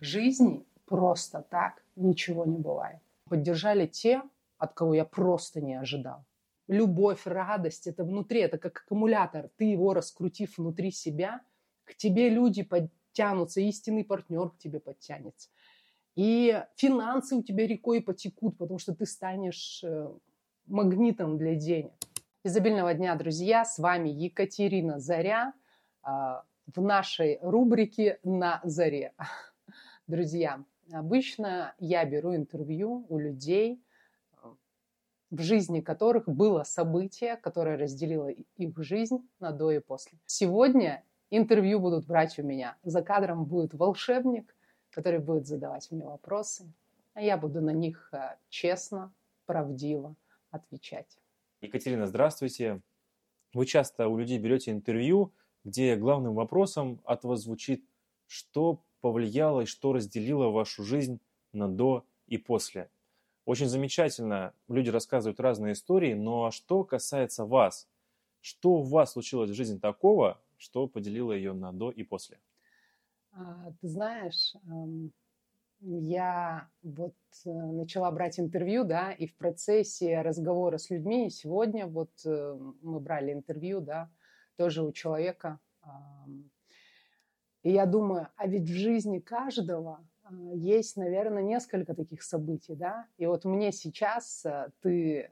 В 0.00 0.04
жизни 0.04 0.64
просто 0.86 1.46
так 1.50 1.84
ничего 1.94 2.44
не 2.44 2.58
бывает. 2.58 2.98
Поддержали 3.28 3.86
те, 3.86 4.22
от 4.58 4.74
кого 4.74 4.94
я 4.94 5.04
просто 5.04 5.60
не 5.60 5.74
ожидал. 5.74 6.24
Любовь, 6.68 7.26
радость, 7.26 7.86
это 7.86 8.04
внутри, 8.04 8.40
это 8.40 8.58
как 8.58 8.78
аккумулятор. 8.78 9.50
Ты 9.56 9.64
его 9.64 9.92
раскрутив 9.92 10.56
внутри 10.56 10.90
себя, 10.90 11.40
к 11.84 11.94
тебе 11.94 12.28
люди 12.28 12.62
подтянутся, 12.62 13.60
истинный 13.60 14.04
партнер 14.04 14.50
к 14.50 14.58
тебе 14.58 14.80
подтянется. 14.80 15.48
И 16.16 16.62
финансы 16.76 17.36
у 17.36 17.42
тебя 17.42 17.66
рекой 17.66 18.00
потекут, 18.00 18.56
потому 18.56 18.78
что 18.78 18.94
ты 18.94 19.06
станешь 19.06 19.82
э, 19.84 20.08
магнитом 20.66 21.38
для 21.38 21.54
денег. 21.54 21.92
Изобильного 22.44 22.94
дня, 22.94 23.14
друзья! 23.16 23.64
С 23.64 23.78
вами 23.78 24.08
Екатерина 24.08 24.98
Заря 24.98 25.52
а, 26.02 26.44
в 26.74 26.80
нашей 26.80 27.38
рубрике 27.42 28.18
«На 28.22 28.60
заре». 28.64 29.12
Друзья, 30.10 30.64
обычно 30.90 31.72
я 31.78 32.04
беру 32.04 32.34
интервью 32.34 33.06
у 33.08 33.16
людей, 33.16 33.80
в 35.30 35.40
жизни 35.40 35.80
которых 35.80 36.28
было 36.28 36.64
событие, 36.64 37.36
которое 37.36 37.78
разделило 37.78 38.26
их 38.26 38.76
жизнь 38.78 39.18
на 39.38 39.52
до 39.52 39.70
и 39.70 39.78
после. 39.78 40.18
Сегодня 40.26 41.04
интервью 41.30 41.78
будут 41.78 42.08
брать 42.08 42.40
у 42.40 42.42
меня. 42.42 42.76
За 42.82 43.02
кадром 43.02 43.44
будет 43.44 43.72
волшебник, 43.72 44.52
который 44.90 45.20
будет 45.20 45.46
задавать 45.46 45.88
мне 45.92 46.04
вопросы, 46.04 46.72
а 47.14 47.22
я 47.22 47.36
буду 47.36 47.60
на 47.60 47.70
них 47.70 48.08
э, 48.12 48.36
честно, 48.48 49.14
правдиво 49.46 50.16
отвечать. 50.50 51.20
Екатерина, 51.60 52.08
здравствуйте. 52.08 52.80
Вы 53.54 53.64
часто 53.64 54.08
у 54.08 54.18
людей 54.18 54.40
берете 54.40 54.72
интервью, 54.72 55.32
где 55.62 55.94
главным 55.94 56.34
вопросом 56.34 57.00
от 57.04 57.22
вас 57.22 57.42
звучит, 57.42 57.84
что 58.26 58.82
повлияло 59.00 59.62
и 59.62 59.66
что 59.66 59.92
разделило 59.92 60.48
вашу 60.48 60.82
жизнь 60.84 61.20
на 61.52 61.68
до 61.68 62.04
и 62.26 62.38
после. 62.38 62.90
Очень 63.44 63.66
замечательно, 63.66 64.54
люди 64.68 64.90
рассказывают 64.90 65.40
разные 65.40 65.72
истории, 65.72 66.14
но 66.14 66.50
что 66.50 66.84
касается 66.84 67.44
вас, 67.44 67.88
что 68.40 68.74
у 68.74 68.82
вас 68.82 69.12
случилось 69.12 69.50
в 69.50 69.54
жизни 69.54 69.78
такого, 69.78 70.40
что 70.56 70.86
поделило 70.86 71.32
ее 71.32 71.52
на 71.52 71.72
до 71.72 71.90
и 71.90 72.02
после? 72.02 72.38
А, 73.32 73.72
ты 73.80 73.88
знаешь, 73.88 74.54
я 75.80 76.68
вот 76.82 77.14
э, 77.46 77.50
начала 77.50 78.10
брать 78.10 78.38
интервью, 78.38 78.84
да, 78.84 79.12
и 79.12 79.26
в 79.26 79.34
процессе 79.34 80.20
разговора 80.20 80.76
с 80.76 80.90
людьми, 80.90 81.30
сегодня 81.30 81.86
вот 81.86 82.10
э, 82.26 82.58
мы 82.82 83.00
брали 83.00 83.32
интервью, 83.32 83.80
да, 83.80 84.10
тоже 84.56 84.82
у 84.82 84.92
человека. 84.92 85.58
И 87.62 87.70
я 87.70 87.86
думаю, 87.86 88.28
а 88.36 88.46
ведь 88.46 88.68
в 88.68 88.74
жизни 88.74 89.18
каждого 89.18 90.04
а, 90.22 90.32
есть, 90.54 90.96
наверное, 90.96 91.42
несколько 91.42 91.94
таких 91.94 92.22
событий, 92.22 92.74
да, 92.74 93.06
и 93.18 93.26
вот 93.26 93.44
мне 93.44 93.72
сейчас 93.72 94.44
э, 94.46 94.70
ты 94.80 95.30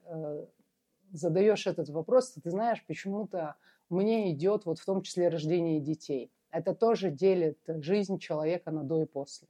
задаешь 1.11 1.67
этот 1.67 1.89
вопрос, 1.89 2.33
ты 2.33 2.51
знаешь, 2.51 2.85
почему-то 2.87 3.55
мне 3.89 4.31
идет 4.33 4.67
вот 4.67 4.79
в 4.79 4.85
том 4.85 5.03
числе 5.03 5.29
рождение 5.29 5.81
детей. 5.81 6.31
Это 6.51 6.75
тоже 6.75 7.11
делит 7.11 7.59
жизнь 7.67 8.19
человека 8.19 8.71
на 8.71 8.85
до 8.85 9.03
и 9.03 9.07
после 9.07 9.49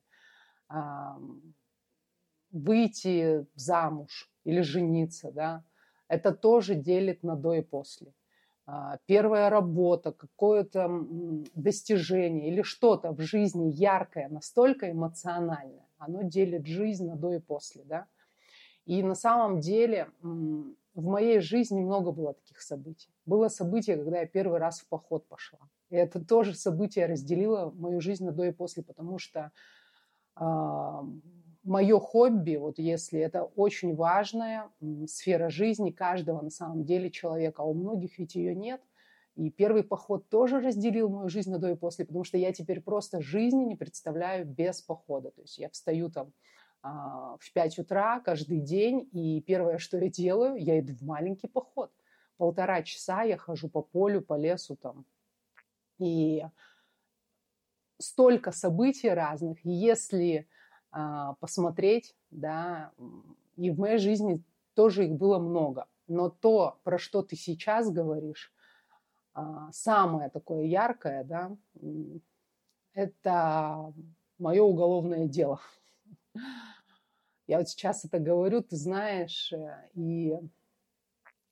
выйти 2.51 3.47
замуж 3.55 4.31
или 4.45 4.61
жениться, 4.61 5.31
да, 5.31 5.65
это 6.09 6.33
тоже 6.33 6.75
делит 6.75 7.23
на 7.23 7.37
до 7.37 7.55
и 7.55 7.61
после. 7.61 8.13
А, 8.71 8.99
первая 9.07 9.49
работа, 9.49 10.13
какое-то 10.13 10.91
достижение 11.55 12.49
или 12.49 12.61
что-то 12.61 13.13
в 13.13 13.21
жизни 13.23 13.71
яркое, 13.71 14.29
настолько 14.29 14.91
эмоциональное, 14.91 15.87
оно 15.97 16.21
делит 16.21 16.67
жизнь 16.67 17.09
на 17.09 17.17
до 17.17 17.33
и 17.33 17.39
после, 17.39 17.83
да. 17.85 18.07
И 18.85 19.03
на 19.03 19.15
самом 19.15 19.61
деле 19.61 20.11
в 20.21 21.07
моей 21.07 21.41
жизни 21.41 21.81
много 21.81 22.13
было 22.13 22.35
таких 22.35 22.61
событий. 22.61 23.09
Было 23.25 23.49
событие, 23.49 23.97
когда 23.97 24.21
я 24.21 24.27
первый 24.27 24.59
раз 24.59 24.81
в 24.81 24.89
поход 24.89 25.27
пошла. 25.27 25.61
И 25.89 25.97
это 25.97 26.23
тоже 26.23 26.55
событие 26.55 27.07
разделило 27.07 27.73
мою 27.75 28.03
жизнь 28.03 28.27
на 28.27 28.33
до 28.33 28.45
и 28.45 28.53
после, 28.53 28.83
потому 28.83 29.19
что 29.19 29.51
мое 31.69 32.01
хобби, 32.01 32.57
вот 32.57 32.79
если 32.79 33.21
это 33.21 33.45
очень 33.45 33.95
важная 33.95 34.71
сфера 35.07 35.51
жизни 35.51 35.91
каждого 35.91 36.41
на 36.41 36.51
самом 36.51 36.85
деле 36.85 37.11
человека, 37.11 37.63
а 37.63 37.67
у 37.67 37.75
многих 37.75 38.19
ведь 38.19 38.35
ее 38.35 38.55
нет. 38.55 38.81
И 39.37 39.51
первый 39.51 39.85
поход 39.85 40.29
тоже 40.29 40.59
разделил 40.59 41.11
мою 41.11 41.29
жизнь 41.29 41.53
на 41.53 41.59
до 41.59 41.71
и 41.71 41.77
после, 41.77 42.05
потому 42.05 42.25
что 42.25 42.39
я 42.39 42.53
теперь 42.53 42.81
просто 42.81 43.21
жизни 43.21 43.65
не 43.65 43.77
представляю 43.77 44.47
без 44.47 44.83
похода. 44.83 45.31
То 45.31 45.43
есть 45.43 45.59
я 45.59 45.69
встаю 45.69 46.11
там 46.11 46.33
а, 46.83 47.37
в 47.39 47.53
5 47.53 47.79
утра 47.79 48.21
каждый 48.21 48.61
день, 48.61 49.09
и 49.13 49.41
первое, 49.43 49.79
что 49.79 49.99
я 49.99 50.09
делаю, 50.09 50.57
я 50.57 50.81
иду 50.81 50.95
в 50.95 51.03
маленький 51.03 51.49
поход. 51.49 51.93
Полтора 52.39 52.83
часа 52.83 53.23
я 53.23 53.37
хожу 53.37 53.69
по 53.69 53.83
полю, 53.83 54.23
по 54.23 54.37
лесу 54.37 54.75
там. 54.75 55.05
И 55.99 56.45
столько 57.99 58.53
событий 58.53 59.11
разных, 59.11 59.59
если 59.65 60.49
посмотреть, 61.41 62.15
да, 62.31 62.93
и 63.57 63.71
в 63.71 63.79
моей 63.79 63.99
жизни 63.99 64.43
тоже 64.75 65.07
их 65.07 65.13
было 65.13 65.39
много, 65.39 65.87
но 66.07 66.31
то, 66.31 66.79
про 66.85 66.99
что 66.99 67.23
ты 67.23 67.37
сейчас 67.37 67.91
говоришь, 67.91 68.53
а, 69.35 69.71
самое 69.73 70.31
такое 70.31 70.65
яркое, 70.65 71.25
да, 71.25 71.57
это 72.93 73.93
мое 74.39 74.63
уголовное 74.63 75.27
дело. 75.27 75.61
Я 77.47 77.59
вот 77.59 77.69
сейчас 77.69 78.05
это 78.05 78.19
говорю, 78.19 78.63
ты 78.63 78.77
знаешь, 78.77 79.53
э, 79.53 79.89
и 79.95 80.37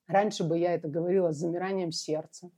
раньше 0.07 0.45
бы 0.45 0.59
я 0.59 0.75
это 0.75 0.89
говорила 0.89 1.33
с 1.33 1.37
замиранием 1.37 1.91
сердца, 1.91 2.51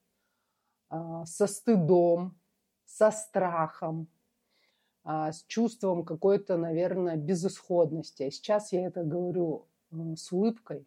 а, 0.88 1.24
со 1.24 1.46
стыдом, 1.46 2.36
со 2.84 3.12
страхом, 3.12 4.08
а, 4.08 4.17
с 5.04 5.44
чувством 5.46 6.04
какой-то, 6.04 6.56
наверное, 6.56 7.16
безысходности. 7.16 8.24
А 8.24 8.30
сейчас 8.30 8.72
я 8.72 8.86
это 8.86 9.04
говорю 9.04 9.66
с 9.90 10.30
улыбкой. 10.32 10.86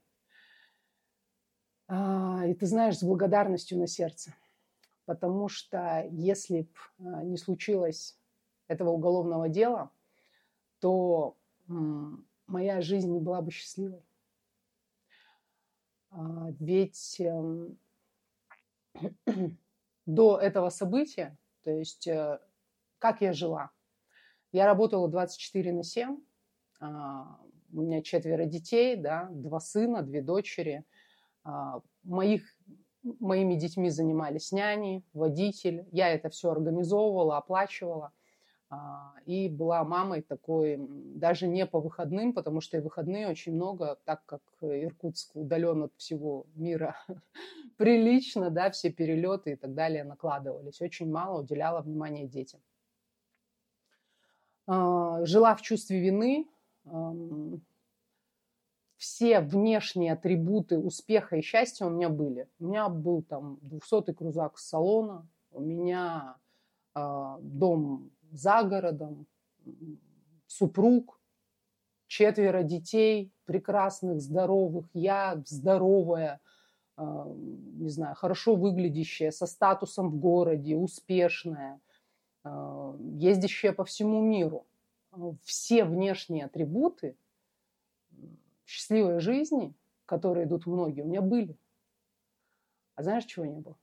А, 1.88 2.45
и 2.45 2.53
ты 2.53 2.66
знаешь, 2.67 3.00
с 3.00 3.03
благодарностью 3.03 3.79
на 3.79 3.88
сердце. 3.88 4.33
Потому 5.05 5.47
что 5.47 6.07
если 6.11 6.61
бы 6.61 6.69
а, 7.00 7.23
не 7.23 7.38
случилось 7.38 8.17
этого 8.67 8.91
уголовного 8.91 9.50
дела, 9.50 9.91
то 10.79 11.38
моя 12.47 12.81
жизнь 12.81 13.11
не 13.11 13.19
была 13.19 13.41
бы 13.41 13.51
счастливой. 13.51 14.03
Ведь 16.59 17.19
эм, 17.19 17.77
до 20.05 20.38
этого 20.38 20.69
события 20.69 21.38
то 21.63 21.71
есть 21.71 22.07
э, 22.07 22.39
как 23.00 23.21
я 23.21 23.33
жила? 23.33 23.71
Я 24.51 24.66
работала 24.66 25.07
24 25.07 25.72
на 25.72 25.84
7. 25.84 26.17
А, 26.79 27.39
у 27.73 27.81
меня 27.81 28.01
четверо 28.01 28.45
детей, 28.45 28.95
да, 28.95 29.29
два 29.31 29.59
сына, 29.59 30.01
две 30.01 30.22
дочери. 30.22 30.84
А, 31.44 31.81
моих, 32.03 32.44
моими 33.03 33.56
детьми 33.56 33.89
занимались 33.89 34.51
няни, 34.51 35.03
водитель. 35.13 35.85
Я 35.91 36.09
это 36.09 36.29
все 36.29 36.51
организовывала, 36.51 37.38
оплачивала. 37.38 38.12
А, 38.69 39.13
и 39.25 39.47
была 39.47 39.84
мамой 39.84 40.22
такой, 40.22 40.78
даже 40.79 41.47
не 41.47 41.66
по 41.66 41.79
выходным, 41.79 42.33
потому 42.33 42.62
что 42.62 42.78
и 42.78 42.81
выходные 42.81 43.29
очень 43.29 43.53
много, 43.53 44.00
так 44.06 44.25
как 44.25 44.41
Иркутск 44.62 45.35
удален 45.35 45.83
от 45.83 45.94
всего 45.97 46.45
мира 46.56 46.95
прилично, 47.78 48.50
да, 48.50 48.72
все 48.72 48.89
перелеты 48.89 49.51
и 49.51 49.56
так 49.56 49.73
далее 49.73 50.03
накладывались. 50.03 50.81
Очень 50.81 51.12
мало 51.12 51.41
уделяла 51.41 51.81
внимания 51.81 52.28
детям. 52.28 52.62
А, 54.73 55.25
жила 55.25 55.53
в 55.55 55.61
чувстве 55.61 55.99
вины, 55.99 56.47
все 58.95 59.41
внешние 59.41 60.13
атрибуты 60.13 60.79
успеха 60.79 61.35
и 61.35 61.41
счастья 61.41 61.85
у 61.85 61.89
меня 61.89 62.07
были. 62.07 62.47
У 62.57 62.68
меня 62.68 62.88
был 62.88 63.21
там 63.21 63.59
200-й 63.63 64.13
крузак 64.13 64.57
с 64.57 64.69
салона, 64.69 65.27
у 65.51 65.59
меня 65.59 66.38
э, 66.95 67.38
дом 67.41 68.12
за 68.31 68.63
городом, 68.63 69.25
супруг, 70.47 71.19
четверо 72.07 72.63
детей, 72.63 73.33
прекрасных, 73.44 74.21
здоровых, 74.21 74.85
я 74.94 75.41
здоровая, 75.47 76.39
а, 76.95 77.25
не 77.27 77.89
знаю, 77.89 78.15
хорошо 78.15 78.56
выглядящая, 78.56 79.31
со 79.31 79.47
статусом 79.47 80.12
в 80.12 80.17
городе, 80.17 80.77
успешная, 80.77 81.74
а, 81.74 81.90
ездящая 82.43 83.73
по 83.73 83.83
всему 83.85 84.21
миру. 84.21 84.65
Все 85.43 85.83
внешние 85.83 86.45
атрибуты 86.45 87.17
счастливой 88.65 89.19
жизни, 89.19 89.73
которые 90.05 90.45
идут 90.45 90.65
многие, 90.65 91.01
у 91.01 91.07
меня 91.07 91.21
были. 91.21 91.57
А 92.95 93.03
знаешь, 93.03 93.25
чего 93.25 93.45
не 93.45 93.59
было? 93.59 93.77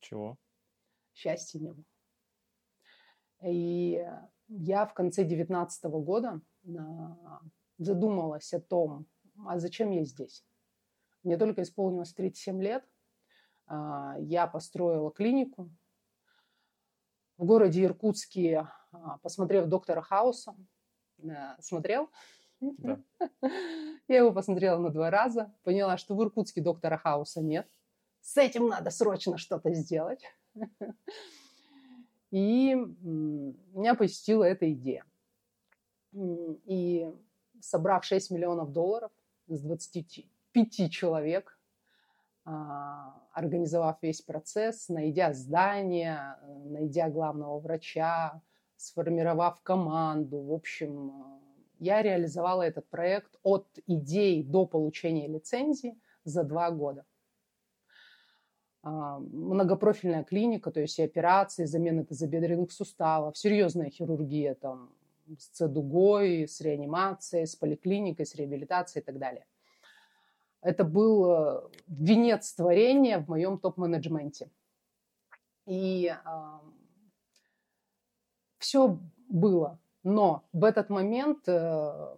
Чего? 0.00 0.38
Счастья 1.14 1.58
не 1.58 1.72
было. 1.72 1.84
И 3.42 4.06
я 4.48 4.86
в 4.86 4.94
конце 4.94 5.22
2019 5.22 5.84
года 5.84 6.40
задумалась 7.78 8.52
о 8.52 8.60
том, 8.60 9.06
а 9.46 9.58
зачем 9.58 9.90
я 9.90 10.04
здесь. 10.04 10.44
Мне 11.22 11.36
только 11.36 11.62
исполнилось 11.62 12.12
37 12.12 12.62
лет. 12.62 12.84
А, 13.66 14.16
я 14.18 14.46
построила 14.46 15.10
клинику 15.10 15.70
в 17.40 17.46
городе 17.46 17.84
Иркутске, 17.84 18.68
а, 18.92 19.16
посмотрев 19.22 19.66
доктора 19.66 20.02
Хауса. 20.02 20.54
Э, 21.22 21.56
смотрел? 21.58 22.10
Да. 22.60 23.00
Я 24.08 24.18
его 24.18 24.30
посмотрела 24.32 24.78
на 24.78 24.90
два 24.90 25.10
раза, 25.10 25.50
поняла, 25.62 25.96
что 25.96 26.14
в 26.14 26.22
Иркутске 26.22 26.60
доктора 26.60 26.98
Хауса 26.98 27.40
нет. 27.40 27.66
С 28.20 28.36
этим 28.36 28.68
надо 28.68 28.90
срочно 28.90 29.38
что-то 29.38 29.72
сделать. 29.72 30.22
И 32.30 32.74
меня 32.74 33.94
посетила 33.94 34.44
эта 34.44 34.70
идея. 34.74 35.06
И 36.12 37.10
собрав 37.62 38.04
6 38.04 38.32
миллионов 38.32 38.70
долларов 38.70 39.12
с 39.46 39.62
25 39.62 40.90
человек, 40.90 41.58
организовав 42.44 43.98
весь 44.02 44.22
процесс, 44.22 44.88
найдя 44.88 45.32
здание, 45.32 46.36
найдя 46.64 47.08
главного 47.08 47.58
врача, 47.60 48.40
сформировав 48.76 49.60
команду, 49.62 50.40
в 50.40 50.52
общем, 50.52 51.12
я 51.78 52.02
реализовала 52.02 52.62
этот 52.62 52.88
проект 52.88 53.38
от 53.42 53.66
идей 53.86 54.42
до 54.42 54.66
получения 54.66 55.28
лицензии 55.28 55.98
за 56.24 56.44
два 56.44 56.70
года. 56.70 57.04
А, 58.82 59.18
многопрофильная 59.18 60.24
клиника, 60.24 60.70
то 60.70 60.80
есть 60.80 60.98
и 60.98 61.02
операции, 61.02 61.66
замена 61.66 62.04
тазобедренных 62.04 62.72
суставов, 62.72 63.36
серьезная 63.36 63.90
хирургия 63.90 64.54
там, 64.54 64.90
с 65.38 65.48
цедугой, 65.48 66.48
с 66.48 66.60
реанимацией, 66.60 67.46
с 67.46 67.56
поликлиникой, 67.56 68.24
с 68.24 68.34
реабилитацией 68.34 69.02
и 69.02 69.04
так 69.04 69.18
далее. 69.18 69.46
Это 70.62 70.84
был 70.84 71.30
э, 71.30 71.60
венец 71.88 72.52
творения 72.52 73.18
в 73.18 73.28
моем 73.28 73.58
топ-менеджменте. 73.58 74.50
И 75.66 76.12
э, 76.12 76.40
все 78.58 78.98
было. 79.28 79.78
Но 80.02 80.44
в 80.52 80.64
этот 80.64 80.90
момент 80.90 81.48
э, 81.48 82.16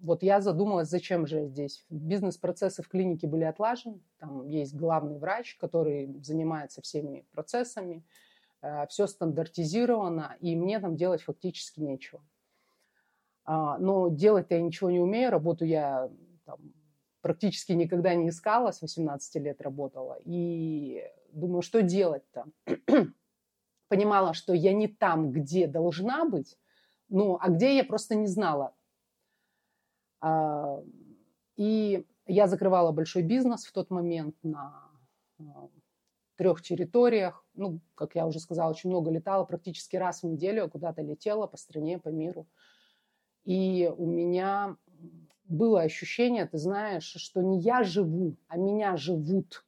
вот 0.00 0.22
я 0.22 0.40
задумалась, 0.40 0.88
зачем 0.88 1.26
же 1.26 1.40
я 1.40 1.46
здесь. 1.46 1.84
Бизнес-процессы 1.88 2.82
в 2.82 2.88
клинике 2.88 3.26
были 3.26 3.44
отлажены. 3.44 4.00
Там 4.18 4.48
есть 4.48 4.74
главный 4.74 5.18
врач, 5.18 5.56
который 5.56 6.20
занимается 6.22 6.82
всеми 6.82 7.24
процессами. 7.32 8.04
Э, 8.60 8.86
все 8.88 9.06
стандартизировано, 9.06 10.36
и 10.40 10.54
мне 10.56 10.78
там 10.78 10.96
делать 10.96 11.22
фактически 11.22 11.80
нечего. 11.80 12.22
А, 13.44 13.78
но 13.78 14.08
делать-то 14.08 14.54
я 14.54 14.62
ничего 14.62 14.90
не 14.90 15.00
умею. 15.00 15.30
Работу 15.30 15.64
я 15.64 16.10
там, 16.44 16.58
практически 17.22 17.72
никогда 17.72 18.14
не 18.14 18.28
искала, 18.28 18.72
с 18.72 18.82
18 18.82 19.36
лет 19.36 19.62
работала. 19.62 20.18
И 20.24 21.02
думаю, 21.32 21.62
что 21.62 21.80
делать-то? 21.80 22.46
Понимала, 23.88 24.34
что 24.34 24.52
я 24.52 24.74
не 24.74 24.88
там, 24.88 25.32
где 25.32 25.66
должна 25.66 26.24
быть, 26.24 26.58
ну, 27.08 27.38
а 27.40 27.48
где 27.48 27.76
я 27.76 27.84
просто 27.84 28.14
не 28.14 28.26
знала. 28.26 28.74
А, 30.20 30.82
и 31.56 32.06
я 32.26 32.46
закрывала 32.46 32.92
большой 32.92 33.22
бизнес 33.22 33.64
в 33.64 33.72
тот 33.72 33.90
момент 33.90 34.36
на 34.42 34.90
а, 35.38 35.68
трех 36.36 36.62
территориях. 36.62 37.44
Ну, 37.54 37.80
как 37.94 38.14
я 38.14 38.26
уже 38.26 38.40
сказала, 38.40 38.70
очень 38.70 38.90
много 38.90 39.10
летала, 39.10 39.44
практически 39.44 39.96
раз 39.96 40.22
в 40.22 40.26
неделю 40.26 40.68
куда-то 40.68 41.02
летела 41.02 41.46
по 41.46 41.56
стране, 41.56 41.98
по 41.98 42.08
миру. 42.08 42.48
И 43.44 43.92
у 43.96 44.06
меня 44.06 44.76
было 45.44 45.82
ощущение, 45.82 46.46
ты 46.46 46.58
знаешь, 46.58 47.14
что 47.16 47.42
не 47.42 47.60
я 47.60 47.82
живу, 47.82 48.36
а 48.48 48.56
меня 48.56 48.96
живут. 48.96 49.64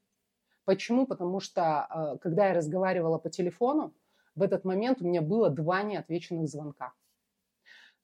Почему? 0.64 1.06
Потому 1.06 1.40
что, 1.40 1.84
а, 1.84 2.16
когда 2.18 2.48
я 2.48 2.54
разговаривала 2.54 3.18
по 3.18 3.30
телефону, 3.30 3.94
в 4.34 4.42
этот 4.42 4.64
момент 4.64 5.00
у 5.00 5.06
меня 5.06 5.22
было 5.22 5.50
два 5.50 5.82
неотвеченных 5.82 6.48
звонка. 6.48 6.92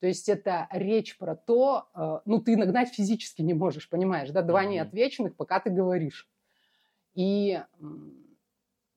То 0.00 0.06
есть 0.06 0.28
это 0.28 0.66
речь 0.70 1.18
про 1.18 1.36
то, 1.36 1.88
э, 1.94 2.20
ну 2.24 2.40
ты 2.40 2.56
нагнать 2.56 2.88
физически 2.88 3.42
не 3.42 3.52
можешь, 3.52 3.88
понимаешь, 3.88 4.30
да, 4.30 4.40
два 4.40 4.64
неотвеченных, 4.64 5.36
пока 5.36 5.60
ты 5.60 5.70
говоришь. 5.70 6.28
И 7.14 7.60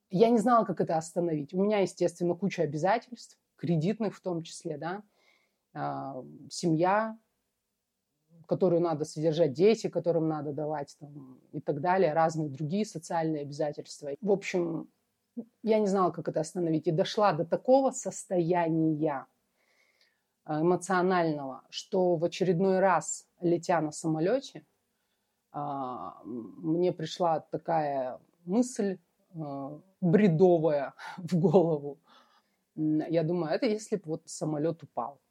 я 0.10 0.30
не 0.30 0.38
знала, 0.38 0.64
как 0.64 0.80
это 0.80 0.98
остановить. 0.98 1.54
У 1.54 1.62
меня, 1.62 1.80
естественно, 1.80 2.36
куча 2.36 2.62
обязательств, 2.64 3.38
кредитных 3.58 4.16
в 4.16 4.22
том 4.22 4.44
числе, 4.44 4.78
да, 4.78 5.04
а, 5.74 6.24
семья, 6.50 7.18
которую 8.46 8.82
надо 8.82 9.06
содержать, 9.06 9.54
дети, 9.54 9.88
которым 9.88 10.28
надо 10.28 10.54
давать 10.54 10.96
там, 11.00 11.40
и 11.52 11.60
так 11.60 11.82
далее, 11.82 12.14
разные 12.14 12.50
другие 12.50 12.86
социальные 12.86 13.44
обязательства. 13.44 14.12
В 14.22 14.32
общем, 14.32 14.88
я 15.64 15.80
не 15.80 15.88
знала, 15.88 16.12
как 16.12 16.28
это 16.28 16.40
остановить. 16.42 16.88
И 16.88 16.92
дошла 16.92 17.34
до 17.34 17.46
такого 17.46 17.92
состояния, 17.92 19.26
Э, 20.46 20.60
эмоционального, 20.60 21.64
что 21.70 22.16
в 22.16 22.24
очередной 22.26 22.80
раз, 22.80 23.26
летя 23.40 23.82
на 23.82 23.92
самолете, 23.92 24.66
а, 25.52 26.22
мне 26.26 26.92
пришла 26.92 27.40
такая 27.40 28.20
мысль 28.46 28.98
э, 29.36 29.80
бредовая 30.02 30.94
в 31.18 31.40
голову. 31.40 32.00
Я 32.76 33.24
думаю, 33.24 33.54
это 33.54 33.68
если 33.68 33.98
бы 33.98 34.04
вот 34.06 34.24
самолет 34.26 34.82
упал. 34.84 35.22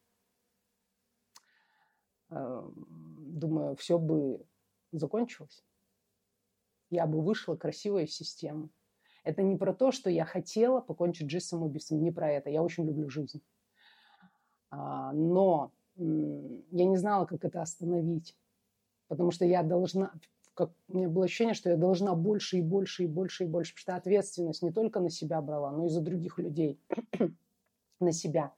Думаю, 3.33 3.77
все 3.77 3.99
бы 3.99 4.45
закончилось. 4.93 5.65
Я 6.91 7.07
бы 7.07 7.23
вышла 7.23 7.57
красивой 7.57 8.05
из 8.05 8.15
системы. 8.15 8.69
Это 9.25 9.43
не 9.43 9.57
про 9.57 9.73
то, 9.73 9.91
что 9.91 10.11
я 10.11 10.27
хотела 10.27 10.83
покончить 10.83 11.31
жизнь 11.31 11.47
самоубийством, 11.47 12.03
не 12.03 12.11
про 12.11 12.31
это. 12.31 12.51
Я 12.51 12.63
очень 12.63 12.85
люблю 12.85 13.09
жизнь. 13.09 13.41
А, 14.71 15.13
но 15.15 15.73
я 15.97 16.85
не 16.85 16.97
знала, 16.99 17.25
как 17.25 17.43
это 17.47 17.63
остановить, 17.63 18.37
потому 19.09 19.31
что 19.31 19.47
я 19.47 19.63
должна, 19.63 20.13
как, 20.53 20.73
у 20.89 20.99
меня 20.99 21.09
было 21.09 21.25
ощущение, 21.25 21.55
что 21.55 21.71
я 21.71 21.79
должна 21.79 22.15
больше 22.15 22.59
и 22.59 22.63
больше 22.63 23.05
и 23.05 23.07
больше 23.07 23.45
и 23.45 23.47
больше, 23.47 23.73
потому 23.73 23.83
что 23.83 23.97
ответственность 23.97 24.63
не 24.63 24.73
только 24.73 25.01
на 25.01 25.09
себя 25.09 25.41
брала, 25.41 25.71
но 25.71 25.87
и 25.87 25.89
за 25.89 26.03
других 26.03 26.39
людей, 26.39 26.79
на 28.01 28.13
себя. 28.13 28.53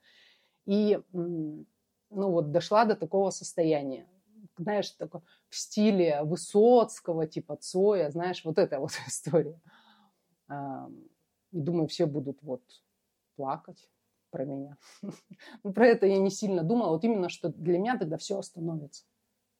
И 0.66 1.00
ну 1.12 1.66
вот 2.10 2.50
дошла 2.50 2.84
до 2.84 2.96
такого 2.96 3.30
состояния, 3.30 4.08
знаешь, 4.56 4.90
такое, 4.90 5.22
в 5.48 5.56
стиле 5.56 6.22
Высоцкого, 6.22 7.26
типа 7.26 7.56
Цоя, 7.56 8.10
знаешь, 8.10 8.44
вот 8.44 8.58
эта 8.58 8.78
вот 8.80 8.92
история. 9.06 9.60
И 10.50 11.60
думаю, 11.60 11.88
все 11.88 12.06
будут 12.06 12.42
вот 12.42 12.62
плакать, 13.36 13.88
про 14.34 14.44
меня. 14.44 14.76
Ну, 15.62 15.72
про 15.72 15.86
это 15.86 16.06
я 16.06 16.18
не 16.18 16.30
сильно 16.30 16.64
думала. 16.64 16.90
Вот 16.90 17.04
именно, 17.04 17.28
что 17.28 17.50
для 17.50 17.78
меня 17.78 17.96
тогда 17.96 18.16
все 18.16 18.36
остановится. 18.36 19.04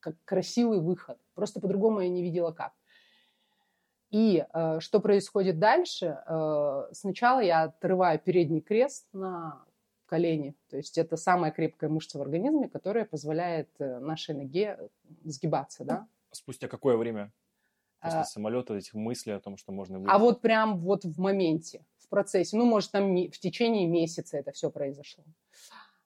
Как 0.01 0.17
красивый 0.25 0.81
выход. 0.81 1.19
Просто 1.35 1.61
по-другому 1.61 2.01
я 2.01 2.09
не 2.09 2.23
видела 2.23 2.51
как. 2.51 2.73
И 4.11 4.45
э, 4.53 4.81
что 4.81 5.01
происходит 5.01 5.61
дальше? 5.61 6.19
Э, 6.27 6.89
сначала 6.91 7.41
я 7.41 7.63
отрываю 7.65 8.19
передний 8.19 8.61
крест 8.61 9.07
на 9.13 9.65
колени. 10.15 10.55
То 10.71 10.77
есть 10.77 10.97
это 10.97 11.17
самая 11.17 11.51
крепкая 11.51 11.91
мышца 11.91 12.19
в 12.19 12.23
организме, 12.23 12.69
которая 12.69 13.05
позволяет 13.05 13.69
э, 13.81 13.99
нашей 13.99 14.37
ноге 14.37 14.79
сгибаться. 15.25 15.85
Да? 15.85 16.07
Спустя 16.31 16.69
какое 16.69 16.97
время? 16.97 17.33
После 18.01 18.21
а, 18.21 18.25
самолета 18.25 18.75
этих 18.75 18.95
мыслей 18.95 19.33
о 19.33 19.41
том, 19.41 19.57
что 19.57 19.73
можно... 19.73 19.99
Выйти. 19.99 20.11
А 20.13 20.19
вот 20.19 20.41
прям 20.41 20.79
вот 20.79 21.05
в 21.05 21.19
моменте 21.19 21.85
в 21.99 22.09
процессе. 22.09 22.57
Ну, 22.57 22.65
может, 22.65 22.93
там 22.93 23.13
в 23.17 23.39
течение 23.39 23.89
месяца 23.89 24.39
это 24.39 24.53
все 24.53 24.71
произошло. 24.71 25.25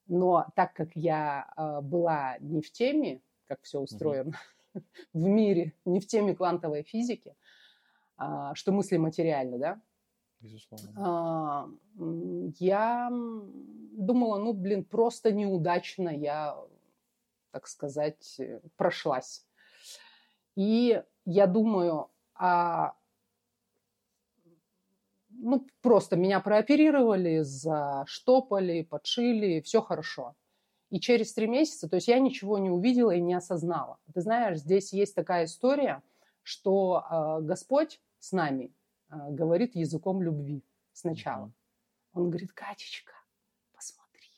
Но 0.06 0.46
так 0.56 0.72
как 0.72 0.88
я 0.94 1.52
э, 1.54 1.80
была 1.82 2.38
не 2.40 2.62
в 2.62 2.72
теме, 2.72 3.20
как 3.46 3.58
все 3.62 3.78
устроено 3.78 4.32
uh-huh. 4.74 4.82
в 5.12 5.26
мире, 5.26 5.74
не 5.84 6.00
в 6.00 6.06
теме 6.06 6.34
квантовой 6.34 6.82
физики, 6.82 7.36
э, 8.18 8.52
что 8.54 8.72
мысли 8.72 8.96
материальны, 8.96 9.58
да? 9.58 9.80
Безусловно. 10.40 11.76
Э, 11.98 12.02
я 12.58 13.10
думала, 13.10 14.38
ну, 14.38 14.52
блин, 14.52 14.84
просто 14.84 15.32
неудачно 15.32 16.08
я, 16.08 16.56
так 17.50 17.66
сказать, 17.66 18.40
прошлась. 18.76 19.44
И 20.54 21.02
я 21.24 21.46
думаю, 21.46 22.10
а 22.34 22.94
ну, 25.40 25.66
просто 25.82 26.16
меня 26.16 26.40
прооперировали, 26.40 27.40
заштопали, 27.42 28.82
подшили, 28.82 29.60
все 29.60 29.80
хорошо. 29.80 30.34
И 30.90 31.00
через 31.00 31.34
три 31.34 31.46
месяца, 31.46 31.88
то 31.88 31.96
есть 31.96 32.08
я 32.08 32.18
ничего 32.18 32.58
не 32.58 32.70
увидела 32.70 33.12
и 33.12 33.20
не 33.20 33.34
осознала. 33.34 33.98
Ты 34.14 34.20
знаешь, 34.20 34.58
здесь 34.58 34.92
есть 34.92 35.14
такая 35.14 35.44
история, 35.44 36.02
что 36.42 37.04
э, 37.10 37.44
Господь 37.44 38.00
с 38.18 38.32
нами 38.32 38.64
э, 38.64 38.77
говорит 39.10 39.74
языком 39.74 40.22
любви 40.22 40.64
сначала. 40.92 41.52
Он 42.12 42.30
говорит, 42.30 42.52
Катечка, 42.52 43.12
посмотри, 43.74 44.28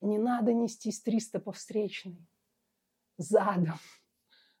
Не 0.00 0.18
надо 0.18 0.52
нестись 0.52 1.00
300 1.00 1.40
по 1.40 1.52
встречной, 1.52 2.26
задом. 3.18 3.78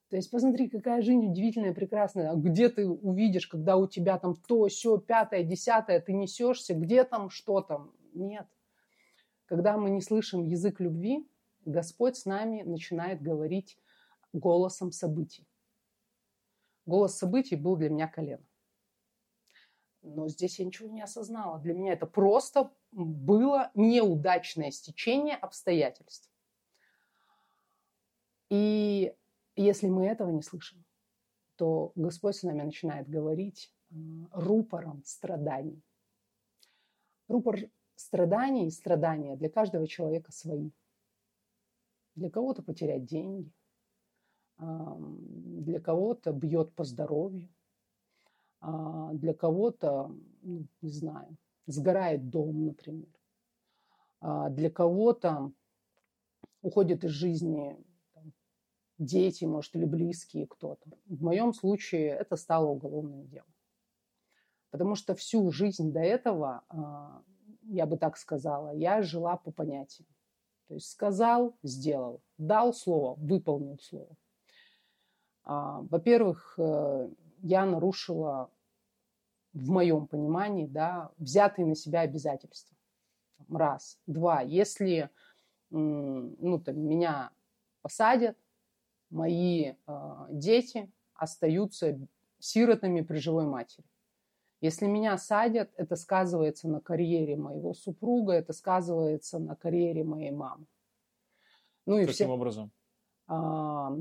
То 0.08 0.16
есть 0.16 0.30
посмотри, 0.30 0.68
какая 0.68 1.02
жизнь 1.02 1.26
удивительная, 1.26 1.74
прекрасная. 1.74 2.30
А 2.30 2.36
где 2.36 2.68
ты 2.68 2.86
увидишь, 2.86 3.48
когда 3.48 3.76
у 3.76 3.88
тебя 3.88 4.18
там 4.18 4.36
то, 4.36 4.68
все, 4.68 4.98
пятое, 4.98 5.42
десятое, 5.42 6.00
ты 6.00 6.12
несешься, 6.12 6.74
где 6.74 7.02
там, 7.02 7.28
что 7.28 7.60
там? 7.60 7.92
Нет. 8.14 8.46
Когда 9.46 9.76
мы 9.76 9.90
не 9.90 10.00
слышим 10.00 10.44
язык 10.44 10.80
любви, 10.80 11.28
Господь 11.64 12.16
с 12.16 12.24
нами 12.24 12.62
начинает 12.62 13.20
говорить 13.20 13.78
голосом 14.32 14.92
событий. 14.92 15.48
Голос 16.84 17.16
событий 17.16 17.56
был 17.56 17.76
для 17.76 17.90
меня 17.90 18.06
колено. 18.06 18.44
Но 20.06 20.28
здесь 20.28 20.60
я 20.60 20.64
ничего 20.64 20.88
не 20.88 21.02
осознала. 21.02 21.58
Для 21.58 21.74
меня 21.74 21.92
это 21.92 22.06
просто 22.06 22.72
было 22.92 23.72
неудачное 23.74 24.70
стечение 24.70 25.34
обстоятельств. 25.34 26.30
И 28.48 29.12
если 29.56 29.88
мы 29.88 30.06
этого 30.06 30.30
не 30.30 30.42
слышим, 30.42 30.84
то 31.56 31.90
Господь 31.96 32.36
с 32.36 32.44
нами 32.44 32.62
начинает 32.62 33.08
говорить 33.08 33.74
рупором 34.30 35.02
страданий. 35.04 35.82
Рупор 37.26 37.58
страданий 37.96 38.68
и 38.68 38.70
страдания 38.70 39.36
для 39.36 39.50
каждого 39.50 39.88
человека 39.88 40.30
свои. 40.30 40.70
Для 42.14 42.30
кого-то 42.30 42.62
потерять 42.62 43.06
деньги, 43.06 43.50
для 44.58 45.80
кого-то 45.80 46.32
бьет 46.32 46.74
по 46.74 46.84
здоровью, 46.84 47.48
для 48.60 49.34
кого-то, 49.34 50.14
ну, 50.42 50.66
не 50.80 50.90
знаю, 50.90 51.36
сгорает 51.66 52.28
дом, 52.30 52.66
например. 52.66 53.08
А, 54.20 54.48
для 54.50 54.70
кого-то 54.70 55.52
уходят 56.62 57.04
из 57.04 57.10
жизни 57.10 57.76
там, 58.12 58.32
дети, 58.98 59.44
может, 59.44 59.74
или 59.76 59.84
близкие 59.84 60.46
кто-то. 60.46 60.90
В 61.06 61.22
моем 61.22 61.52
случае 61.52 62.08
это 62.08 62.36
стало 62.36 62.66
уголовным 62.66 63.26
делом. 63.26 63.52
Потому 64.70 64.94
что 64.94 65.14
всю 65.14 65.50
жизнь 65.50 65.92
до 65.92 66.00
этого, 66.00 66.62
а, 66.68 67.22
я 67.62 67.86
бы 67.86 67.96
так 67.98 68.16
сказала, 68.16 68.74
я 68.74 69.02
жила 69.02 69.36
по 69.36 69.50
понятиям. 69.50 70.08
То 70.68 70.74
есть 70.74 70.90
сказал, 70.90 71.56
сделал, 71.62 72.20
дал 72.38 72.74
слово, 72.74 73.14
выполнил 73.14 73.78
слово. 73.78 74.16
Во-первых, 75.44 76.56
э, 76.58 77.08
я 77.42 77.64
нарушила, 77.64 78.50
в 79.56 79.70
моем 79.70 80.06
понимании, 80.06 80.66
да, 80.66 81.10
взятые 81.16 81.66
на 81.66 81.74
себя 81.74 82.00
обязательства. 82.00 82.76
Раз. 83.48 83.98
Два. 84.06 84.42
Если 84.42 85.08
ну, 85.70 86.60
там, 86.64 86.78
меня 86.78 87.30
посадят, 87.80 88.36
мои 89.08 89.72
э, 89.86 90.26
дети 90.30 90.92
остаются 91.14 91.98
сиротами 92.38 93.00
при 93.00 93.16
живой 93.16 93.46
матери. 93.46 93.86
Если 94.60 94.86
меня 94.86 95.16
садят, 95.16 95.70
это 95.76 95.96
сказывается 95.96 96.68
на 96.68 96.80
карьере 96.80 97.36
моего 97.36 97.72
супруга, 97.72 98.34
это 98.34 98.52
сказывается 98.52 99.38
на 99.38 99.54
карьере 99.54 100.04
моей 100.04 100.32
мамы. 100.32 100.66
Ну, 101.86 101.98
и 101.98 102.00
Каким 102.00 102.12
все... 102.12 102.26
образом? 102.26 102.70
А, 103.26 103.96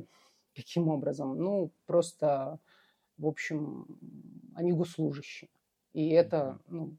каким 0.54 0.90
образом? 0.90 1.38
Ну, 1.38 1.72
просто 1.86 2.60
в 3.18 3.28
общем, 3.28 3.88
они 4.56 4.74
госслужащие. 4.74 5.50
И 5.94 6.10
это, 6.10 6.60
ну, 6.68 6.98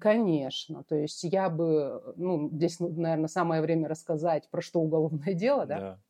Конечно. 0.00 0.84
То 0.84 0.96
есть 0.96 1.24
я 1.24 1.50
бы, 1.50 2.14
ну, 2.16 2.48
здесь, 2.50 2.80
ну, 2.80 2.88
наверное, 2.88 3.28
самое 3.28 3.60
время 3.60 3.88
рассказать, 3.88 4.48
про 4.48 4.62
что 4.62 4.80
уголовное 4.80 5.34
дело, 5.34 5.66
да? 5.66 5.78
Да. 5.78 6.00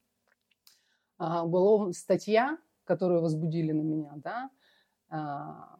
А, 1.18 1.44
уголовная 1.44 1.92
статья, 1.92 2.58
которую 2.84 3.22
возбудили 3.22 3.72
на 3.72 3.82
меня, 3.82 4.12
да, 4.16 4.50
а, 5.08 5.78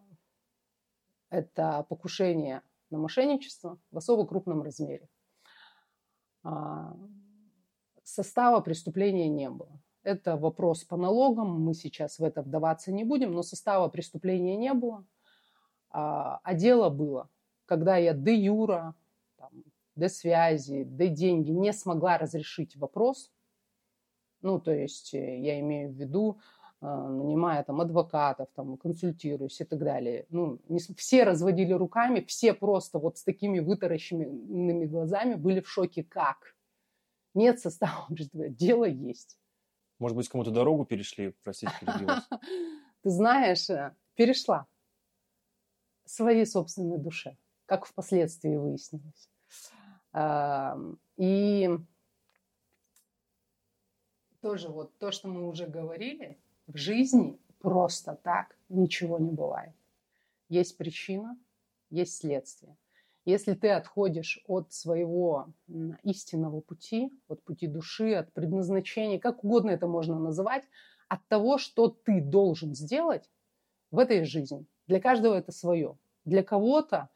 это 1.30 1.86
покушение 1.88 2.62
на 2.90 2.98
мошенничество 2.98 3.78
в 3.90 3.98
особо 3.98 4.26
крупном 4.26 4.62
размере. 4.62 5.08
А, 6.42 6.96
состава 8.02 8.60
преступления 8.60 9.28
не 9.28 9.50
было. 9.50 9.80
Это 10.08 10.38
вопрос 10.38 10.84
по 10.84 10.96
налогам, 10.96 11.60
мы 11.60 11.74
сейчас 11.74 12.18
в 12.18 12.24
это 12.24 12.40
вдаваться 12.40 12.90
не 12.90 13.04
будем, 13.04 13.32
но 13.32 13.42
состава 13.42 13.88
преступления 13.88 14.56
не 14.56 14.72
было, 14.72 15.04
а, 15.90 16.40
а 16.42 16.54
дело 16.54 16.88
было, 16.88 17.28
когда 17.66 17.98
я 17.98 18.14
де 18.14 18.34
юра, 18.34 18.94
там, 19.36 19.50
де 19.96 20.08
связи, 20.08 20.84
де 20.84 21.08
деньги 21.08 21.50
не 21.50 21.74
смогла 21.74 22.16
разрешить 22.16 22.74
вопрос, 22.76 23.30
ну, 24.40 24.58
то 24.58 24.72
есть 24.72 25.12
э, 25.12 25.40
я 25.40 25.60
имею 25.60 25.90
в 25.90 25.96
виду, 25.96 26.38
э, 26.80 26.86
нанимая 26.86 27.62
там 27.62 27.82
адвокатов, 27.82 28.48
там, 28.54 28.78
консультируюсь 28.78 29.60
и 29.60 29.64
так 29.64 29.80
далее. 29.80 30.24
Ну, 30.30 30.58
не, 30.70 30.78
все 30.96 31.24
разводили 31.24 31.74
руками, 31.74 32.24
все 32.26 32.54
просто 32.54 32.98
вот 32.98 33.18
с 33.18 33.24
такими 33.24 33.58
вытаращенными 33.58 34.86
глазами 34.86 35.34
были 35.34 35.60
в 35.60 35.68
шоке. 35.68 36.02
Как? 36.02 36.56
Нет 37.34 37.60
состава, 37.60 38.06
дело 38.32 38.86
есть. 38.86 39.36
Может 39.98 40.16
быть, 40.16 40.28
кому-то 40.28 40.50
дорогу 40.50 40.84
перешли, 40.84 41.34
простите, 41.42 41.72
перебивать. 41.80 42.24
Ты 43.02 43.10
знаешь, 43.10 43.68
э, 43.70 43.94
перешла 44.14 44.66
своей 46.04 46.46
собственной 46.46 46.98
душе, 46.98 47.36
как 47.66 47.84
впоследствии 47.86 48.56
выяснилось. 48.56 49.28
И 51.16 51.70
тоже 54.40 54.68
вот 54.68 54.96
то, 54.98 55.10
что 55.10 55.28
мы 55.28 55.46
уже 55.46 55.66
говорили, 55.66 56.38
в 56.66 56.76
жизни 56.76 57.38
просто 57.58 58.14
так 58.14 58.56
ничего 58.68 59.18
не 59.18 59.30
бывает. 59.30 59.74
Есть 60.48 60.76
причина, 60.76 61.38
есть 61.90 62.16
следствие. 62.16 62.76
Если 63.28 63.52
ты 63.52 63.68
отходишь 63.68 64.40
от 64.46 64.72
своего 64.72 65.52
истинного 66.02 66.62
пути, 66.62 67.12
от 67.28 67.42
пути 67.42 67.66
души, 67.66 68.14
от 68.14 68.32
предназначения, 68.32 69.18
как 69.18 69.44
угодно 69.44 69.68
это 69.68 69.86
можно 69.86 70.18
называть, 70.18 70.64
от 71.08 71.20
того, 71.28 71.58
что 71.58 71.88
ты 71.88 72.22
должен 72.22 72.74
сделать 72.74 73.28
в 73.90 73.98
этой 73.98 74.24
жизни. 74.24 74.64
Для 74.86 74.98
каждого 74.98 75.34
это 75.34 75.52
свое. 75.52 75.98
Для 76.24 76.42
кого-то 76.42 77.10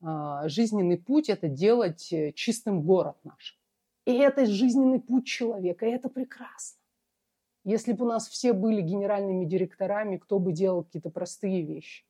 э, 0.00 0.06
жизненный 0.46 0.96
путь– 0.96 1.28
это 1.28 1.46
делать 1.50 2.10
э, 2.10 2.32
чистым 2.32 2.80
город 2.80 3.18
наш. 3.22 3.60
И 4.06 4.14
это 4.16 4.46
жизненный 4.46 4.98
путь 4.98 5.26
человека, 5.26 5.84
и 5.84 5.90
это 5.90 6.08
прекрасно. 6.08 6.80
Если 7.64 7.92
бы 7.92 8.06
у 8.06 8.08
нас 8.08 8.28
все 8.28 8.54
были 8.54 8.80
генеральными 8.80 9.44
директорами, 9.44 10.16
кто 10.16 10.38
бы 10.38 10.52
делал 10.54 10.84
какие-то 10.84 11.10
простые 11.10 11.60
вещи. 11.66 12.06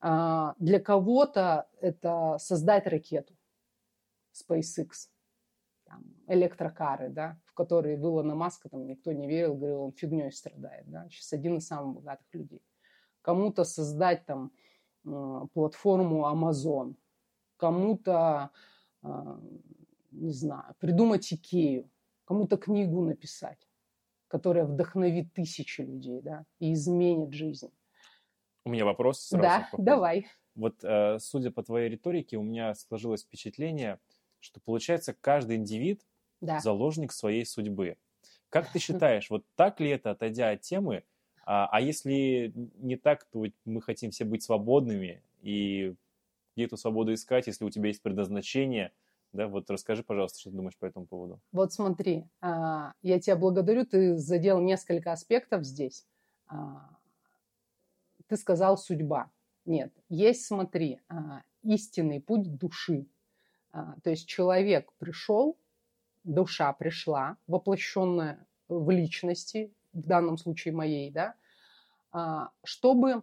А, 0.00 0.54
для 0.58 0.80
кого-то 0.80 1.68
это 1.80 2.36
создать 2.38 2.86
ракету 2.86 3.34
SpaceX, 4.34 5.08
там, 5.84 6.04
электрокары, 6.26 7.08
да, 7.08 7.40
в 7.44 7.54
которые 7.54 7.96
в 7.96 8.02
Илона 8.02 8.34
Маска 8.34 8.68
там 8.68 8.86
никто 8.86 9.12
не 9.12 9.26
верил, 9.26 9.54
говорил, 9.54 9.82
он 9.82 9.92
фигней 9.92 10.32
страдает. 10.32 10.88
Да, 10.90 11.08
сейчас 11.08 11.32
один 11.32 11.58
из 11.58 11.66
самых 11.66 11.96
богатых 11.96 12.26
людей. 12.32 12.62
Кому-то 13.22 13.64
создать 13.64 14.26
там 14.26 14.52
а, 15.06 15.46
платформу 15.54 16.26
Amazon, 16.26 16.96
кому-то, 17.56 18.50
а, 19.02 19.40
не 20.10 20.32
знаю, 20.32 20.74
придумать 20.78 21.32
Икею, 21.32 21.90
кому-то 22.24 22.56
книгу 22.56 23.00
написать, 23.00 23.66
которая 24.28 24.66
вдохновит 24.66 25.32
тысячи 25.32 25.80
людей 25.80 26.20
да, 26.20 26.44
и 26.58 26.72
изменит 26.74 27.32
жизнь. 27.32 27.72
У 28.66 28.68
меня 28.68 28.84
вопрос. 28.84 29.20
Сразу 29.20 29.42
да, 29.42 29.68
давай. 29.78 30.26
Вот, 30.56 30.82
э, 30.82 31.18
судя 31.20 31.52
по 31.52 31.62
твоей 31.62 31.88
риторике, 31.88 32.36
у 32.36 32.42
меня 32.42 32.74
сложилось 32.74 33.22
впечатление, 33.22 34.00
что 34.40 34.58
получается 34.58 35.14
каждый 35.14 35.56
индивид 35.56 36.04
да. 36.40 36.58
заложник 36.58 37.12
своей 37.12 37.46
судьбы. 37.46 37.96
Как 38.48 38.72
ты 38.72 38.78
считаешь, 38.80 39.30
вот 39.30 39.44
так 39.54 39.78
ли 39.78 39.90
это, 39.90 40.10
отойдя 40.10 40.50
от 40.50 40.62
темы? 40.62 41.04
А, 41.44 41.68
а 41.70 41.80
если 41.80 42.52
не 42.54 42.96
так, 42.96 43.22
то 43.26 43.44
мы 43.64 43.80
хотим 43.80 44.10
все 44.10 44.24
быть 44.24 44.42
свободными, 44.42 45.22
и 45.42 45.94
где 46.56 46.64
эту 46.64 46.76
свободу 46.76 47.14
искать, 47.14 47.46
если 47.46 47.64
у 47.64 47.70
тебя 47.70 47.86
есть 47.86 48.02
предназначение? 48.02 48.90
Да, 49.32 49.46
вот 49.46 49.70
расскажи, 49.70 50.02
пожалуйста, 50.02 50.40
что 50.40 50.50
ты 50.50 50.56
думаешь 50.56 50.76
по 50.76 50.86
этому 50.86 51.06
поводу. 51.06 51.40
Вот 51.52 51.72
смотри, 51.72 52.24
а, 52.40 52.94
я 53.02 53.20
тебя 53.20 53.36
благодарю, 53.36 53.86
ты 53.86 54.16
задел 54.16 54.58
несколько 54.60 55.12
аспектов 55.12 55.62
здесь. 55.62 56.04
Ты 58.28 58.36
сказал 58.36 58.76
судьба. 58.76 59.30
Нет, 59.64 59.92
есть, 60.08 60.46
смотри, 60.46 61.00
а, 61.08 61.42
истинный 61.62 62.20
путь 62.20 62.56
души. 62.56 63.06
А, 63.72 63.94
то 64.02 64.10
есть 64.10 64.28
человек 64.28 64.92
пришел, 64.98 65.58
душа 66.24 66.72
пришла, 66.72 67.36
воплощенная 67.46 68.46
в 68.68 68.90
личности, 68.90 69.72
в 69.92 70.06
данном 70.06 70.38
случае 70.38 70.74
моей, 70.74 71.10
да, 71.10 71.34
а, 72.12 72.50
чтобы 72.64 73.22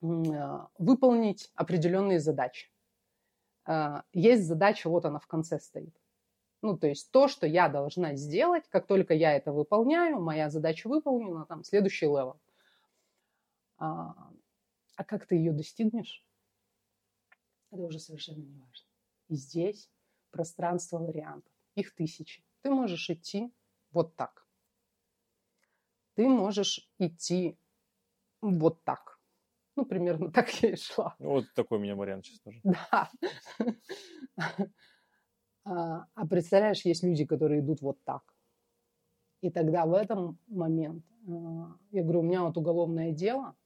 выполнить 0.00 1.50
определенные 1.54 2.20
задачи. 2.20 2.70
есть 4.12 4.44
задача, 4.44 4.90
вот 4.90 5.06
она 5.06 5.18
в 5.18 5.26
конце 5.26 5.58
стоит. 5.58 5.96
Ну, 6.60 6.76
то 6.76 6.86
есть 6.86 7.10
то, 7.10 7.26
что 7.26 7.46
я 7.46 7.70
должна 7.70 8.14
сделать, 8.14 8.64
как 8.68 8.86
только 8.86 9.14
я 9.14 9.32
это 9.32 9.50
выполняю, 9.50 10.20
моя 10.20 10.50
задача 10.50 10.88
выполнена, 10.88 11.46
там, 11.46 11.64
следующий 11.64 12.04
level. 12.04 12.38
А, 13.84 14.14
а 14.96 15.04
как 15.04 15.26
ты 15.26 15.36
ее 15.36 15.52
достигнешь, 15.52 16.24
это 17.70 17.82
уже 17.82 17.98
совершенно 17.98 18.42
не 18.42 18.54
важно. 18.54 18.88
И 19.28 19.36
здесь 19.36 19.90
пространство 20.30 20.98
вариантов. 20.98 21.52
Их 21.74 21.94
тысячи. 21.94 22.42
Ты 22.62 22.70
можешь 22.70 23.10
идти 23.10 23.52
вот 23.90 24.16
так. 24.16 24.46
Ты 26.14 26.28
можешь 26.28 26.88
идти 26.98 27.58
вот 28.40 28.82
так. 28.84 29.20
Ну, 29.76 29.84
примерно 29.84 30.30
так 30.30 30.48
я 30.62 30.70
и 30.70 30.76
шла. 30.76 31.14
Ну, 31.18 31.30
вот 31.30 31.44
такой 31.54 31.78
у 31.78 31.80
меня 31.80 31.96
вариант 31.96 32.24
сейчас 32.26 32.40
тоже. 32.40 32.60
Да. 32.64 33.10
А, 35.66 36.04
а 36.14 36.26
представляешь, 36.26 36.84
есть 36.84 37.02
люди, 37.02 37.24
которые 37.24 37.60
идут 37.60 37.80
вот 37.80 37.98
так. 38.04 38.22
И 39.40 39.50
тогда 39.50 39.86
в 39.86 39.94
этом 39.94 40.38
момент, 40.46 41.02
а, 41.26 41.78
я 41.90 42.02
говорю, 42.02 42.20
у 42.20 42.22
меня 42.22 42.42
вот 42.42 42.58
уголовное 42.58 43.12
дело, 43.12 43.56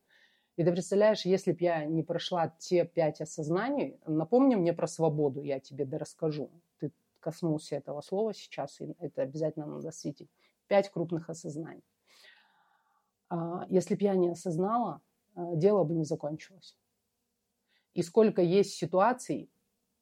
и 0.59 0.65
ты 0.65 0.73
представляешь, 0.73 1.25
если 1.25 1.53
бы 1.53 1.59
я 1.61 1.85
не 1.85 2.03
прошла 2.03 2.49
те 2.59 2.85
пять 2.85 3.21
осознаний, 3.21 3.97
напомни 4.07 4.57
мне 4.57 4.73
про 4.73 4.89
свободу, 4.89 5.41
я 5.41 5.61
тебе 5.61 5.85
да 5.85 5.99
расскажу. 5.99 6.51
Ты 6.81 6.91
коснулся 7.21 7.77
этого 7.77 8.01
слова 8.01 8.35
сейчас, 8.35 8.81
и 8.81 8.93
это 8.99 9.23
обязательно 9.23 9.67
надо 9.67 9.93
светить. 9.93 10.29
Пять 10.67 10.91
крупных 10.91 11.31
осознаний. 11.31 11.85
А, 13.29 13.67
если 13.69 13.95
бы 13.95 14.03
я 14.03 14.17
не 14.17 14.31
осознала, 14.31 15.01
дело 15.37 15.85
бы 15.85 15.95
не 15.95 16.05
закончилось. 16.05 16.77
И 17.95 18.03
сколько 18.03 18.43
есть 18.43 18.73
ситуаций 18.73 19.49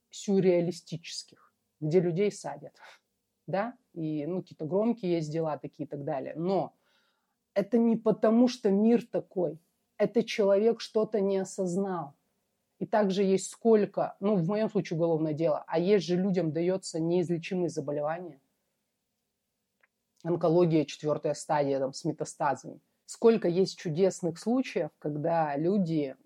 сюрреалистических, 0.09 1.53
где 1.81 2.01
людей 2.01 2.33
садят, 2.33 2.81
да, 3.47 3.77
и, 3.93 4.25
ну, 4.25 4.41
какие-то 4.41 4.65
громкие 4.65 5.17
есть 5.17 5.31
дела 5.31 5.59
такие 5.59 5.85
и 5.85 5.87
так 5.87 6.03
далее. 6.03 6.33
Но 6.35 6.75
это 7.53 7.77
не 7.77 7.97
потому, 7.99 8.49
что 8.49 8.71
мир 8.71 9.05
такой, 9.07 9.59
это 9.99 10.23
человек 10.23 10.81
что-то 10.81 11.21
не 11.21 11.39
осознал. 11.39 12.15
И 12.79 12.87
также 12.87 13.23
есть 13.23 13.51
сколько, 13.51 14.17
ну, 14.21 14.37
в 14.37 14.47
моем 14.47 14.69
случае 14.69 14.99
уголовное 14.99 15.33
дело, 15.33 15.65
а 15.67 15.79
есть 15.79 16.05
же 16.05 16.17
людям 16.17 16.53
дается 16.53 17.01
неизлечимые 17.01 17.71
заболевания. 17.71 18.41
Онкология, 20.23 20.85
четвертая 20.85 21.35
стадия, 21.35 21.79
там, 21.79 21.93
с 21.93 22.05
метастазами. 22.05 22.81
Сколько 23.07 23.49
есть 23.49 23.79
чудесных 23.79 24.39
случаев, 24.39 24.91
когда 24.99 25.57
люди 25.57 26.17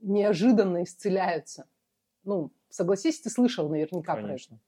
неожиданно 0.00 0.84
исцеляются. 0.84 1.68
Ну, 2.22 2.52
Согласись, 2.70 3.20
ты 3.20 3.30
слышал 3.30 3.68
наверняка 3.68 4.14
Конечно. 4.14 4.56
про 4.56 4.62
это. 4.62 4.64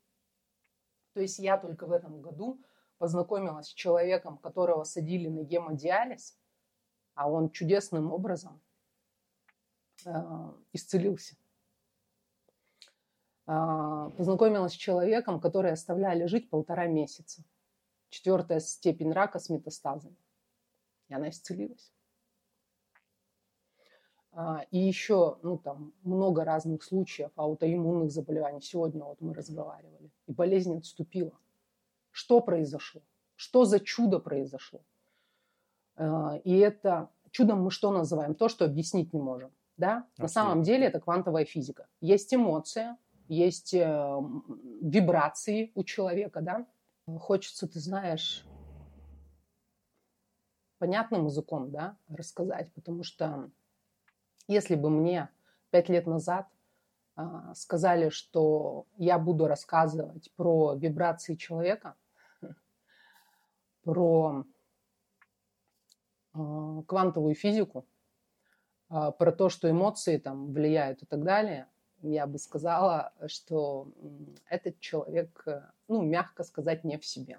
То 1.14 1.20
есть 1.20 1.38
я 1.38 1.56
только 1.56 1.86
в 1.86 1.92
этом 1.92 2.20
году 2.20 2.60
познакомилась 2.98 3.68
с 3.68 3.74
человеком, 3.74 4.38
которого 4.38 4.82
садили 4.82 5.28
на 5.28 5.44
гемодиализ, 5.44 6.36
а 7.14 7.30
он 7.30 7.50
чудесным 7.50 8.12
образом 8.12 8.60
э, 10.04 10.10
исцелился. 10.72 11.36
Э, 13.46 14.10
познакомилась 14.16 14.72
с 14.72 14.76
человеком, 14.76 15.40
который 15.40 15.72
оставляли 15.72 16.26
жить 16.26 16.50
полтора 16.50 16.86
месяца. 16.86 17.42
Четвертая 18.08 18.60
степень 18.60 19.12
рака 19.12 19.38
с 19.38 19.48
метастазами. 19.48 20.16
И 21.08 21.14
она 21.14 21.30
исцелилась. 21.30 21.92
А, 24.34 24.64
и 24.70 24.78
еще, 24.78 25.38
ну, 25.42 25.58
там, 25.58 25.92
много 26.02 26.44
разных 26.44 26.82
случаев 26.82 27.30
аутоиммунных 27.36 28.10
заболеваний. 28.10 28.62
Сегодня 28.62 29.04
вот 29.04 29.20
мы 29.20 29.34
разговаривали. 29.34 30.10
И 30.26 30.32
болезнь 30.32 30.76
отступила. 30.76 31.38
Что 32.10 32.40
произошло? 32.40 33.02
Что 33.36 33.64
за 33.64 33.78
чудо 33.78 34.18
произошло? 34.18 34.80
А, 36.02 36.36
и 36.44 36.56
это 36.56 37.10
чудом 37.30 37.62
мы 37.62 37.70
что 37.70 37.92
называем? 37.92 38.34
То, 38.34 38.48
что 38.48 38.64
объяснить 38.64 39.12
не 39.12 39.20
можем. 39.20 39.50
Да? 39.76 40.06
На 40.18 40.28
самом 40.28 40.62
деле 40.62 40.86
это 40.86 41.00
квантовая 41.00 41.44
физика. 41.44 41.88
Есть 42.00 42.34
эмоция, 42.34 42.98
есть 43.28 43.72
э, 43.72 44.20
вибрации 44.82 45.72
у 45.74 45.82
человека, 45.84 46.40
да? 46.40 46.66
Хочется, 47.06 47.66
ты 47.66 47.80
знаешь, 47.80 48.44
понятным 50.78 51.26
языком, 51.26 51.70
да, 51.70 51.96
рассказать, 52.08 52.72
потому 52.74 53.02
что 53.02 53.50
если 54.46 54.74
бы 54.74 54.90
мне 54.90 55.30
пять 55.70 55.88
лет 55.88 56.06
назад 56.06 56.48
а, 57.14 57.54
сказали, 57.54 58.10
что 58.10 58.86
я 58.96 59.18
буду 59.18 59.46
рассказывать 59.46 60.30
про 60.36 60.74
вибрации 60.74 61.34
человека, 61.34 61.96
про 63.84 64.44
квантовую 66.32 67.34
физику, 67.34 67.86
а, 68.88 69.10
про 69.10 69.32
то, 69.32 69.48
что 69.48 69.70
эмоции 69.70 70.16
там 70.18 70.52
влияют 70.52 71.02
и 71.02 71.06
так 71.06 71.22
далее, 71.22 71.68
я 72.02 72.26
бы 72.26 72.38
сказала, 72.38 73.12
что 73.26 73.92
этот 74.48 74.80
человек, 74.80 75.44
ну, 75.88 76.02
мягко 76.02 76.42
сказать, 76.42 76.82
не 76.82 76.98
в 76.98 77.06
себе. 77.06 77.38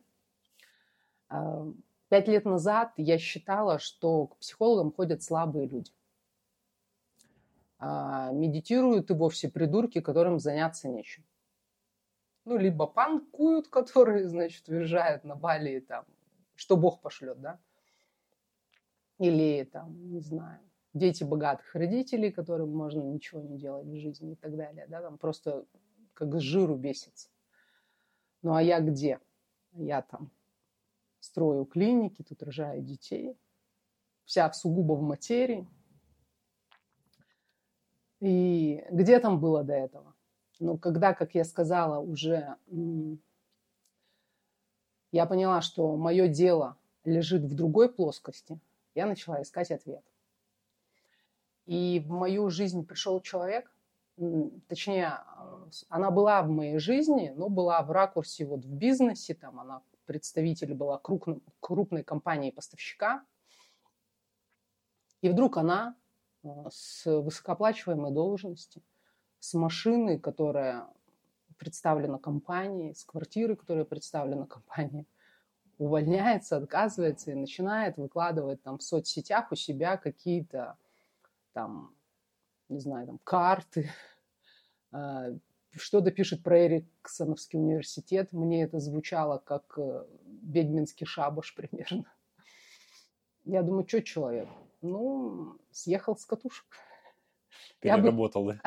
Пять 2.08 2.28
лет 2.28 2.46
назад 2.46 2.94
я 2.96 3.18
считала, 3.18 3.80
что 3.80 4.28
к 4.28 4.38
психологам 4.38 4.94
ходят 4.94 5.22
слабые 5.22 5.68
люди 5.68 5.92
а, 7.86 8.32
медитируют 8.32 9.12
и 9.12 9.14
вовсе 9.14 9.50
придурки, 9.50 10.00
которым 10.00 10.40
заняться 10.40 10.88
нечем. 10.88 11.26
Ну, 12.46 12.58
либо 12.58 12.88
панкуют, 12.88 13.68
которые, 13.70 14.30
значит, 14.30 14.68
уезжают 14.70 15.26
на 15.26 15.36
Бали, 15.36 15.82
там, 15.82 16.06
что 16.56 16.78
Бог 16.78 17.02
пошлет, 17.02 17.42
да? 17.42 17.60
Или, 19.24 19.64
там, 19.64 20.12
не 20.12 20.20
знаю, 20.20 20.60
дети 20.94 21.24
богатых 21.24 21.74
родителей, 21.76 22.32
которым 22.32 22.76
можно 22.76 23.02
ничего 23.02 23.42
не 23.42 23.58
делать 23.58 23.88
в 23.88 23.96
жизни 23.96 24.34
и 24.34 24.36
так 24.36 24.56
далее, 24.56 24.86
да, 24.88 25.02
там 25.02 25.18
просто 25.18 25.66
как 26.14 26.36
с 26.36 26.42
жиру 26.42 26.76
бесится. 26.76 27.30
Ну, 28.42 28.54
а 28.54 28.62
я 28.62 28.80
где? 28.82 29.20
Я 29.72 30.02
там 30.02 30.30
строю 31.20 31.66
клиники, 31.66 32.22
тут 32.24 32.44
рожаю 32.44 32.82
детей, 32.82 33.38
вся 34.26 34.52
сугубо 34.52 34.94
в 34.94 35.02
материи– 35.02 35.68
и 38.24 38.86
где 38.90 39.20
там 39.20 39.42
было 39.42 39.66
до 39.66 39.74
этого? 39.74 40.16
Ну, 40.62 40.78
когда, 40.78 41.14
как 41.14 41.36
я 41.36 41.44
сказала, 41.44 42.00
уже 42.00 42.56
я 45.12 45.26
поняла, 45.26 45.60
что 45.60 45.98
мое 45.98 46.30
дело 46.30 46.78
лежит 47.04 47.44
в 47.44 47.54
другой 47.54 47.92
плоскости, 47.92 48.62
я 48.96 49.06
начала 49.06 49.42
искать 49.42 49.72
ответ. 49.72 50.04
И 51.66 52.00
в 52.06 52.10
мою 52.10 52.50
жизнь 52.50 52.86
пришел 52.86 53.22
человек, 53.22 53.74
точнее, 54.68 55.20
она 55.90 56.12
была 56.12 56.42
в 56.44 56.50
моей 56.50 56.78
жизни, 56.78 57.34
но 57.36 57.50
была 57.50 57.82
в 57.84 57.92
ракурсе 57.92 58.46
вот 58.46 58.66
в 58.66 58.74
бизнесе, 58.74 59.34
там 59.34 59.60
она 59.60 59.82
представитель 60.06 60.74
была 60.74 60.98
крупной, 60.98 61.42
крупной 61.60 62.04
компании-поставщика. 62.04 63.26
И 65.22 65.30
вдруг 65.30 65.58
она 65.58 65.96
а, 66.44 66.70
с 66.70 67.06
высокооплачиваемой 67.06 68.12
должности, 68.12 68.84
с 69.40 69.54
машиной, 69.54 70.20
которая 70.20 70.88
представлена 71.58 72.18
компанией, 72.18 72.94
с 72.94 73.06
квартирой, 73.06 73.56
которая 73.56 73.86
представлена 73.86 74.46
компанией, 74.46 75.08
увольняется, 75.78 76.58
отказывается 76.58 77.32
и 77.32 77.36
начинает 77.36 77.98
выкладывать 77.98 78.62
там 78.64 78.78
в 78.78 78.84
соцсетях 78.84 79.52
у 79.52 79.56
себя 79.56 79.98
какие-то 79.98 80.78
там, 81.54 81.96
не 82.70 82.80
знаю, 82.80 83.08
там 83.08 83.20
карты, 83.24 83.90
а, 84.92 85.30
что-то 85.76 86.12
пишет 86.12 86.44
про 86.44 86.68
Эриксоновский 86.68 87.60
университет. 87.60 88.32
Мне 88.32 88.64
это 88.64 88.80
звучало 88.80 89.40
как 89.40 89.74
э, 89.78 90.06
ведьминский 90.44 91.06
шабаш 91.06 91.56
примерно. 91.56 92.06
Я 93.46 93.64
думаю, 93.64 93.88
что 93.88 94.02
человек? 94.02 94.48
Ну, 94.82 95.58
съехал 95.72 96.16
с 96.16 96.26
катушек. 96.26 96.66
Переработал, 97.80 98.50
я 98.52 98.60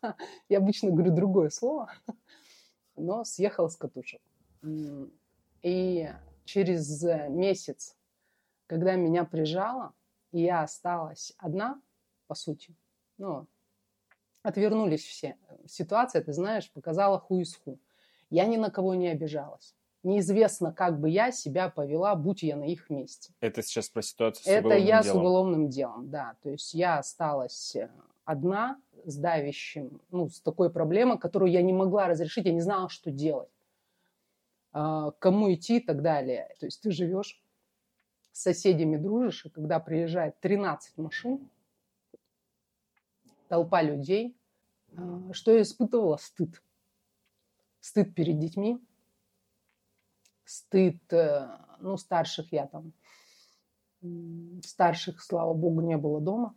да? 0.00 0.16
Я 0.48 0.58
обычно 0.58 0.90
говорю 0.90 1.14
другое 1.14 1.50
слово, 1.50 1.90
но 2.96 3.24
съехал 3.24 3.68
с 3.68 3.76
катушек. 3.76 4.20
И 5.62 6.08
через 6.50 7.02
месяц, 7.28 7.96
когда 8.66 8.96
меня 8.96 9.24
прижало, 9.24 9.94
я 10.32 10.62
осталась 10.62 11.32
одна, 11.38 11.80
по 12.26 12.34
сути, 12.34 12.74
ну, 13.18 13.46
отвернулись 14.42 15.04
все. 15.04 15.36
Ситуация, 15.66 16.22
ты 16.22 16.32
знаешь, 16.32 16.70
показала 16.72 17.18
ху 17.18 17.38
из 17.40 17.54
ху. 17.56 17.78
Я 18.30 18.46
ни 18.46 18.56
на 18.56 18.70
кого 18.70 18.94
не 18.94 19.08
обижалась 19.08 19.74
неизвестно, 20.02 20.72
как 20.72 20.98
бы 20.98 21.10
я 21.10 21.30
себя 21.30 21.68
повела, 21.68 22.14
будь 22.14 22.42
я 22.42 22.56
на 22.56 22.64
их 22.64 22.88
месте. 22.88 23.34
Это 23.40 23.62
сейчас 23.62 23.90
про 23.90 24.00
ситуацию 24.00 24.44
с 24.44 24.46
Это 24.46 24.68
уголовным 24.68 24.86
я 24.86 25.02
делом. 25.02 25.04
с 25.04 25.20
уголовным 25.20 25.68
делом, 25.68 26.10
да. 26.10 26.36
То 26.42 26.48
есть 26.48 26.72
я 26.72 26.98
осталась 26.98 27.76
э, 27.76 27.90
одна 28.24 28.80
с 29.04 29.16
давящим, 29.16 30.00
ну, 30.10 30.30
с 30.30 30.40
такой 30.40 30.70
проблемой, 30.70 31.18
которую 31.18 31.50
я 31.52 31.60
не 31.60 31.74
могла 31.74 32.08
разрешить, 32.08 32.46
я 32.46 32.52
не 32.52 32.62
знала, 32.62 32.88
что 32.88 33.10
делать, 33.10 33.50
а, 34.72 35.10
кому 35.12 35.52
идти 35.52 35.78
и 35.78 35.84
так 35.84 36.02
далее. 36.02 36.54
То 36.60 36.66
есть 36.66 36.80
ты 36.80 36.90
живешь 36.90 37.42
с 38.32 38.42
соседями 38.42 38.96
дружишь, 38.96 39.46
и 39.46 39.50
когда 39.50 39.80
приезжает 39.80 40.38
13 40.40 40.98
машин, 40.98 41.50
толпа 43.48 43.82
людей, 43.82 44.36
а, 44.96 45.32
что 45.32 45.52
я 45.52 45.62
испытывала? 45.62 46.16
Стыд. 46.16 46.62
Стыд 47.80 48.14
перед 48.14 48.38
детьми, 48.38 48.78
стыд, 50.44 51.00
э, 51.12 51.48
ну, 51.80 51.96
старших 51.96 52.52
я 52.52 52.66
там, 52.66 52.92
старших, 54.64 55.22
слава 55.22 55.54
богу, 55.54 55.80
не 55.80 55.96
было 55.96 56.20
дома. 56.20 56.54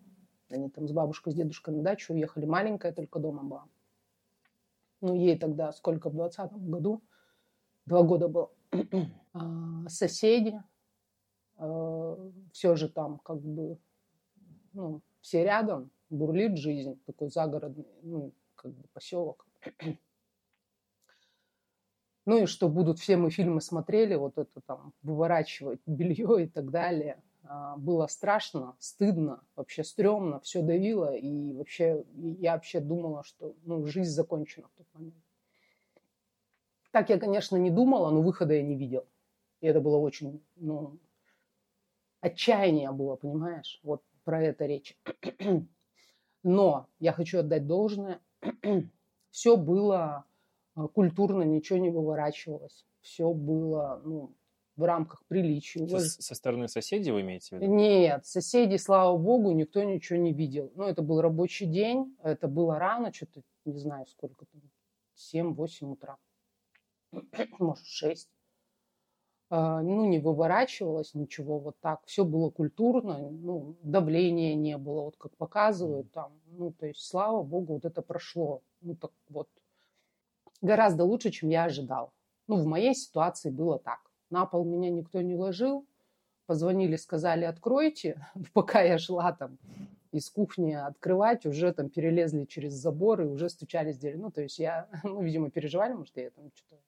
Они 0.49 0.69
там 0.69 0.87
с 0.87 0.91
бабушкой, 0.91 1.33
с 1.33 1.35
дедушкой 1.35 1.75
на 1.75 1.83
дачу 1.83 2.13
уехали. 2.13 2.45
Маленькая 2.45 2.91
только 2.91 3.19
дома 3.19 3.43
была. 3.43 3.65
Ну, 5.01 5.15
ей 5.15 5.37
тогда 5.37 5.71
сколько, 5.71 6.09
в 6.09 6.13
двадцатом 6.13 6.69
году? 6.69 7.01
Два 7.85 8.03
года 8.03 8.27
было. 8.27 8.51
А, 9.35 9.89
соседи, 9.89 10.61
э, 11.57 12.31
все 12.51 12.75
же 12.75 12.87
там 12.87 13.17
как 13.17 13.41
бы, 13.41 13.79
ну, 14.73 15.01
все 15.21 15.43
рядом, 15.43 15.89
бурлит 16.11 16.59
жизнь, 16.59 17.01
такой 17.07 17.29
загородный, 17.29 17.87
ну, 18.03 18.31
как 18.53 18.73
бы 18.73 18.87
поселок. 18.93 19.47
Ну 22.25 22.43
и 22.43 22.45
что 22.45 22.69
будут 22.69 22.99
все 22.99 23.17
мы 23.17 23.31
фильмы 23.31 23.59
смотрели, 23.59 24.15
вот 24.15 24.37
это 24.37 24.61
там 24.61 24.93
выворачивать 25.01 25.81
белье 25.85 26.45
и 26.45 26.47
так 26.47 26.69
далее. 26.71 27.21
А, 27.43 27.75
было 27.75 28.07
страшно, 28.07 28.77
стыдно, 28.79 29.43
вообще 29.55 29.83
стрёмно, 29.83 30.39
все 30.39 30.61
давило. 30.61 31.13
И 31.15 31.53
вообще 31.53 32.05
я 32.13 32.53
вообще 32.53 32.79
думала, 32.79 33.23
что 33.23 33.55
ну, 33.63 33.85
жизнь 33.87 34.11
закончена 34.11 34.67
в 34.67 34.77
тот 34.77 34.87
момент. 34.93 35.15
Так 36.93 37.09
я, 37.09 37.17
конечно, 37.17 37.57
не 37.57 37.71
думала, 37.71 38.11
но 38.11 38.21
выхода 38.21 38.53
я 38.53 38.61
не 38.61 38.75
видел. 38.75 39.07
И 39.61 39.65
это 39.65 39.81
было 39.81 39.97
очень, 39.97 40.43
ну, 40.57 40.99
отчаяние 42.21 42.91
было, 42.91 43.15
понимаешь? 43.15 43.79
Вот 43.81 44.03
про 44.23 44.43
это 44.43 44.67
речь. 44.67 44.95
Но 46.43 46.87
я 46.99 47.11
хочу 47.11 47.39
отдать 47.39 47.65
должное. 47.65 48.21
Все 49.31 49.57
было 49.57 50.25
а, 50.75 50.87
культурно, 50.87 51.41
ничего 51.41 51.79
не 51.79 51.89
выворачивалось. 51.89 52.85
Все 53.01 53.33
было 53.33 53.99
ну, 54.05 54.35
в 54.75 54.83
рамках 54.83 55.25
приличия. 55.25 55.87
Со, 55.87 55.99
со 55.99 56.35
стороны 56.35 56.67
соседей 56.67 57.09
вы 57.09 57.21
имеете 57.21 57.57
в 57.57 57.59
виду? 57.59 57.73
Нет, 57.73 58.23
соседей, 58.27 58.77
слава 58.77 59.17
богу, 59.17 59.51
никто 59.51 59.81
ничего 59.81 60.19
не 60.19 60.31
видел. 60.31 60.71
Ну, 60.75 60.83
это 60.83 61.01
был 61.01 61.21
рабочий 61.21 61.65
день, 61.65 62.15
это 62.21 62.47
было 62.47 62.77
рано, 62.77 63.11
что-то, 63.11 63.41
не 63.65 63.79
знаю, 63.79 64.05
сколько 64.05 64.45
там, 64.45 64.61
7-8 65.33 65.91
утра. 65.93 66.19
Может, 67.59 67.85
6. 67.85 68.29
А, 69.49 69.81
ну, 69.81 70.05
не 70.05 70.19
выворачивалось 70.19 71.13
ничего 71.13 71.59
вот 71.59 71.75
так. 71.79 72.01
Все 72.05 72.25
было 72.25 72.49
культурно, 72.49 73.29
ну, 73.29 73.75
давления 73.83 74.55
не 74.55 74.77
было, 74.77 75.01
вот 75.01 75.17
как 75.17 75.35
показывают 75.37 76.11
там. 76.11 76.31
Ну, 76.47 76.71
то 76.71 76.87
есть, 76.87 77.01
слава 77.01 77.43
богу, 77.43 77.73
вот 77.73 77.85
это 77.85 78.01
прошло. 78.01 78.61
Ну, 78.81 78.95
так 78.95 79.11
вот, 79.29 79.47
гораздо 80.61 81.03
лучше, 81.03 81.29
чем 81.29 81.49
я 81.49 81.65
ожидал. 81.65 82.11
Ну, 82.47 82.57
в 82.57 82.65
моей 82.65 82.95
ситуации 82.95 83.51
было 83.51 83.77
так. 83.77 83.99
На 84.31 84.45
пол 84.47 84.65
меня 84.65 84.89
никто 84.89 85.21
не 85.21 85.35
ложил, 85.35 85.85
позвонили, 86.47 86.95
сказали, 86.95 87.45
откройте. 87.45 88.25
Пока 88.53 88.81
я 88.81 88.97
шла 88.97 89.33
там 89.33 89.59
из 90.11 90.29
кухни 90.29 90.73
открывать, 90.73 91.45
уже 91.45 91.73
там 91.73 91.89
перелезли 91.89 92.45
через 92.45 92.73
забор 92.73 93.21
и 93.21 93.25
уже 93.25 93.49
стучались 93.49 93.97
в 93.97 93.99
дверь. 93.99 94.17
Ну, 94.17 94.31
то 94.31 94.41
есть 94.41 94.57
я, 94.57 94.87
ну, 95.03 95.21
видимо, 95.21 95.51
переживали, 95.51 95.93
может, 95.93 96.17
я 96.17 96.31
там 96.31 96.51
что-то 96.55 96.81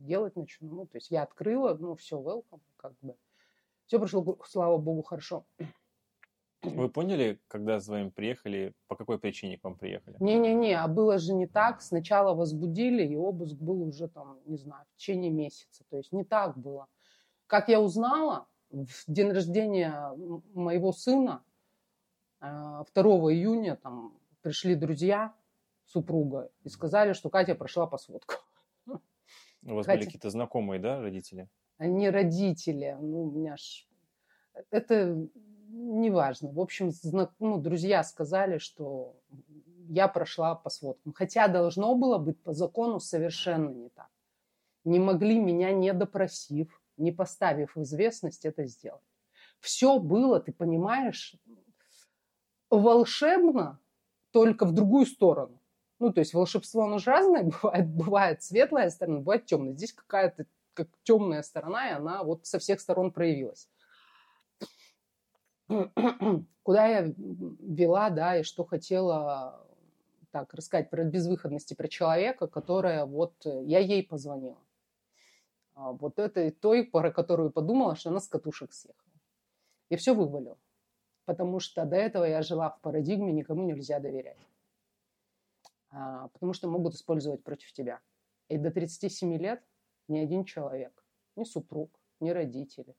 делать 0.00 0.36
начну. 0.36 0.68
Ну, 0.68 0.86
то 0.86 0.96
есть 0.96 1.10
я 1.10 1.22
открыла, 1.22 1.74
ну, 1.74 1.94
все, 1.94 2.20
welcome, 2.20 2.60
как 2.76 2.94
бы. 3.02 3.16
Все 3.86 3.98
прошло, 3.98 4.38
слава 4.44 4.78
богу, 4.78 5.02
хорошо. 5.02 5.44
Вы 6.62 6.90
поняли, 6.90 7.40
когда 7.48 7.80
с 7.80 7.88
вами 7.88 8.10
приехали, 8.10 8.74
по 8.86 8.94
какой 8.94 9.18
причине 9.18 9.58
к 9.58 9.64
вам 9.64 9.76
приехали? 9.76 10.16
Не-не-не, 10.20 10.74
а 10.74 10.88
было 10.88 11.18
же 11.18 11.32
не 11.32 11.46
так. 11.46 11.80
Сначала 11.80 12.34
возбудили, 12.34 13.02
и 13.06 13.16
обыск 13.16 13.56
был 13.56 13.82
уже 13.82 14.08
там, 14.08 14.38
не 14.44 14.58
знаю, 14.58 14.84
в 14.90 14.96
течение 14.98 15.30
месяца. 15.30 15.84
То 15.88 15.96
есть 15.96 16.12
не 16.12 16.22
так 16.22 16.58
было. 16.58 16.86
Как 17.46 17.68
я 17.68 17.80
узнала, 17.80 18.46
в 18.70 19.04
день 19.06 19.32
рождения 19.32 20.12
моего 20.54 20.92
сына, 20.92 21.42
2 22.40 22.84
э, 22.92 23.04
июня, 23.34 23.76
там 23.76 24.18
пришли 24.42 24.74
друзья 24.74 25.34
супруга 25.86 26.50
и 26.62 26.68
сказали, 26.68 27.14
что 27.14 27.30
Катя 27.30 27.54
прошла 27.54 27.86
по 27.86 27.98
сводкам. 27.98 28.38
У 29.62 29.74
вас 29.74 29.86
Катя... 29.86 29.98
были 29.98 30.06
какие-то 30.06 30.30
знакомые, 30.30 30.80
да, 30.80 31.00
родители? 31.00 31.48
Они 31.78 32.08
родители. 32.08 32.96
Ну, 33.00 33.24
у 33.24 33.30
меня 33.30 33.56
ж... 33.56 33.86
Это 34.70 35.28
неважно. 35.68 36.50
В 36.52 36.60
общем, 36.60 36.90
знак... 36.90 37.32
ну, 37.38 37.58
друзья 37.58 38.02
сказали, 38.02 38.58
что 38.58 39.16
я 39.88 40.08
прошла 40.08 40.54
по 40.54 40.70
сводкам. 40.70 41.12
Хотя 41.12 41.48
должно 41.48 41.94
было 41.94 42.18
быть 42.18 42.40
по 42.42 42.52
закону 42.52 43.00
совершенно 43.00 43.70
не 43.70 43.88
так. 43.90 44.08
Не 44.84 44.98
могли 44.98 45.38
меня, 45.38 45.72
не 45.72 45.92
допросив, 45.92 46.82
не 46.96 47.12
поставив 47.12 47.76
в 47.76 47.82
известность, 47.82 48.44
это 48.44 48.66
сделать. 48.66 49.02
Все 49.60 49.98
было, 49.98 50.40
ты 50.40 50.52
понимаешь, 50.52 51.36
волшебно, 52.70 53.78
только 54.30 54.64
в 54.64 54.72
другую 54.72 55.06
сторону. 55.06 55.59
Ну, 56.00 56.12
то 56.14 56.20
есть 56.20 56.32
волшебство, 56.32 56.84
оно 56.84 56.98
же 56.98 57.10
разное 57.10 57.44
бывает. 57.62 57.88
Бывает 57.88 58.42
светлая 58.42 58.90
сторона, 58.90 59.18
бывает 59.18 59.44
темная. 59.46 59.74
Здесь 59.74 59.92
какая-то 59.92 60.46
как 60.72 60.88
темная 61.02 61.42
сторона, 61.42 61.90
и 61.90 61.92
она 61.92 62.24
вот 62.24 62.46
со 62.46 62.58
всех 62.58 62.80
сторон 62.80 63.12
проявилась. 63.12 63.68
Куда 66.62 66.86
я 66.86 67.12
вела, 67.16 68.10
да, 68.10 68.38
и 68.38 68.42
что 68.42 68.64
хотела 68.64 69.66
так 70.30 70.54
рассказать 70.54 70.90
про 70.90 71.04
безвыходности, 71.04 71.74
про 71.74 71.88
человека, 71.88 72.46
которая 72.46 73.04
вот, 73.04 73.34
я 73.44 73.80
ей 73.80 74.02
позвонила. 74.02 74.58
А 75.74 75.92
вот 75.92 76.18
этой 76.18 76.50
той, 76.50 76.84
про 76.84 77.10
которую 77.10 77.50
подумала, 77.50 77.94
что 77.94 78.10
она 78.10 78.20
с 78.20 78.28
катушек 78.28 78.72
съехала. 78.72 79.12
И 79.90 79.96
все 79.96 80.14
вывалила. 80.14 80.56
Потому 81.26 81.60
что 81.60 81.84
до 81.84 81.96
этого 81.96 82.24
я 82.24 82.42
жила 82.42 82.70
в 82.70 82.80
парадигме, 82.80 83.32
никому 83.32 83.64
нельзя 83.64 83.98
доверять. 83.98 84.38
А, 85.90 86.28
потому 86.28 86.52
что 86.52 86.68
могут 86.68 86.94
использовать 86.94 87.42
против 87.42 87.72
тебя. 87.72 88.00
И 88.48 88.58
до 88.58 88.70
37 88.70 89.36
лет 89.36 89.62
ни 90.08 90.18
один 90.18 90.44
человек, 90.44 91.04
ни 91.36 91.44
супруг, 91.44 91.98
ни 92.20 92.30
родители, 92.30 92.96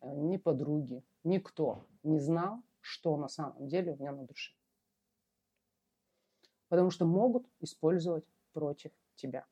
э, 0.00 0.14
ни 0.14 0.36
подруги, 0.36 1.04
никто 1.24 1.86
не 2.02 2.18
знал, 2.18 2.62
что 2.80 3.16
на 3.16 3.28
самом 3.28 3.68
деле 3.68 3.92
у 3.92 3.96
меня 3.96 4.12
на 4.12 4.24
душе. 4.24 4.54
Потому 6.68 6.90
что 6.90 7.04
могут 7.04 7.46
использовать 7.60 8.24
против 8.52 8.92
тебя. 9.16 9.46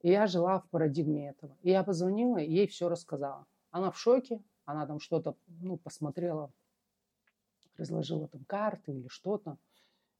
И 0.00 0.10
я 0.10 0.26
жила 0.26 0.60
в 0.60 0.68
парадигме 0.68 1.30
этого. 1.30 1.56
И 1.62 1.70
я 1.70 1.84
позвонила, 1.84 2.38
и 2.38 2.50
ей 2.50 2.66
все 2.66 2.88
рассказала. 2.88 3.46
Она 3.70 3.90
в 3.90 3.98
шоке, 3.98 4.42
она 4.64 4.86
там 4.86 5.00
что-то 5.00 5.36
ну, 5.46 5.76
посмотрела, 5.76 6.52
разложила 7.76 8.28
там 8.28 8.44
карты 8.44 8.92
или 8.92 9.08
что-то. 9.08 9.58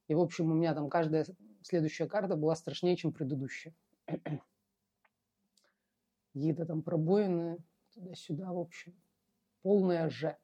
И, 0.09 0.15
в 0.15 0.21
общем, 0.21 0.51
у 0.51 0.55
меня 0.55 0.75
там 0.75 0.89
каждая 0.91 1.27
следующая 1.63 2.07
карта 2.07 2.37
была 2.37 2.55
страшнее, 2.55 2.97
чем 2.97 3.13
предыдущая. 3.13 3.75
Какие-то 6.33 6.67
там 6.67 6.83
пробоины 6.83 7.59
туда-сюда, 7.95 8.53
в 8.53 8.59
общем. 8.59 8.95
Полная 9.63 10.11
же. 10.11 10.37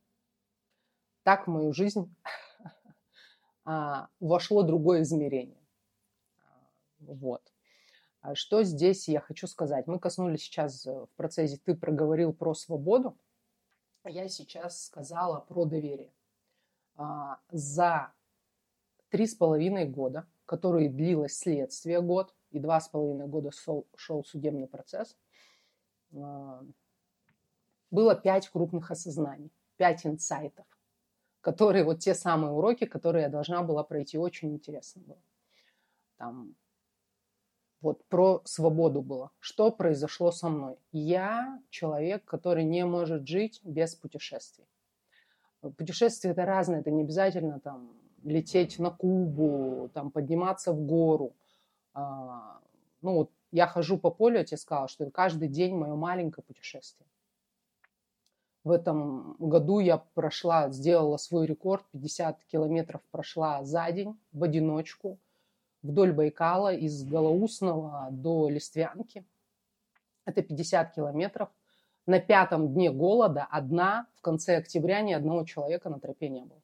Так 1.22 1.46
в 1.46 1.50
мою 1.50 1.72
жизнь 1.72 2.14
а, 3.64 4.08
вошло 4.20 4.62
другое 4.62 5.02
измерение. 5.02 5.62
Вот. 7.00 7.42
А 8.20 8.34
что 8.34 8.62
здесь 8.62 9.08
я 9.08 9.20
хочу 9.20 9.46
сказать? 9.46 9.86
Мы 9.86 9.98
коснулись 9.98 10.42
сейчас 10.42 10.84
в 10.84 11.08
процессе, 11.16 11.58
ты 11.64 11.74
проговорил 11.74 12.32
про 12.32 12.54
свободу, 12.54 13.16
я 14.04 14.28
сейчас 14.28 14.86
сказала 14.86 15.40
про 15.40 15.64
доверие. 15.64 16.12
А, 16.96 17.38
за 17.50 18.12
три 19.10 19.26
с 19.26 19.34
половиной 19.34 19.86
года, 19.86 20.26
которые 20.46 20.88
длилось 20.88 21.36
следствие 21.36 22.00
год, 22.00 22.34
и 22.50 22.58
два 22.58 22.80
с 22.80 22.88
половиной 22.88 23.26
года 23.26 23.50
шел, 23.50 23.86
шел 23.96 24.24
судебный 24.24 24.66
процесс, 24.66 25.16
а, 26.14 26.64
было 27.90 28.14
пять 28.14 28.48
крупных 28.48 28.90
осознаний, 28.90 29.52
пять 29.76 30.06
инсайтов, 30.06 30.66
которые 31.40 31.84
вот 31.84 32.00
те 32.00 32.14
самые 32.14 32.52
уроки, 32.52 32.84
которые 32.84 33.24
я 33.24 33.28
должна 33.28 33.62
была 33.62 33.82
пройти, 33.82 34.18
очень 34.18 34.52
интересно 34.52 35.02
было. 35.02 35.22
Там 36.16 36.54
вот 37.80 38.04
про 38.06 38.42
свободу 38.44 39.02
было. 39.02 39.30
Что 39.38 39.70
произошло 39.70 40.32
со 40.32 40.48
мной? 40.48 40.78
Я 40.90 41.62
человек, 41.70 42.24
который 42.24 42.64
не 42.64 42.84
может 42.84 43.26
жить 43.26 43.60
без 43.62 43.94
путешествий. 43.94 44.66
Путешествия 45.60 46.30
это 46.30 46.44
разное, 46.44 46.80
это 46.80 46.90
не 46.90 47.02
обязательно 47.02 47.60
там 47.60 47.92
лететь 48.24 48.78
на 48.78 48.90
Кубу, 48.90 49.90
там, 49.94 50.10
подниматься 50.10 50.72
в 50.72 50.80
гору. 50.80 51.34
А, 51.94 52.60
ну, 53.02 53.14
вот 53.14 53.30
я 53.50 53.66
хожу 53.66 53.98
по 53.98 54.10
полю, 54.10 54.38
я 54.38 54.44
тебе 54.44 54.56
сказала, 54.56 54.88
что 54.88 55.10
каждый 55.10 55.48
день 55.48 55.74
мое 55.74 55.94
маленькое 55.94 56.44
путешествие. 56.44 57.08
В 58.64 58.70
этом 58.70 59.36
году 59.38 59.78
я 59.78 59.98
прошла, 60.14 60.70
сделала 60.70 61.16
свой 61.16 61.46
рекорд, 61.46 61.84
50 61.92 62.44
километров 62.44 63.00
прошла 63.10 63.64
за 63.64 63.90
день 63.92 64.18
в 64.32 64.44
одиночку 64.44 65.18
вдоль 65.82 66.12
Байкала 66.12 66.74
из 66.74 67.04
Голоусного 67.04 68.08
до 68.10 68.48
Листвянки. 68.48 69.24
Это 70.24 70.42
50 70.42 70.94
километров. 70.94 71.48
На 72.06 72.20
пятом 72.20 72.72
дне 72.72 72.90
голода 72.90 73.46
одна, 73.50 74.06
в 74.16 74.22
конце 74.22 74.56
октября 74.56 75.02
ни 75.02 75.12
одного 75.12 75.44
человека 75.44 75.88
на 75.88 76.00
тропе 76.00 76.28
не 76.28 76.42
было. 76.42 76.60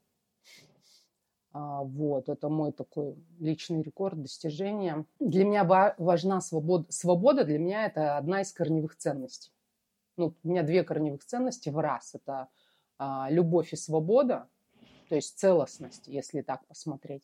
А, 1.55 1.83
вот, 1.83 2.29
это 2.29 2.49
мой 2.49 2.73
такой 2.73 3.15
личный 3.39 3.81
рекорд, 3.81 4.21
достижение. 4.21 5.07
Для 5.21 5.45
меня 5.45 5.65
важна 5.99 6.41
свобода. 6.41 6.91
Свобода 6.91 7.45
для 7.45 7.61
меня 7.61 7.87
это 7.87 8.19
одна 8.19 8.43
из 8.43 8.53
корневых 8.53 8.97
ценностей. 8.97 9.53
Ну, 10.17 10.35
у 10.43 10.49
меня 10.49 10.65
две 10.65 10.83
корневых 10.83 11.25
ценности 11.25 11.69
в 11.69 11.79
раз. 11.79 12.17
Это 12.17 12.49
а, 12.99 13.29
любовь 13.31 13.73
и 13.73 13.77
свобода, 13.77 14.49
то 15.09 15.15
есть 15.15 15.39
целостность, 15.39 16.09
если 16.09 16.43
так 16.43 16.67
посмотреть. 16.67 17.23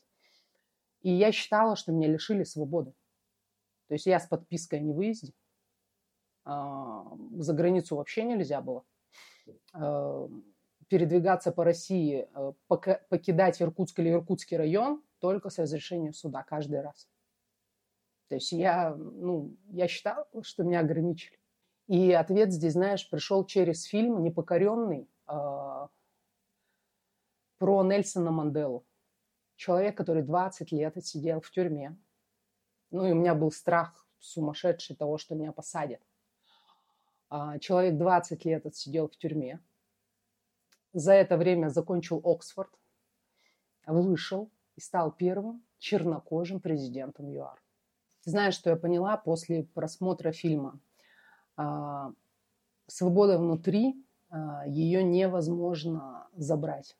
И 1.02 1.10
я 1.10 1.32
считала, 1.32 1.74
что 1.74 1.90
меня 1.90 2.06
лишили 2.06 2.44
свободы. 2.44 2.92
То 3.88 3.94
есть 3.94 4.06
я 4.06 4.20
с 4.20 4.28
подпиской 4.28 4.78
о 4.78 4.82
невыезде. 4.82 5.32
А, 6.44 7.04
за 7.32 7.52
границу 7.52 7.96
вообще 7.96 8.22
нельзя 8.22 8.60
было. 8.60 8.84
А, 9.72 10.28
передвигаться 10.90 11.52
по 11.52 11.64
России, 11.64 12.28
э, 12.34 12.52
покидать 12.66 13.62
Иркутск 13.62 14.00
или 14.00 14.10
Иркутский 14.10 14.56
район 14.56 15.02
только 15.20 15.48
с 15.48 15.58
разрешения 15.60 16.12
суда 16.12 16.42
каждый 16.42 16.80
раз. 16.80 17.08
То 18.28 18.34
есть 18.34 18.50
я, 18.50 18.96
ну, 18.96 19.56
я 19.68 19.86
считала, 19.86 20.26
что 20.42 20.64
меня 20.64 20.80
ограничили. 20.80 21.38
И 21.86 22.10
ответ 22.10 22.52
здесь, 22.52 22.72
знаешь, 22.72 23.08
пришел 23.08 23.44
через 23.44 23.84
фильм 23.84 24.22
«Непокоренный» 24.24 25.08
э, 25.28 25.86
про 27.58 27.84
Нельсона 27.84 28.32
Манделу. 28.32 28.84
Человек, 29.54 29.96
который 29.96 30.24
20 30.24 30.72
лет 30.72 30.96
отсидел 30.96 31.40
в 31.40 31.50
тюрьме. 31.52 31.96
Ну 32.90 33.06
и 33.06 33.12
у 33.12 33.14
меня 33.14 33.36
был 33.36 33.52
страх 33.52 34.04
сумасшедший 34.18 34.96
того, 34.96 35.18
что 35.18 35.36
меня 35.36 35.52
посадят. 35.52 36.00
А, 37.28 37.60
человек 37.60 37.96
20 37.96 38.44
лет 38.44 38.66
отсидел 38.66 39.08
в 39.08 39.16
тюрьме 39.16 39.60
за 40.92 41.12
это 41.12 41.36
время 41.36 41.68
закончил 41.68 42.20
Оксфорд, 42.24 42.70
вышел 43.86 44.50
и 44.76 44.80
стал 44.80 45.12
первым 45.12 45.64
чернокожим 45.78 46.60
президентом 46.60 47.28
ЮАР. 47.28 47.60
Знаешь, 48.22 48.54
что 48.54 48.70
я 48.70 48.76
поняла 48.76 49.16
после 49.16 49.64
просмотра 49.64 50.32
фильма? 50.32 50.78
А, 51.56 52.12
свобода 52.86 53.38
внутри, 53.38 54.04
а, 54.28 54.66
ее 54.66 55.02
невозможно 55.02 56.28
забрать. 56.34 56.96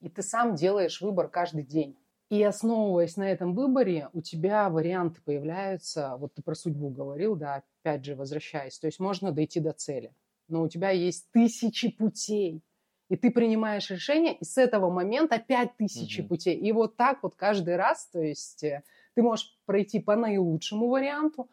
И 0.00 0.08
ты 0.08 0.22
сам 0.22 0.54
делаешь 0.54 1.00
выбор 1.00 1.28
каждый 1.28 1.64
день. 1.64 1.96
И 2.28 2.42
основываясь 2.42 3.16
на 3.16 3.30
этом 3.30 3.54
выборе, 3.54 4.10
у 4.12 4.20
тебя 4.20 4.68
варианты 4.68 5.22
появляются. 5.22 6.16
Вот 6.16 6.34
ты 6.34 6.42
про 6.42 6.56
судьбу 6.56 6.90
говорил, 6.90 7.36
да, 7.36 7.62
опять 7.82 8.04
же, 8.04 8.16
возвращаясь. 8.16 8.78
То 8.80 8.88
есть 8.88 8.98
можно 8.98 9.30
дойти 9.30 9.60
до 9.60 9.72
цели. 9.72 10.12
Но 10.48 10.62
у 10.62 10.68
тебя 10.68 10.90
есть 10.90 11.30
тысячи 11.30 11.88
путей 11.88 12.62
и 13.08 13.16
ты 13.16 13.30
принимаешь 13.30 13.90
решение, 13.90 14.36
и 14.36 14.44
с 14.44 14.58
этого 14.58 14.90
момента 14.90 15.36
опять 15.36 15.76
тысячи 15.76 16.20
угу. 16.20 16.30
путей. 16.30 16.56
И 16.56 16.72
вот 16.72 16.96
так 16.96 17.22
вот 17.22 17.36
каждый 17.36 17.76
раз, 17.76 18.08
то 18.08 18.20
есть 18.20 18.64
э, 18.64 18.82
ты 19.14 19.22
можешь 19.22 19.56
пройти 19.64 20.00
по 20.00 20.16
наилучшему 20.16 20.88
варианту, 20.88 21.48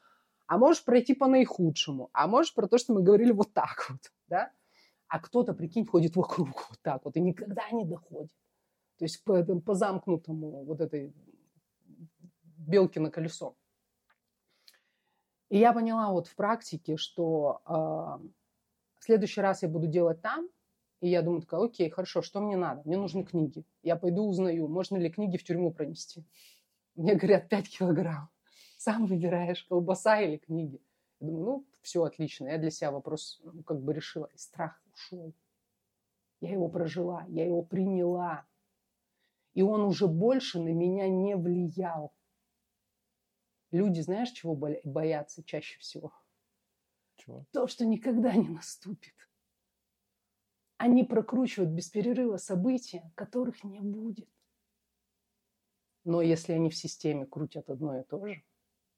а 0.47 0.57
можешь 0.57 0.83
пройти 0.83 1.13
по 1.13 1.27
наихудшему, 1.27 2.09
а 2.13 2.27
можешь 2.27 2.53
про 2.53 2.67
то, 2.67 2.77
что 2.77 2.93
мы 2.93 3.03
говорили 3.03 3.31
вот 3.31 3.53
так 3.53 3.87
вот, 3.89 4.11
да? 4.27 4.51
А 5.07 5.19
кто-то, 5.19 5.53
прикинь, 5.53 5.85
ходит 5.85 6.15
вокруг 6.15 6.47
вот 6.69 6.79
так 6.81 7.05
вот 7.05 7.15
и 7.17 7.21
никогда 7.21 7.69
не 7.71 7.85
доходит. 7.85 8.31
То 8.97 9.05
есть 9.05 9.23
по, 9.23 9.43
по 9.43 9.75
замкнутому 9.75 10.65
вот 10.65 10.81
этой 10.81 11.13
белки 12.57 12.99
на 12.99 13.11
колесо. 13.11 13.55
И 15.49 15.59
я 15.59 15.71
поняла 15.71 16.11
вот 16.11 16.27
в 16.27 16.35
практике, 16.35 16.97
что 16.97 17.61
э, 17.65 17.71
в 17.71 19.03
следующий 19.03 19.41
раз 19.41 19.61
я 19.61 19.69
буду 19.69 19.85
делать 19.85 20.21
там, 20.21 20.49
и 21.03 21.09
я 21.09 21.21
думаю, 21.21 21.41
такая, 21.41 21.59
окей, 21.59 21.89
хорошо, 21.89 22.21
что 22.21 22.39
мне 22.39 22.55
надо? 22.55 22.81
Мне 22.85 22.95
нужны 22.95 23.25
книги. 23.25 23.65
Я 23.81 23.97
пойду 23.97 24.23
узнаю, 24.23 24.69
можно 24.69 24.95
ли 24.95 25.09
книги 25.09 25.35
в 25.35 25.43
тюрьму 25.43 25.69
пронести. 25.69 26.25
Мне 26.95 27.15
говорят, 27.15 27.49
5 27.49 27.77
килограмм. 27.77 28.29
Сам 28.77 29.05
выбираешь, 29.05 29.65
колбаса 29.65 30.21
или 30.21 30.37
книги. 30.37 30.81
Я 31.19 31.27
думаю, 31.27 31.43
ну, 31.43 31.67
все 31.81 32.05
отлично. 32.05 32.47
Я 32.47 32.57
для 32.57 32.71
себя 32.71 32.91
вопрос 32.91 33.41
ну, 33.43 33.63
как 33.63 33.81
бы 33.81 33.93
решила. 33.93 34.29
И 34.33 34.37
страх 34.37 34.81
ушел. 34.93 35.33
Я 36.39 36.53
его 36.53 36.69
прожила, 36.69 37.25
я 37.27 37.43
его 37.43 37.63
приняла. 37.63 38.45
И 39.55 39.61
он 39.61 39.81
уже 39.81 40.07
больше 40.07 40.61
на 40.61 40.69
меня 40.69 41.09
не 41.09 41.35
влиял. 41.35 42.13
Люди, 43.71 43.99
знаешь, 43.99 44.31
чего 44.31 44.55
боятся 44.55 45.43
чаще 45.43 45.77
всего? 45.79 46.13
Чего? 47.17 47.45
То, 47.51 47.67
что 47.67 47.85
никогда 47.85 48.31
не 48.31 48.47
наступит. 48.47 49.15
Они 50.83 51.05
прокручивают 51.05 51.71
без 51.71 51.87
перерыва 51.87 52.35
события, 52.35 53.09
которых 53.15 53.63
не 53.63 53.79
будет. 53.79 54.27
Но 56.03 56.21
если 56.21 56.51
они 56.51 56.69
в 56.69 56.75
системе 56.75 57.25
крутят 57.25 57.69
одно 57.69 58.01
и 58.01 58.03
то 58.03 58.27
же, 58.27 58.43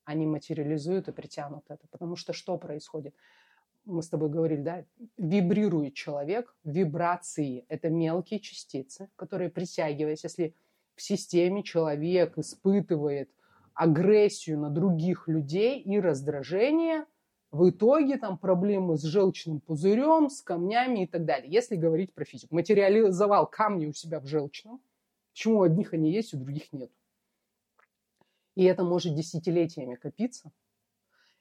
они 0.04 0.26
материализуют 0.26 1.10
и 1.10 1.12
притянут 1.12 1.64
это. 1.70 1.86
Потому 1.92 2.16
что 2.16 2.34
что 2.34 2.58
происходит? 2.58 3.14
Мы 3.84 4.02
с 4.02 4.10
тобой 4.10 4.30
говорили, 4.30 4.64
да, 4.64 4.84
вибрирует 5.18 5.94
человек, 5.94 6.56
вибрации– 6.64 7.66
это 7.70 7.92
мелкие 7.92 8.40
частицы, 8.40 9.12
которые 9.16 9.52
притягиваясь, 9.52 10.24
если 10.24 10.56
в 10.96 11.04
системе 11.04 11.62
человек 11.62 12.40
испытывает 12.40 13.30
агрессию 13.76 14.58
на 14.58 14.72
других 14.72 15.28
людей 15.28 15.82
и 15.82 16.00
раздражение– 16.00 17.06
в 17.56 17.70
итоге 17.70 18.18
там 18.18 18.38
проблемы 18.38 18.98
с 18.98 19.04
желчным 19.04 19.62
пузырем, 19.62 20.30
с 20.30 20.42
камнями 20.42 21.04
и 21.04 21.08
так 21.08 21.24
далее. 21.24 21.50
Если 21.50 21.76
говорить 21.76 22.14
про 22.14 22.26
физику. 22.26 22.54
Материализовал 22.54 23.48
камни 23.48 23.86
у 23.86 23.94
себя 23.94 24.20
в 24.20 24.28
желчном. 24.28 24.82
Почему 25.32 25.60
у 25.60 25.62
одних 25.64 25.94
они 25.94 26.12
есть, 26.12 26.34
у 26.34 26.38
других 26.38 26.74
нет? 26.74 26.92
И 28.56 28.64
это 28.66 28.84
может 28.84 29.16
десятилетиями 29.16 29.96
копиться. 29.96 30.52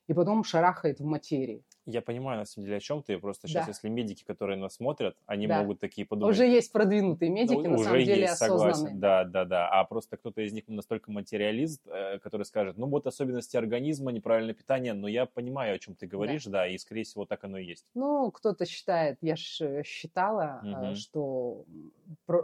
И 0.06 0.12
потом 0.12 0.44
шарахает 0.44 1.00
в 1.00 1.04
материи. 1.04 1.64
Я 1.86 2.00
понимаю, 2.00 2.38
на 2.38 2.44
самом 2.46 2.66
деле, 2.66 2.78
о 2.78 2.80
чем 2.80 3.02
ты. 3.02 3.18
Просто 3.18 3.46
сейчас, 3.46 3.66
да. 3.66 3.70
если 3.70 3.88
медики, 3.88 4.24
которые 4.24 4.56
нас 4.56 4.74
смотрят, 4.74 5.16
они 5.26 5.46
да. 5.46 5.60
могут 5.60 5.80
такие 5.80 6.06
подумать. 6.06 6.34
Уже 6.34 6.46
есть 6.46 6.72
продвинутые 6.72 7.30
медики, 7.30 7.56
ну, 7.56 7.70
на 7.70 7.74
уже 7.74 7.84
самом 7.84 8.04
деле 8.04 8.20
есть, 8.22 8.32
осознанные. 8.34 8.74
Согласен. 8.74 9.00
Да, 9.00 9.24
да, 9.24 9.44
да. 9.44 9.68
А 9.68 9.84
просто 9.84 10.16
кто-то 10.16 10.40
из 10.40 10.52
них 10.52 10.64
настолько 10.68 11.10
материалист, 11.10 11.82
э, 11.86 12.18
который 12.20 12.44
скажет, 12.44 12.78
ну 12.78 12.86
вот 12.86 13.06
особенности 13.06 13.56
организма, 13.56 14.12
неправильное 14.12 14.54
питание, 14.54 14.94
но 14.94 15.08
я 15.08 15.26
понимаю, 15.26 15.74
о 15.74 15.78
чем 15.78 15.94
ты 15.94 16.06
говоришь, 16.06 16.44
да, 16.44 16.50
да 16.50 16.68
и 16.68 16.78
скорее 16.78 17.04
всего 17.04 17.26
так 17.26 17.44
оно 17.44 17.58
и 17.58 17.64
есть. 17.64 17.84
Ну, 17.94 18.30
кто-то 18.30 18.64
считает, 18.64 19.18
я 19.20 19.36
же 19.36 19.82
считала, 19.84 20.62
угу. 20.62 20.94
что 20.94 21.64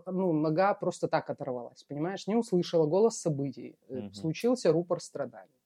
ну, 0.06 0.32
нога 0.32 0.74
просто 0.74 1.08
так 1.08 1.30
оторвалась, 1.30 1.82
понимаешь? 1.84 2.26
Не 2.26 2.36
услышала 2.36 2.86
голос 2.86 3.18
событий, 3.18 3.76
угу. 3.88 4.12
случился 4.12 4.72
рупор 4.72 5.00
страданий. 5.00 5.59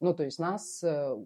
Ну, 0.00 0.14
то 0.14 0.24
есть 0.24 0.38
нас... 0.38 0.82
Э, 0.84 1.16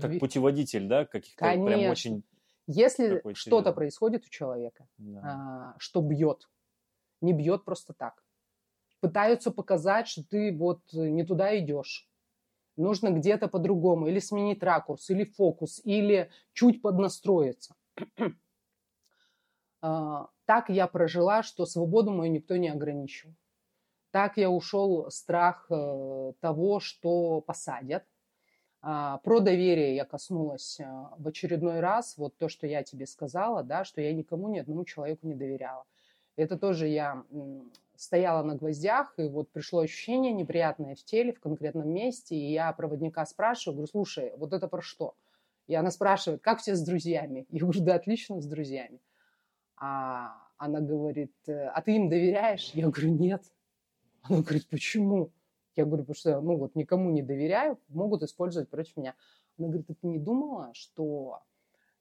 как 0.00 0.18
путеводитель, 0.18 0.86
да, 0.86 1.04
каких-то 1.04 1.44
Конечно. 1.44 1.66
прям 1.66 1.90
очень... 1.90 2.22
Если 2.66 3.22
что-то 3.34 3.72
происходит 3.72 4.24
у 4.24 4.28
человека, 4.28 4.88
да. 4.98 5.20
а, 5.22 5.78
что 5.78 6.00
бьет, 6.00 6.48
не 7.20 7.32
бьет 7.32 7.64
просто 7.64 7.92
так. 7.92 8.24
Пытаются 9.00 9.52
показать, 9.52 10.08
что 10.08 10.24
ты 10.24 10.56
вот 10.56 10.80
не 10.92 11.24
туда 11.24 11.56
идешь. 11.58 12.08
Нужно 12.76 13.10
где-то 13.10 13.48
по-другому. 13.48 14.08
Или 14.08 14.18
сменить 14.18 14.62
ракурс, 14.62 15.10
или 15.10 15.24
фокус, 15.24 15.80
или 15.84 16.30
чуть 16.52 16.82
поднастроиться. 16.82 17.76
а, 19.80 20.28
так 20.44 20.68
я 20.68 20.86
прожила, 20.88 21.42
что 21.42 21.66
свободу 21.66 22.10
мою 22.10 22.32
никто 22.32 22.56
не 22.56 22.68
ограничил. 22.68 23.32
Так 24.16 24.38
я 24.38 24.48
ушел 24.48 25.10
страх 25.10 25.66
э, 25.68 26.32
того, 26.40 26.80
что 26.80 27.42
посадят. 27.42 28.02
А, 28.80 29.18
про 29.18 29.40
доверие 29.40 29.94
я 29.94 30.06
коснулась 30.06 30.80
э, 30.80 30.84
в 31.18 31.28
очередной 31.28 31.80
раз. 31.80 32.16
Вот 32.16 32.34
то, 32.38 32.48
что 32.48 32.66
я 32.66 32.82
тебе 32.82 33.06
сказала, 33.06 33.62
да, 33.62 33.84
что 33.84 34.00
я 34.00 34.14
никому, 34.14 34.48
ни 34.48 34.58
одному 34.58 34.86
человеку 34.86 35.26
не 35.26 35.34
доверяла. 35.34 35.84
Это 36.36 36.56
тоже 36.56 36.88
я 36.88 37.24
стояла 37.94 38.42
на 38.42 38.54
гвоздях, 38.54 39.12
и 39.18 39.28
вот 39.28 39.50
пришло 39.50 39.80
ощущение 39.80 40.32
неприятное 40.32 40.94
в 40.94 41.04
теле, 41.04 41.34
в 41.34 41.40
конкретном 41.40 41.90
месте, 41.90 42.34
и 42.36 42.52
я 42.52 42.72
проводника 42.72 43.26
спрашиваю, 43.26 43.74
говорю, 43.76 43.90
слушай, 43.90 44.32
вот 44.38 44.54
это 44.54 44.66
про 44.66 44.80
что? 44.80 45.14
И 45.66 45.74
она 45.74 45.90
спрашивает, 45.90 46.40
как 46.40 46.60
все 46.60 46.74
с 46.74 46.80
друзьями? 46.82 47.44
Я 47.50 47.60
говорю, 47.60 47.84
да, 47.84 47.96
отлично 47.96 48.40
с 48.40 48.46
друзьями. 48.46 48.98
А 49.76 50.38
она 50.56 50.80
говорит, 50.80 51.34
«Э, 51.46 51.66
а 51.66 51.82
ты 51.82 51.96
им 51.96 52.08
доверяешь? 52.08 52.70
Я 52.72 52.88
говорю, 52.88 53.10
нет. 53.10 53.42
Она 54.28 54.42
говорит, 54.42 54.68
почему? 54.68 55.32
Я 55.74 55.84
говорю, 55.84 56.04
потому 56.04 56.16
что, 56.16 56.40
ну 56.40 56.56
вот, 56.56 56.74
никому 56.74 57.10
не 57.10 57.22
доверяю, 57.22 57.78
могут 57.88 58.22
использовать 58.22 58.70
против 58.70 58.96
меня. 58.96 59.14
Она 59.58 59.68
говорит, 59.68 59.90
а 59.90 59.94
ты 59.94 60.06
не 60.06 60.18
думала, 60.18 60.72
что 60.74 61.42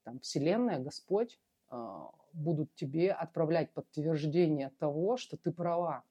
там 0.04 0.20
Вселенная, 0.20 0.80
Господь 0.80 1.40
э, 1.72 2.00
будут 2.34 2.74
тебе 2.76 3.12
отправлять 3.12 3.74
подтверждение 3.74 4.72
того, 4.80 5.18
что 5.18 5.38
ты 5.38 5.52
права? 5.52 6.04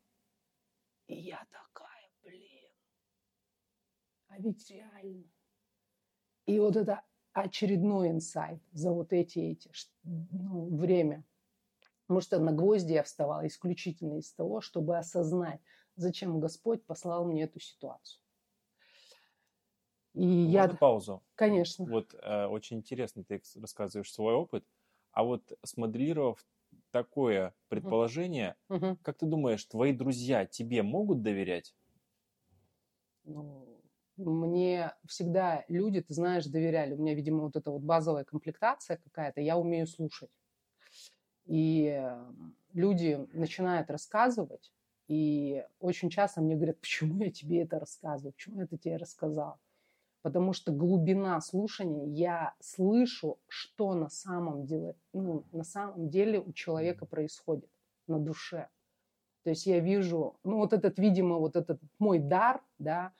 И 1.06 1.14
я 1.14 1.44
такая, 1.50 2.10
блин, 2.22 2.70
а 4.28 4.38
ведь 4.38 4.70
реально. 4.70 5.24
И 6.46 6.58
вот 6.58 6.76
это 6.76 7.02
очередной 7.32 8.10
инсайт 8.10 8.60
за 8.72 8.92
вот 8.92 9.12
эти, 9.12 9.38
эти 9.38 9.70
ну, 10.02 10.76
время. 10.76 11.24
Потому 12.06 12.20
что 12.20 12.38
на 12.38 12.52
гвозди 12.52 12.92
я 12.92 13.02
вставала 13.02 13.46
исключительно 13.46 14.18
из 14.18 14.32
того, 14.32 14.60
чтобы 14.60 14.98
осознать, 14.98 15.60
зачем 15.96 16.40
Господь 16.40 16.84
послал 16.84 17.24
мне 17.24 17.44
эту 17.44 17.60
ситуацию. 17.60 18.20
И 20.14 20.24
Можно 20.24 20.50
я... 20.50 20.68
паузу? 20.68 21.22
Конечно. 21.34 21.84
Вот 21.86 22.14
э, 22.14 22.46
очень 22.46 22.78
интересно 22.78 23.24
ты 23.24 23.42
рассказываешь 23.56 24.12
свой 24.12 24.34
опыт, 24.34 24.64
а 25.10 25.24
вот 25.24 25.52
смоделировав 25.64 26.44
такое 26.90 27.54
предположение, 27.68 28.56
угу. 28.68 28.96
как 29.02 29.18
ты 29.18 29.26
думаешь, 29.26 29.64
твои 29.64 29.92
друзья 29.92 30.46
тебе 30.46 30.82
могут 30.82 31.22
доверять? 31.22 31.74
Ну, 33.24 33.80
мне 34.16 34.92
всегда 35.06 35.64
люди, 35.66 36.00
ты 36.00 36.14
знаешь, 36.14 36.46
доверяли. 36.46 36.94
У 36.94 36.98
меня, 36.98 37.14
видимо, 37.14 37.42
вот 37.42 37.56
эта 37.56 37.72
вот 37.72 37.82
базовая 37.82 38.24
комплектация 38.24 38.98
какая-то, 38.98 39.40
я 39.40 39.56
умею 39.56 39.88
слушать. 39.88 40.30
И 41.46 42.00
люди 42.72 43.26
начинают 43.32 43.90
рассказывать, 43.90 44.72
и 45.08 45.64
очень 45.80 46.10
часто 46.10 46.40
мне 46.40 46.54
говорят, 46.54 46.80
почему 46.80 47.22
я 47.22 47.30
тебе 47.30 47.62
это 47.62 47.78
рассказываю, 47.78 48.32
почему 48.32 48.58
я 48.58 48.64
это 48.64 48.78
тебе 48.78 48.96
рассказал. 48.96 49.58
Потому 50.22 50.54
что 50.54 50.72
глубина 50.72 51.38
слушания, 51.40 52.06
я 52.06 52.54
слышу, 52.58 53.38
что 53.46 53.94
на 53.94 54.08
самом 54.08 54.64
деле, 54.64 54.96
ну, 55.12 55.44
на 55.52 55.64
самом 55.64 56.08
деле 56.08 56.40
у 56.40 56.52
человека 56.52 57.04
происходит 57.04 57.68
на 58.06 58.18
душе. 58.18 58.68
То 59.42 59.50
есть 59.50 59.66
я 59.66 59.80
вижу, 59.80 60.36
ну 60.42 60.56
вот 60.56 60.72
этот, 60.72 60.98
видимо, 60.98 61.36
вот 61.36 61.56
этот 61.56 61.78
мой 61.98 62.18
дар, 62.18 62.62
да, 62.78 63.12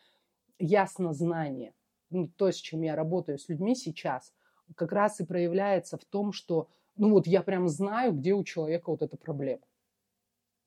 яснознание, 0.59 1.75
ну, 2.09 2.29
то, 2.29 2.51
с 2.51 2.57
чем 2.57 2.81
я 2.81 2.97
работаю 2.97 3.39
с 3.39 3.51
людьми 3.51 3.75
сейчас, 3.75 4.33
как 4.75 4.93
раз 4.93 5.21
и 5.21 5.27
проявляется 5.27 5.99
в 5.99 6.05
том, 6.07 6.33
что, 6.33 6.69
ну 6.97 7.11
вот 7.11 7.27
я 7.27 7.43
прям 7.43 7.69
знаю, 7.69 8.13
где 8.13 8.33
у 8.33 8.43
человека 8.43 8.91
вот 8.91 9.03
эта 9.03 9.19
проблема. 9.19 9.63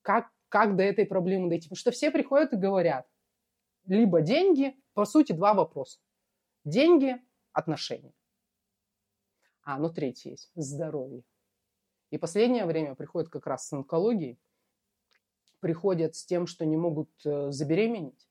Как, 0.04 0.30
как 0.50 0.76
до 0.76 0.84
этой 0.84 1.06
проблемы 1.06 1.50
дойти? 1.50 1.68
Потому 1.68 1.78
что 1.78 1.92
все 1.92 2.12
приходят 2.12 2.54
и 2.54 2.58
говорят, 2.58 3.08
либо 3.86 4.22
деньги, 4.22 4.76
по 4.94 5.06
сути, 5.06 5.32
два 5.32 5.54
вопроса. 5.54 6.00
Деньги, 6.66 7.22
отношения. 7.54 8.14
А, 9.64 9.78
ну 9.78 9.90
третий 9.92 10.32
есть, 10.32 10.52
здоровье. 10.56 11.24
И 12.10 12.18
последнее 12.18 12.66
время 12.66 12.96
приходят 12.96 13.30
как 13.30 13.48
раз 13.48 13.68
с 13.68 13.74
онкологией, 13.74 14.40
приходят 15.60 16.16
с 16.16 16.26
тем, 16.26 16.48
что 16.48 16.66
не 16.66 16.78
могут 16.78 17.10
э, 17.26 17.52
забеременеть, 17.52 18.28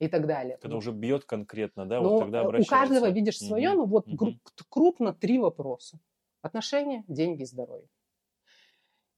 и 0.00 0.08
так 0.08 0.26
далее. 0.26 0.56
Когда 0.56 0.76
уже 0.76 0.92
бьет 0.92 1.24
конкретно, 1.26 1.86
да, 1.86 2.00
но 2.00 2.08
вот 2.10 2.20
тогда 2.20 2.40
обращается. 2.40 2.74
У 2.74 2.78
каждого 2.78 3.10
видишь 3.10 3.38
свое, 3.38 3.70
угу. 3.70 3.78
но 3.78 3.86
вот 3.86 4.08
угу. 4.08 4.40
крупно 4.68 5.12
три 5.12 5.38
вопроса. 5.38 6.00
Отношения, 6.42 7.04
деньги, 7.06 7.44
здоровье. 7.44 7.88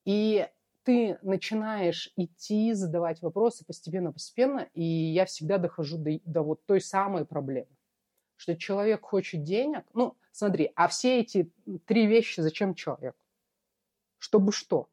И 0.05 0.49
ты 0.85 1.19
начинаешь 1.23 2.13
идти, 2.17 2.73
задавать 2.73 3.23
вопросы 3.23 3.65
постепенно-постепенно, 3.65 4.69
и 4.75 4.83
я 4.83 5.25
всегда 5.27 5.59
дохожу 5.59 5.99
до, 5.99 6.19
до 6.25 6.43
вот 6.43 6.65
той 6.67 6.81
самой 6.81 7.25
проблемы, 7.25 7.77
что 8.37 8.57
человек 8.57 9.03
хочет 9.03 9.45
денег. 9.45 9.85
Ну, 9.95 10.17
смотри, 10.33 10.73
а 10.75 10.89
все 10.89 11.21
эти 11.21 11.53
три 11.87 12.07
вещи 12.07 12.41
зачем 12.41 12.75
человеку? 12.75 13.19
Чтобы 14.19 14.53
что? 14.53 14.89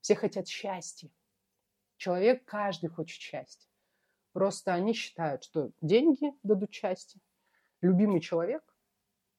Все 0.00 0.14
хотят 0.14 0.46
счастья. 0.48 1.10
Человек, 1.96 2.44
каждый 2.44 2.88
хочет 2.88 3.20
счастья. 3.20 3.68
Просто 4.32 4.72
они 4.72 4.92
считают, 4.92 5.44
что 5.44 5.72
деньги 5.80 6.32
дадут 6.42 6.72
счастье, 6.72 7.20
любимый 7.80 8.20
человек 8.20 8.62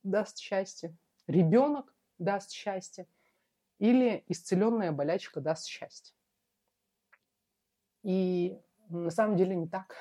даст 0.04 0.38
счастье, 0.38 0.96
ребенок 1.28 1.94
даст 2.18 2.52
счастье 2.52 3.08
или 3.80 4.24
исцеленная 4.28 4.92
болячка 4.92 5.42
даст 5.42 5.66
счастье. 5.66 6.16
И 8.04 8.60
на 8.90 9.10
самом 9.10 9.38
деле 9.38 9.56
не 9.56 9.68
так. 9.68 9.96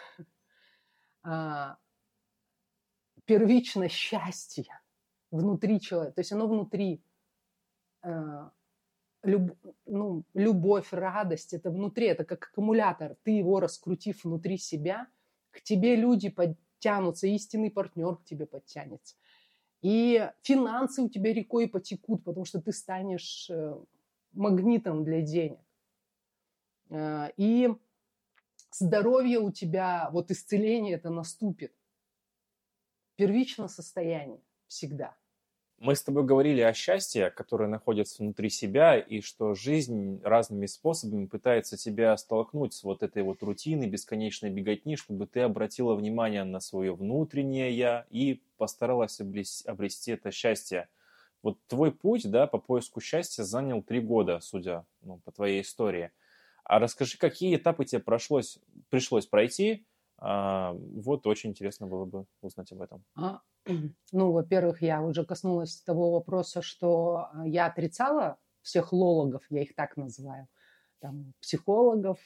А, 1.22 1.78
первично 3.24 3.88
счастье 3.88 4.80
внутри 5.30 5.80
человека, 5.80 6.14
то 6.14 6.20
есть 6.20 6.32
оно 6.32 6.46
внутри 6.46 7.02
а, 8.02 8.50
люб, 9.22 9.56
ну, 9.86 10.24
любовь, 10.34 10.92
радость, 10.92 11.52
это 11.52 11.70
внутри, 11.70 12.06
это 12.06 12.24
как 12.24 12.48
аккумулятор. 12.50 13.16
Ты 13.22 13.32
его 13.32 13.60
раскрутив 13.60 14.24
внутри 14.24 14.58
себя, 14.58 15.08
к 15.50 15.60
тебе 15.62 15.96
люди 15.96 16.28
подтянутся, 16.28 17.26
истинный 17.26 17.70
партнер 17.70 18.16
к 18.16 18.24
тебе 18.24 18.46
подтянется. 18.46 19.16
И 19.80 20.30
финансы 20.42 21.02
у 21.02 21.08
тебя 21.08 21.32
рекой 21.32 21.68
потекут, 21.68 22.24
потому 22.24 22.44
что 22.44 22.60
ты 22.60 22.72
станешь 22.72 23.48
э, 23.48 23.78
магнитом 24.32 25.04
для 25.04 25.22
денег. 25.22 25.60
Э, 26.90 27.30
и 27.36 27.72
здоровье 28.72 29.38
у 29.38 29.52
тебя, 29.52 30.10
вот 30.12 30.30
исцеление 30.30 30.94
это 30.96 31.10
наступит. 31.10 31.72
Первично 33.16 33.68
состояние 33.68 34.40
всегда– 34.66 35.16
мы 35.80 35.94
с 35.94 36.02
тобой 36.02 36.24
говорили 36.24 36.60
о 36.60 36.72
счастье, 36.72 37.30
которое 37.30 37.68
находится 37.68 38.22
внутри 38.22 38.50
себя, 38.50 38.98
и 38.98 39.20
что 39.20 39.54
жизнь 39.54 40.20
разными 40.24 40.66
способами 40.66 41.26
пытается 41.26 41.76
тебя 41.76 42.16
столкнуть 42.16 42.74
с 42.74 42.82
вот 42.82 43.02
этой 43.02 43.22
вот 43.22 43.42
рутиной, 43.42 43.86
бесконечной 43.88 44.50
беготни, 44.50 44.96
чтобы 44.96 45.26
ты 45.26 45.40
обратила 45.40 45.94
внимание 45.94 46.44
на 46.44 46.60
свое 46.60 46.94
внутреннее 46.94 47.70
«я» 47.76 48.06
и 48.10 48.42
постаралась 48.56 49.20
обрести 49.20 50.12
это 50.12 50.30
счастье. 50.32 50.88
Вот 51.42 51.58
твой 51.68 51.92
путь, 51.92 52.28
да, 52.28 52.48
по 52.48 52.58
поиску 52.58 53.00
счастья 53.00 53.44
занял 53.44 53.82
три 53.82 54.00
года, 54.00 54.40
судя 54.40 54.84
ну, 55.02 55.18
по 55.24 55.30
твоей 55.30 55.62
истории. 55.62 56.10
А 56.64 56.80
расскажи, 56.80 57.16
какие 57.16 57.54
этапы 57.56 57.84
тебе 57.84 58.00
прошлось, 58.00 58.58
пришлось 58.90 59.26
пройти? 59.26 59.86
А, 60.18 60.72
вот 60.72 61.26
очень 61.28 61.50
интересно 61.50 61.86
было 61.86 62.04
бы 62.04 62.26
узнать 62.42 62.72
об 62.72 62.82
этом. 62.82 63.04
А, 63.14 63.40
ну, 64.12 64.32
во-первых, 64.32 64.82
я 64.82 65.02
уже 65.02 65.24
коснулась 65.24 65.80
того 65.82 66.12
вопроса, 66.12 66.62
что 66.62 67.28
а, 67.32 67.46
я 67.46 67.66
отрицала 67.66 68.38
всех 68.62 68.92
лологов, 68.92 69.44
я 69.50 69.62
их 69.62 69.74
так 69.74 69.96
называю, 69.96 70.48
там, 71.00 71.34
психологов, 71.40 72.18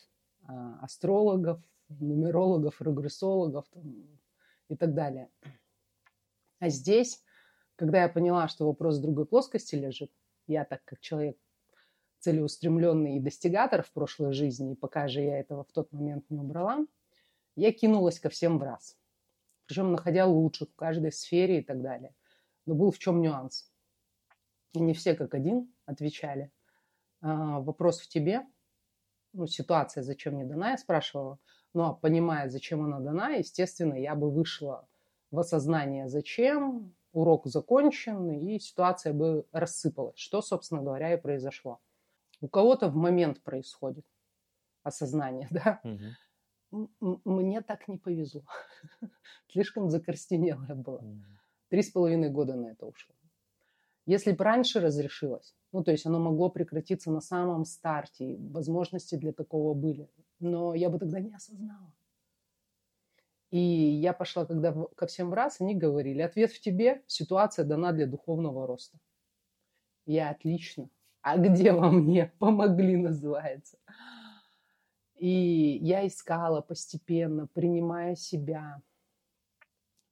а, 0.46 0.78
астрологов, 0.82 1.60
нумерологов, 1.88 2.80
регрессологов 2.80 3.66
там, 3.70 4.06
и 4.68 4.76
так 4.76 4.94
далее. 4.94 5.28
А 6.60 6.68
здесь, 6.68 7.22
когда 7.76 8.02
я 8.02 8.08
поняла, 8.08 8.48
что 8.48 8.66
вопрос 8.66 8.98
в 8.98 9.02
другой 9.02 9.26
плоскости 9.26 9.74
лежит, 9.74 10.12
я 10.46 10.64
так 10.64 10.84
как 10.84 11.00
человек 11.00 11.36
целеустремленный 12.20 13.16
и 13.16 13.20
достигатор 13.20 13.82
в 13.82 13.90
прошлой 13.92 14.32
жизни, 14.32 14.72
и 14.72 14.76
пока 14.76 15.08
же 15.08 15.20
я 15.20 15.40
этого 15.40 15.64
в 15.64 15.72
тот 15.72 15.92
момент 15.92 16.24
не 16.30 16.38
убрала, 16.38 16.86
я 17.56 17.72
кинулась 17.72 18.20
ко 18.20 18.28
всем 18.28 18.58
в 18.58 18.62
раз– 18.62 18.96
причем 19.66 19.92
находя 19.92 20.26
лучших 20.26 20.70
в 20.70 20.74
каждой 20.74 21.12
сфере 21.12 21.60
и 21.60 21.64
так 21.64 21.80
далее. 21.82 22.14
Но 22.66 22.74
был 22.74 22.90
в 22.90 22.98
чем 22.98 23.20
нюанс. 23.20 23.70
И 24.72 24.80
не 24.80 24.94
все 24.94 25.14
как 25.14 25.34
один 25.34 25.72
отвечали. 25.86 26.50
А, 27.20 27.60
вопрос 27.60 28.00
в 28.00 28.08
тебе, 28.08 28.46
ну, 29.32 29.46
ситуация, 29.46 30.02
зачем 30.02 30.34
мне 30.34 30.44
дана, 30.44 30.70
я 30.70 30.78
спрашивала. 30.78 31.38
Ну, 31.74 31.84
а 31.84 31.94
понимая, 31.94 32.48
зачем 32.48 32.84
она 32.84 33.00
дана, 33.00 33.30
естественно, 33.30 33.94
я 33.94 34.14
бы 34.14 34.30
вышла 34.30 34.88
в 35.30 35.38
осознание, 35.38 36.08
зачем, 36.08 36.94
урок 37.12 37.46
закончен, 37.46 38.30
и 38.30 38.58
ситуация 38.58 39.12
бы 39.12 39.46
рассыпалась, 39.52 40.18
что, 40.18 40.42
собственно 40.42 40.82
говоря, 40.82 41.14
и 41.14 41.20
произошло. 41.20 41.80
У 42.40 42.48
кого-то 42.48 42.88
в 42.88 42.96
момент 42.96 43.42
происходит 43.42 44.04
осознание, 44.82 45.48
да, 45.50 45.80
угу 45.84 45.98
мне 47.00 47.60
так 47.60 47.88
не 47.88 47.98
повезло. 47.98 48.42
Слишком 49.48 49.90
закорстенелая 49.90 50.74
была. 50.74 51.02
Три 51.68 51.82
с 51.82 51.90
половиной 51.90 52.30
года 52.30 52.54
на 52.54 52.68
это 52.72 52.86
ушло. 52.86 53.14
Если 54.04 54.32
бы 54.32 54.42
раньше 54.42 54.80
разрешилось, 54.80 55.54
ну, 55.70 55.84
то 55.84 55.92
есть 55.92 56.06
оно 56.06 56.18
могло 56.18 56.50
прекратиться 56.50 57.10
на 57.12 57.20
самом 57.20 57.64
старте, 57.64 58.36
возможности 58.50 59.14
для 59.14 59.32
такого 59.32 59.74
были, 59.74 60.10
но 60.40 60.74
я 60.74 60.90
бы 60.90 60.98
тогда 60.98 61.20
не 61.20 61.32
осознала. 61.32 61.92
И 63.50 63.60
я 63.60 64.12
пошла, 64.12 64.44
когда 64.46 64.72
ко 64.96 65.06
всем 65.06 65.30
в 65.30 65.34
раз, 65.34 65.60
они 65.60 65.74
говорили, 65.74 66.22
ответ 66.22 66.50
в 66.50 66.60
тебе, 66.60 67.02
ситуация 67.06 67.64
дана 67.64 67.92
для 67.92 68.06
духовного 68.06 68.66
роста. 68.66 68.98
Я 70.06 70.30
отлично. 70.30 70.88
а 71.20 71.36
где 71.38 71.72
во 71.72 71.90
мне 71.90 72.32
помогли, 72.38 72.96
называется. 73.08 73.78
И 75.22 75.78
я 75.80 76.04
искала 76.04 76.62
постепенно, 76.62 77.46
принимая 77.46 78.16
себя, 78.16 78.82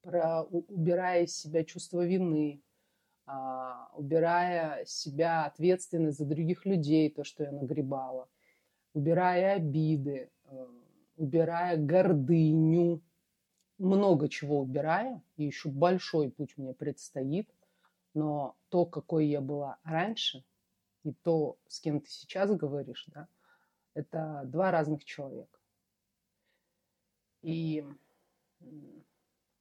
про, 0.02 0.42
убирая 0.44 1.24
из 1.24 1.36
себя 1.36 1.64
чувство 1.64 2.06
вины, 2.06 2.62
а, 3.26 3.90
убирая 3.94 4.84
себя 4.84 5.46
ответственность 5.46 6.18
за 6.18 6.26
других 6.26 6.64
людей, 6.64 7.10
то, 7.10 7.24
что 7.24 7.42
я 7.42 7.50
нагребала, 7.50 8.28
убирая 8.94 9.56
обиды, 9.56 10.30
э, 10.44 10.66
убирая 11.16 11.76
гордыню, 11.76 13.02
много 13.78 14.28
чего 14.28 14.60
убирая, 14.60 15.20
и 15.36 15.42
еще 15.42 15.70
большой 15.70 16.30
путь 16.30 16.56
мне 16.56 16.72
предстоит, 16.72 17.50
но 18.14 18.54
то, 18.68 18.86
какой 18.86 19.26
я 19.26 19.40
была 19.40 19.80
раньше, 19.82 20.44
и 21.02 21.12
то, 21.12 21.58
с 21.66 21.80
кем 21.80 22.00
ты 22.00 22.08
сейчас 22.08 22.54
говоришь, 22.54 23.06
да, 23.08 23.26
это 23.94 24.42
два 24.44 24.70
разных 24.70 25.04
человека. 25.04 25.58
И 27.42 27.84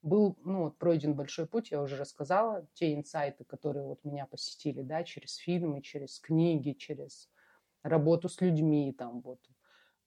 был 0.01 0.37
ну, 0.43 0.63
вот, 0.63 0.77
пройден 0.77 1.13
большой 1.13 1.47
путь, 1.47 1.71
я 1.71 1.81
уже 1.81 1.97
рассказала, 1.97 2.67
те 2.73 2.93
инсайты, 2.93 3.43
которые 3.43 3.85
вот 3.85 4.03
меня 4.03 4.25
посетили, 4.25 4.81
да, 4.81 5.03
через 5.03 5.35
фильмы, 5.35 5.81
через 5.81 6.19
книги, 6.19 6.71
через 6.71 7.29
работу 7.83 8.29
с 8.29 8.39
людьми, 8.41 8.93
там 8.93 9.21
вот. 9.21 9.39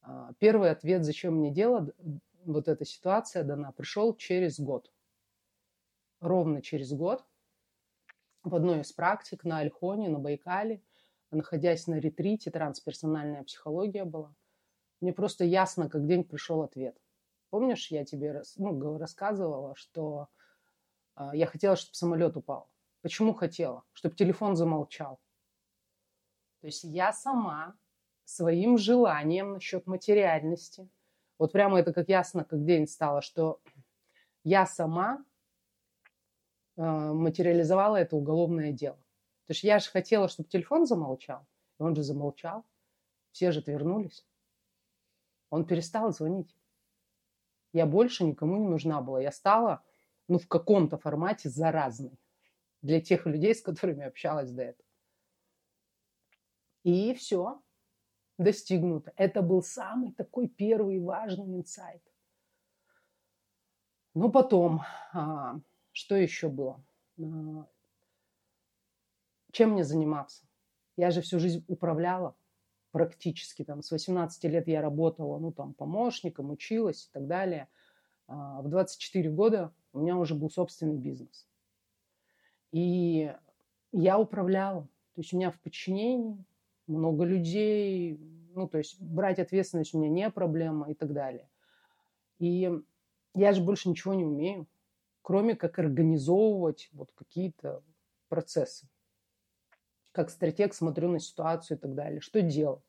А, 0.02 0.32
первый 0.38 0.70
ответ, 0.70 1.04
зачем 1.04 1.36
мне 1.36 1.50
дело, 1.50 1.92
вот 2.44 2.68
эта 2.68 2.84
ситуация 2.84 3.44
дана, 3.44 3.72
пришел 3.72 4.14
через 4.16 4.58
год. 4.58 4.90
Ровно 6.20 6.62
через 6.62 6.92
год 6.92 7.24
в 8.42 8.54
одной 8.54 8.80
из 8.80 8.92
практик 8.92 9.44
на 9.44 9.58
Альхоне, 9.58 10.08
на 10.08 10.18
Байкале, 10.18 10.82
находясь 11.32 11.86
на 11.86 11.96
ретрите, 11.98 12.50
трансперсональная 12.50 13.44
психология 13.44 14.04
была, 14.04 14.34
мне 15.00 15.12
просто 15.12 15.44
ясно, 15.44 15.88
как 15.88 16.06
день 16.06 16.24
пришел 16.24 16.62
ответ. 16.62 16.96
Помнишь, 17.50 17.90
я 17.90 18.04
тебе 18.04 18.42
ну, 18.56 18.98
рассказывала, 18.98 19.74
что 19.74 20.28
э, 21.16 21.30
я 21.34 21.46
хотела, 21.46 21.76
чтобы 21.76 21.94
самолет 21.94 22.36
упал. 22.36 22.70
Почему 23.02 23.34
хотела? 23.34 23.84
Чтобы 23.92 24.14
телефон 24.14 24.56
замолчал. 24.56 25.18
То 26.60 26.68
есть 26.68 26.84
я 26.84 27.12
сама 27.12 27.74
своим 28.24 28.78
желанием 28.78 29.54
насчет 29.54 29.86
материальности– 29.86 30.88
вот 31.42 31.50
прямо 31.50 31.80
это 31.80 31.92
как 31.92 32.08
ясно, 32.08 32.44
как 32.44 32.64
день 32.64 32.86
стало, 32.86 33.20
что 33.20 33.60
я 34.44 34.64
сама 34.64 35.24
э, 36.76 36.82
материализовала 36.82 37.96
это 37.96 38.14
уголовное 38.14 38.70
дело. 38.70 39.01
То 39.46 39.52
есть 39.52 39.64
я 39.64 39.78
же 39.78 39.90
хотела, 39.90 40.28
чтобы 40.28 40.48
телефон 40.48 40.86
замолчал, 40.86 41.46
и 41.78 41.82
он 41.82 41.96
же 41.96 42.02
замолчал. 42.02 42.64
Все 43.32 43.50
же 43.50 43.60
отвернулись. 43.60 44.26
Он 45.50 45.66
перестал 45.66 46.12
звонить. 46.12 46.56
Я 47.72 47.86
больше 47.86 48.24
никому 48.24 48.58
не 48.58 48.68
нужна 48.68 49.00
была. 49.00 49.20
Я 49.20 49.32
стала, 49.32 49.82
ну, 50.28 50.38
в 50.38 50.46
каком-то 50.46 50.98
формате 50.98 51.48
заразной 51.48 52.18
для 52.82 53.00
тех 53.00 53.26
людей, 53.26 53.54
с 53.54 53.62
которыми 53.62 54.04
общалась 54.04 54.50
до 54.50 54.62
этого. 54.62 54.88
И 56.84 57.14
все 57.14 57.62
достигнуто. 58.38 59.12
Это 59.16 59.40
был 59.40 59.62
самый 59.62 60.12
такой 60.12 60.48
первый 60.48 61.00
важный 61.00 61.56
инсайт. 61.56 62.02
Ну, 64.14 64.30
потом, 64.30 64.82
а, 65.12 65.58
что 65.92 66.16
еще 66.16 66.48
было? 66.48 66.84
А, 67.18 67.66
чем 69.52 69.70
мне 69.70 69.84
заниматься? 69.84 70.44
Я 70.96 71.10
же 71.10 71.20
всю 71.20 71.38
жизнь 71.38 71.64
управляла 71.68 72.34
практически. 72.90 73.64
Там, 73.64 73.82
с 73.82 73.90
18 73.90 74.44
лет 74.44 74.66
я 74.66 74.82
работала 74.82 75.38
ну, 75.38 75.52
там, 75.52 75.74
помощником, 75.74 76.50
училась 76.50 77.06
и 77.06 77.12
так 77.12 77.26
далее. 77.26 77.68
А, 78.26 78.60
в 78.62 78.68
24 78.68 79.30
года 79.30 79.72
у 79.92 80.00
меня 80.00 80.16
уже 80.16 80.34
был 80.34 80.50
собственный 80.50 80.96
бизнес. 80.96 81.46
И 82.72 83.34
я 83.92 84.18
управляла. 84.18 84.82
То 85.14 85.20
есть 85.20 85.32
у 85.32 85.36
меня 85.36 85.50
в 85.50 85.60
подчинении 85.60 86.42
много 86.86 87.24
людей, 87.24 88.18
ну, 88.54 88.66
то 88.68 88.78
есть 88.78 89.00
брать 89.00 89.38
ответственность 89.38 89.94
у 89.94 89.98
меня 89.98 90.10
не 90.10 90.30
проблема 90.30 90.90
и 90.90 90.94
так 90.94 91.12
далее. 91.12 91.48
И 92.38 92.70
я 93.34 93.52
же 93.52 93.62
больше 93.62 93.88
ничего 93.88 94.14
не 94.14 94.24
умею, 94.24 94.66
кроме 95.20 95.54
как 95.54 95.78
организовывать 95.78 96.88
вот 96.92 97.12
какие-то 97.12 97.82
процессы. 98.28 98.88
Как 100.12 100.30
стратег 100.30 100.74
смотрю 100.74 101.10
на 101.10 101.18
ситуацию 101.18 101.78
и 101.78 101.80
так 101.80 101.94
далее. 101.94 102.20
Что 102.20 102.42
делать? 102.42 102.84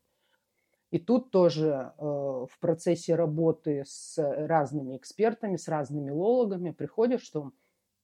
И 0.92 1.00
тут 1.00 1.32
тоже 1.32 1.94
э, 1.98 2.02
в 2.02 2.60
процессе 2.60 3.16
работы 3.16 3.84
с 3.86 4.16
разными 4.18 4.96
экспертами, 4.96 5.56
с 5.56 5.68
разными 5.68 6.12
лологами 6.12 6.70
приходит, 6.70 7.22
что 7.22 7.52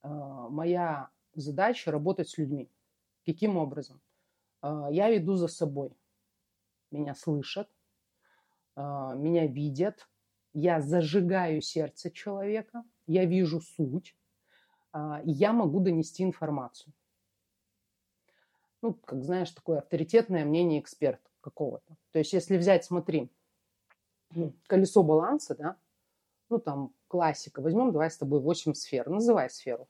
э, 0.02 0.08
моя 0.08 1.10
задача 1.34 1.92
работать 1.92 2.28
с 2.28 2.36
людьми. 2.36 2.68
Каким 3.24 3.56
образом? 3.56 4.00
Э, 4.62 4.88
я 4.90 5.08
веду 5.08 5.36
за 5.36 5.46
собой 5.46 5.92
меня 6.90 7.14
слышат, 7.14 7.68
а, 8.74 9.14
меня 9.14 9.46
видят, 9.46 10.08
я 10.52 10.80
зажигаю 10.80 11.60
сердце 11.60 12.10
человека, 12.10 12.82
я 13.06 13.24
вижу 13.24 13.60
суть, 13.60 14.16
и 15.24 15.30
я 15.30 15.52
могу 15.52 15.78
донести 15.78 16.24
информацию. 16.24 16.92
Ну, 18.82 18.94
как 18.94 19.22
знаешь, 19.22 19.50
такое 19.50 19.78
авторитетное 19.78 20.44
мнение 20.44 20.80
эксперта 20.80 21.28
какого-то. 21.40 21.96
То 22.12 22.18
есть, 22.18 22.32
если 22.32 22.56
взять, 22.56 22.84
смотри, 22.84 23.30
колесо 24.66 25.02
баланса, 25.02 25.54
да, 25.54 25.76
ну, 26.48 26.58
там, 26.58 26.92
классика, 27.08 27.60
возьмем, 27.60 27.92
давай 27.92 28.10
с 28.10 28.16
тобой 28.16 28.40
8 28.40 28.74
сфер, 28.74 29.08
называй 29.08 29.50
сферу. 29.50 29.88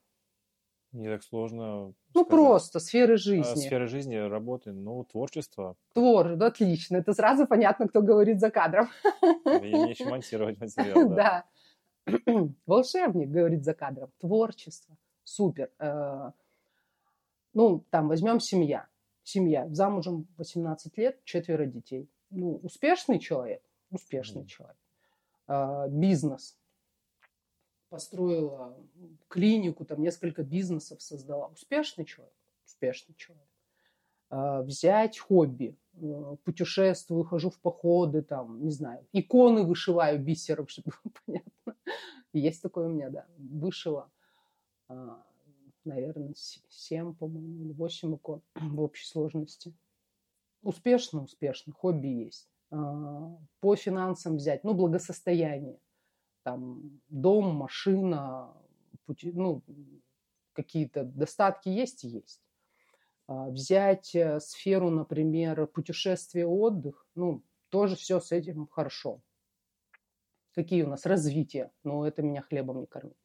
Не 0.91 1.07
так 1.07 1.23
сложно. 1.23 1.93
Ну, 2.13 2.25
сказать. 2.25 2.29
просто 2.29 2.79
сферы 2.81 3.13
а, 3.13 3.17
жизни. 3.17 3.53
А, 3.53 3.55
сферы 3.55 3.87
жизни, 3.87 4.15
работы, 4.15 4.73
ну, 4.73 5.05
творчество. 5.05 5.77
Твор, 5.93 6.35
да, 6.35 6.47
отлично. 6.47 6.97
Это 6.97 7.13
сразу 7.13 7.47
понятно, 7.47 7.87
кто 7.87 8.01
говорит 8.01 8.41
за 8.41 8.51
кадром. 8.51 8.89
Я 9.45 9.59
не 9.59 9.91
еще 9.91 10.09
монтировать 10.09 10.59
материал, 10.59 11.09
да. 11.09 11.45
Волшебник 12.65 13.29
говорит 13.29 13.63
за 13.63 13.73
кадром. 13.73 14.11
Творчество. 14.19 14.97
Супер. 15.23 15.71
Ну, 17.53 17.85
там 17.89 18.07
возьмем 18.07 18.39
семья. 18.39 18.87
Семья. 19.23 19.67
Замужем 19.69 20.27
18 20.37 20.97
лет, 20.97 21.23
четверо 21.23 21.65
детей. 21.65 22.09
Ну, 22.29 22.59
успешный 22.63 23.19
человек? 23.19 23.61
Успешный 23.89 24.45
человек. 24.45 24.77
Э, 25.47 25.87
бизнес 25.89 26.57
построила 27.91 28.77
клинику, 29.27 29.83
там 29.83 30.01
несколько 30.01 30.43
бизнесов 30.43 31.01
создала. 31.01 31.47
Успешный 31.47 32.05
человек? 32.05 32.33
Успешный 32.65 33.13
человек. 33.15 33.45
А, 34.29 34.61
взять 34.61 35.19
хобби. 35.19 35.77
Э, 35.95 36.37
путешествую, 36.45 37.25
хожу 37.25 37.49
в 37.49 37.59
походы, 37.59 38.21
там, 38.21 38.63
не 38.63 38.71
знаю, 38.71 39.05
иконы 39.11 39.65
вышиваю 39.65 40.23
бисером, 40.23 40.67
чтобы 40.69 40.91
было 41.03 41.13
понятно. 41.25 41.75
Есть 42.31 42.61
такое 42.61 42.87
у 42.87 42.89
меня, 42.89 43.09
да. 43.09 43.25
Вышила, 43.37 44.09
а, 44.87 45.21
наверное, 45.85 46.33
7, 46.35 47.13
по-моему, 47.15 47.65
или 47.65 47.73
8 47.73 48.15
икон 48.15 48.41
в 48.55 48.81
общей 48.81 49.05
сложности. 49.05 49.73
Успешно, 50.61 51.23
успешно. 51.23 51.73
Хобби 51.73 52.07
есть. 52.07 52.49
А, 52.69 53.37
по 53.59 53.75
финансам 53.75 54.37
взять, 54.37 54.63
ну, 54.63 54.73
благосостояние 54.73 55.79
там 56.43 57.01
дом, 57.09 57.55
машина, 57.55 58.53
пути, 59.05 59.31
ну, 59.31 59.63
какие-то 60.53 61.03
достатки 61.03 61.69
есть 61.69 62.03
есть. 62.03 62.41
А, 63.27 63.49
взять 63.49 64.15
э, 64.15 64.39
сферу, 64.39 64.89
например, 64.89 65.67
путешествие, 65.67 66.47
отдых, 66.47 67.05
ну, 67.15 67.43
тоже 67.69 67.95
все 67.95 68.19
с 68.19 68.31
этим 68.31 68.67
хорошо. 68.67 69.21
Какие 70.53 70.83
у 70.83 70.89
нас 70.89 71.05
развития? 71.05 71.71
Ну, 71.83 72.03
это 72.03 72.21
меня 72.21 72.41
хлебом 72.41 72.81
не 72.81 72.85
кормит. 72.85 73.15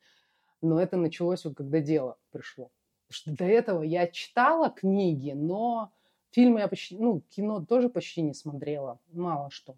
Но 0.63 0.81
это 0.81 0.97
началось 0.97 1.45
вот 1.45 1.57
когда 1.57 1.81
дело 1.81 2.19
пришло. 2.31 2.71
Потому 3.07 3.17
что 3.17 3.37
до 3.37 3.45
этого 3.45 3.83
я 3.83 4.07
читала 4.09 4.71
книги, 4.71 5.33
но 5.33 5.93
фильмы 6.31 6.61
я 6.61 6.69
почти, 6.69 6.97
ну, 6.99 7.23
кино 7.31 7.65
тоже 7.65 7.89
почти 7.89 8.23
не 8.23 8.35
смотрела, 8.35 8.99
мало 9.13 9.51
что. 9.51 9.77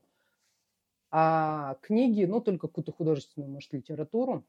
А 1.10 1.76
книги, 1.82 2.24
ну, 2.24 2.40
только 2.40 2.68
какую-то 2.68 2.92
художественную, 2.92 3.50
может, 3.50 3.72
литературу. 3.72 4.44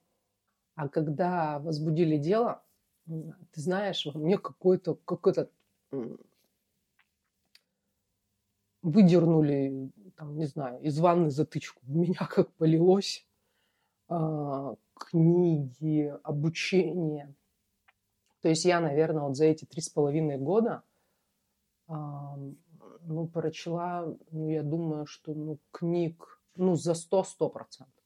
А 0.75 0.87
когда 0.87 1.59
возбудили 1.59 2.17
дело, 2.17 2.63
ты 3.05 3.61
знаешь, 3.61 4.05
мне 4.13 4.37
какой-то, 4.37 4.95
какой-то 4.95 5.49
выдернули, 8.81 9.91
там, 10.15 10.37
не 10.37 10.45
знаю, 10.45 10.81
из 10.81 10.99
ванны 10.99 11.29
затычку. 11.29 11.81
В 11.85 11.95
меня 11.95 12.27
как 12.29 12.51
полилось 12.53 13.25
а, 14.07 14.75
книги, 14.99 16.13
обучение. 16.23 17.33
То 18.41 18.49
есть 18.49 18.65
я, 18.65 18.79
наверное, 18.79 19.23
вот 19.23 19.35
за 19.35 19.45
эти 19.45 19.65
три 19.65 19.81
с 19.81 19.89
половиной 19.89 20.37
года 20.37 20.83
Ну, 21.87 23.27
прочла, 23.27 24.05
ну, 24.31 24.49
я 24.49 24.61
думаю, 24.61 25.05
что 25.05 25.33
ну, 25.33 25.57
книг, 25.71 26.39
ну, 26.55 26.75
за 26.75 26.91
100-100 26.91 27.49
процентов. 27.49 28.03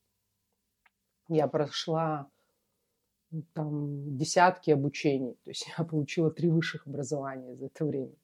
Я 1.28 1.48
прошла 1.48 2.30
там 3.54 4.16
десятки 4.18 4.72
обучений, 4.72 5.38
то 5.44 5.50
есть 5.50 5.68
я 5.78 5.84
получила 5.84 6.32
три 6.32 6.50
высших 6.50 6.88
образования 6.88 7.56
за 7.56 7.66
это 7.66 7.86
время. 7.86 8.16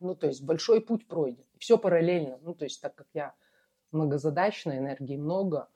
Ну, 0.00 0.16
то 0.16 0.26
есть 0.26 0.42
большой 0.42 0.80
путь 0.80 1.06
пройден. 1.06 1.44
Все 1.58 1.78
параллельно. 1.78 2.38
Ну, 2.42 2.54
то 2.54 2.64
есть 2.64 2.80
так 2.80 2.94
как 2.94 3.06
я 3.14 3.34
многозадачная, 3.92 4.78
энергии 4.78 5.16
много, 5.16 5.68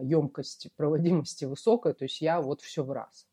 емкость 0.00 0.68
проводимости 0.76 1.44
высокая, 1.44 1.94
то 1.94 2.04
есть 2.04 2.20
я 2.20 2.40
вот 2.40 2.60
все 2.60 2.84
в 2.84 2.92
раз. 2.92 3.26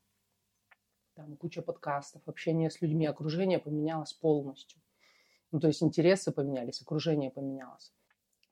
Там 1.16 1.38
куча 1.38 1.61
подкастов, 1.61 2.22
общение 2.26 2.70
с 2.70 2.82
людьми, 2.82 3.05
окружение 3.05 3.59
поменялось 3.59 4.14
полностью. 4.14 4.82
Ну, 5.51 5.59
то 5.59 5.68
есть 5.68 5.84
интересы 5.84 6.32
поменялись, 6.32 6.82
окружение 6.82 7.30
поменялось. 7.30 7.93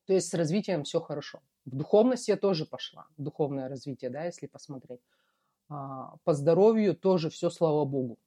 То 0.05 0.13
есть 0.13 0.29
с 0.29 0.33
развитием 0.33 0.83
все 0.83 0.99
хорошо. 0.99 1.41
В 1.65 1.75
духовность 1.75 2.27
я 2.27 2.37
тоже 2.37 2.65
пошла, 2.65 3.07
духовное 3.17 3.69
развитие, 3.69 4.11
да, 4.11 4.25
если 4.25 4.47
посмотреть. 4.47 5.01
А, 5.69 6.17
по 6.23 6.33
здоровью 6.33 6.95
тоже 6.95 7.29
все, 7.29 7.49
слава 7.49 7.85
богу. 7.85 8.19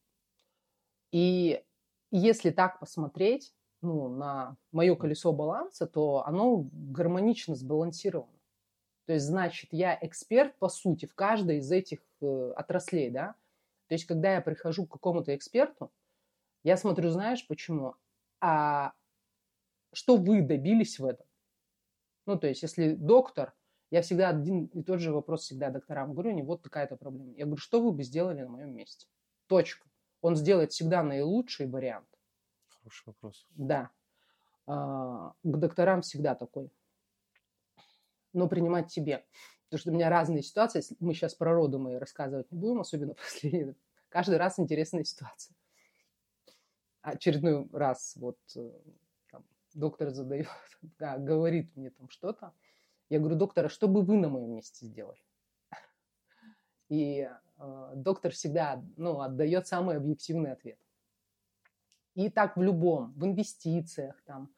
И 1.13 1.63
если 2.11 2.51
так 2.51 2.81
посмотреть 2.81 3.55
ну, 3.83 4.09
на 4.09 4.57
мое 4.73 4.97
колесо 4.97 5.33
баланса, 5.33 5.87
то 5.87 6.27
оно 6.27 6.69
гармонично 6.73 7.55
сбалансировано. 7.55 8.34
То 9.07 9.13
есть, 9.13 9.27
значит, 9.27 9.69
я 9.73 9.99
эксперт, 10.01 10.57
по 10.59 10.69
сути, 10.69 11.07
в 11.07 11.15
каждой 11.15 11.59
из 11.59 11.71
этих 11.71 12.01
э, 12.21 12.53
отраслей, 12.57 13.11
да. 13.11 13.35
То 13.89 13.95
есть, 13.95 14.07
когда 14.07 14.35
я 14.35 14.41
прихожу 14.41 14.87
к 14.87 14.93
какому-то 14.93 15.35
эксперту, 15.35 15.93
я 16.63 16.77
смотрю, 16.77 17.11
знаешь, 17.11 17.47
почему? 17.47 17.97
А 18.41 18.93
что 19.93 20.17
вы 20.17 20.43
добились 20.43 20.99
в 20.99 21.05
этом? 21.05 21.27
Ну, 22.27 22.39
то 22.39 22.47
есть, 22.47 22.63
если 22.63 22.95
доктор– 22.95 23.53
я 23.95 24.03
всегда 24.03 24.31
один 24.31 24.65
и 24.67 24.83
тот 24.83 24.99
же 24.99 25.13
вопрос 25.13 25.43
всегда 25.43 25.71
докторам 25.71 26.15
говорю, 26.15 26.33
не 26.33 26.43
вот 26.43 26.63
такая-то 26.63 26.97
проблема. 26.97 27.33
Я 27.37 27.45
говорю, 27.45 27.61
что 27.61 27.81
вы 27.81 27.93
бы 27.93 28.03
сделали 28.03 28.43
на 28.43 28.49
моем 28.49 28.75
месте? 28.75 29.07
Точка. 29.47 29.89
Он 30.21 30.35
сделает 30.35 30.73
всегда 30.73 31.05
наилучший 31.05 31.69
вариант. 31.69 32.09
Хороший 32.67 33.05
вопрос. 33.07 33.47
Да. 33.51 33.91
А, 34.67 35.35
к 35.45 35.57
докторам 35.59 36.03
всегда 36.03 36.35
такой. 36.35 36.73
Но 38.35 38.49
принимать 38.49 38.93
тебе. 38.93 39.25
Потому 39.65 39.81
что 39.81 39.91
у 39.91 39.95
меня 39.95 40.11
разные 40.11 40.43
ситуации. 40.43 40.83
Мы 41.01 41.15
сейчас 41.15 41.35
про 41.35 41.55
роды 41.55 41.79
мои 41.79 41.97
рассказывать 41.97 42.53
не 42.53 42.59
будем, 42.59 42.81
особенно 42.81 43.15
последние. 43.33 43.75
Каждый 44.09 44.37
раз 44.37 44.59
интересная 44.59 45.05
ситуация. 45.05 45.57
Очередной 47.03 47.69
раз 47.73 48.15
вот 48.17 48.39
э, 48.57 48.71
там, 49.31 49.45
доктор 49.75 50.11
задает, 50.11 50.49
да, 50.99 51.19
говорит 51.19 51.75
мне 51.77 51.91
там 51.91 52.09
что-то. 52.09 52.53
Я 53.09 53.19
говорю, 53.19 53.37
доктор, 53.37 53.67
а 53.67 53.69
что 53.69 53.89
бы 53.89 54.03
вы 54.03 54.17
на 54.17 54.29
моем 54.29 54.55
месте 54.55 54.87
сделали? 54.87 55.19
И 56.89 57.29
э, 57.59 57.93
доктор 57.97 58.33
всегда 58.33 58.83
ну, 58.97 59.21
отдает 59.21 59.67
самый 59.67 59.97
объективный 59.97 60.53
ответ. 60.53 60.79
И 62.15 62.31
так 62.31 62.57
в 62.57 62.63
любом, 62.63 63.13
в 63.15 63.25
инвестициях, 63.25 64.23
там, 64.25 64.54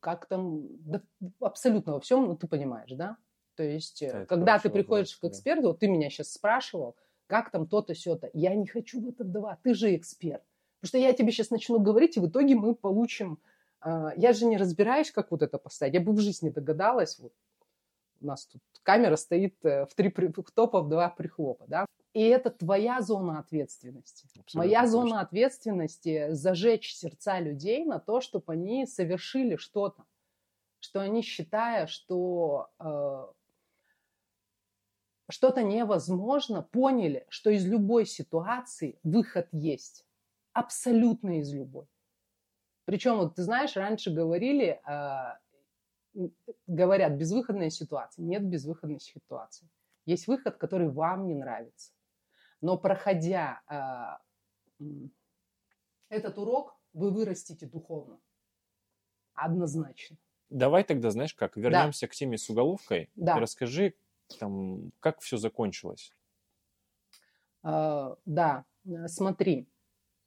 как 0.00 0.26
там, 0.26 0.66
да, 0.80 1.02
абсолютно 1.40 1.94
во 1.94 2.00
всем, 2.00 2.26
ну, 2.26 2.36
ты 2.36 2.46
понимаешь, 2.46 2.92
да? 2.92 3.16
То 3.54 3.62
есть, 3.62 4.02
э, 4.02 4.12
да, 4.12 4.26
когда 4.26 4.58
ты 4.58 4.70
приходишь 4.70 5.14
вопрос, 5.16 5.32
к 5.32 5.34
эксперту, 5.34 5.62
да. 5.62 5.68
вот 5.68 5.78
ты 5.80 5.88
меня 5.88 6.10
сейчас 6.10 6.32
спрашивал, 6.32 6.96
как 7.26 7.50
там 7.50 7.66
то-то, 7.66 7.94
все-то, 7.94 8.30
я 8.32 8.54
не 8.54 8.66
хочу 8.66 9.00
в 9.00 9.08
это 9.08 9.24
вдавать, 9.24 9.58
ты 9.62 9.74
же 9.74 9.94
эксперт. 9.94 10.42
Потому 10.80 10.88
что 10.88 10.98
я 10.98 11.12
тебе 11.12 11.32
сейчас 11.32 11.50
начну 11.50 11.78
говорить, 11.78 12.16
и 12.16 12.20
в 12.20 12.28
итоге 12.28 12.54
мы 12.54 12.74
получим 12.74 13.38
а, 13.84 14.12
я 14.16 14.32
же 14.32 14.46
не 14.46 14.56
разбираюсь, 14.56 15.10
как 15.10 15.30
вот 15.30 15.42
это 15.42 15.58
поставить. 15.58 15.94
Я 15.94 16.00
бы 16.00 16.12
в 16.12 16.20
жизни 16.20 16.48
догадалась. 16.48 17.18
Вот 17.18 17.32
у 18.20 18.26
нас 18.26 18.46
тут 18.46 18.62
камера 18.82 19.16
стоит 19.16 19.62
э, 19.62 19.84
в 19.84 19.94
три 19.94 20.10
топа, 20.54 20.80
в 20.80 20.88
два 20.88 21.10
прихлопа, 21.10 21.66
да. 21.68 21.84
И 22.14 22.22
это 22.22 22.50
твоя 22.50 23.02
зона 23.02 23.40
ответственности. 23.40 24.26
Абсолютно 24.38 24.58
Моя 24.58 24.80
точно. 24.82 24.90
зона 24.92 25.20
ответственности 25.20 26.30
зажечь 26.30 26.94
сердца 26.94 27.40
людей 27.40 27.84
на 27.84 27.98
то, 27.98 28.20
чтобы 28.20 28.52
они 28.52 28.86
совершили 28.86 29.56
что-то, 29.56 30.04
что 30.78 31.00
они 31.00 31.22
считая, 31.22 31.88
что 31.88 32.70
э, 32.78 33.26
что-то 35.28 35.64
невозможно, 35.64 36.62
поняли, 36.62 37.26
что 37.28 37.50
из 37.50 37.66
любой 37.66 38.06
ситуации 38.06 38.96
выход 39.02 39.48
есть, 39.50 40.06
абсолютно 40.52 41.40
из 41.40 41.52
любой. 41.52 41.88
Причем, 42.84 43.16
вот 43.16 43.34
ты 43.34 43.42
знаешь, 43.42 43.74
раньше 43.74 44.12
говорили, 44.12 44.80
э, 44.86 46.28
говорят, 46.68 47.14
безвыходная 47.14 47.70
ситуация. 47.70 48.22
Нет 48.22 48.44
безвыходной 48.44 49.00
ситуации. 49.00 49.68
Есть 50.06 50.28
выход, 50.28 50.58
который 50.58 50.88
вам 50.88 51.26
не 51.26 51.34
нравится. 51.34 51.93
Но 52.64 52.78
проходя 52.78 53.60
э, 54.80 54.84
этот 56.08 56.38
урок, 56.38 56.74
вы 56.94 57.10
вырастите 57.10 57.66
духовно. 57.66 58.18
Однозначно. 59.34 60.16
Давай 60.48 60.82
тогда, 60.82 61.10
знаешь 61.10 61.34
как, 61.34 61.58
вернемся 61.58 62.06
да. 62.06 62.10
к 62.10 62.14
теме 62.14 62.38
с 62.38 62.48
уголовкой. 62.48 63.10
Да. 63.16 63.38
Расскажи, 63.38 63.92
там, 64.40 64.92
как 65.00 65.20
все 65.20 65.36
закончилось. 65.36 66.14
Э, 67.64 68.14
да, 68.24 68.64
смотри, 69.08 69.68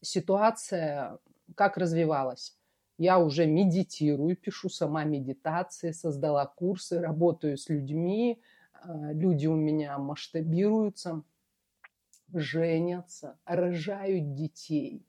ситуация 0.01 1.17
как 1.55 1.75
развивалась. 1.75 2.55
Я 2.99 3.17
уже 3.17 3.47
медитирую, 3.47 4.37
пишу 4.37 4.69
сама 4.69 5.05
медитации, 5.05 5.89
создала 5.89 6.45
курсы, 6.45 6.99
работаю 6.99 7.57
с 7.57 7.67
людьми, 7.67 8.39
а, 8.73 9.11
люди 9.11 9.47
у 9.47 9.55
меня 9.55 9.97
масштабируются, 9.97 11.23
женятся, 12.33 13.39
рожают 13.45 14.33
детей, 14.33 15.05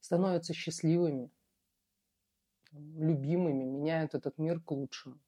становятся 0.00 0.54
счастливыми, 0.54 1.30
любимыми, 2.72 3.64
меняют 3.64 4.14
этот 4.14 4.38
мир 4.38 4.60
к 4.60 4.70
лучшему. 4.70 5.18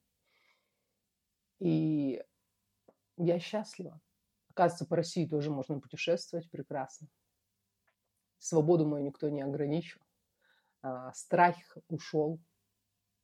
И 1.59 2.23
я 3.17 3.39
счастлива. 3.39 3.99
Оказывается, 4.49 4.85
по 4.85 4.95
России 4.95 5.25
тоже 5.25 5.51
можно 5.51 5.79
путешествовать 5.79 6.49
прекрасно. 6.49 7.07
Свободу 8.37 8.85
мою 8.85 9.05
никто 9.05 9.29
не 9.29 9.41
ограничил. 9.41 10.01
А, 10.81 11.13
страх 11.13 11.55
ушел, 11.87 12.39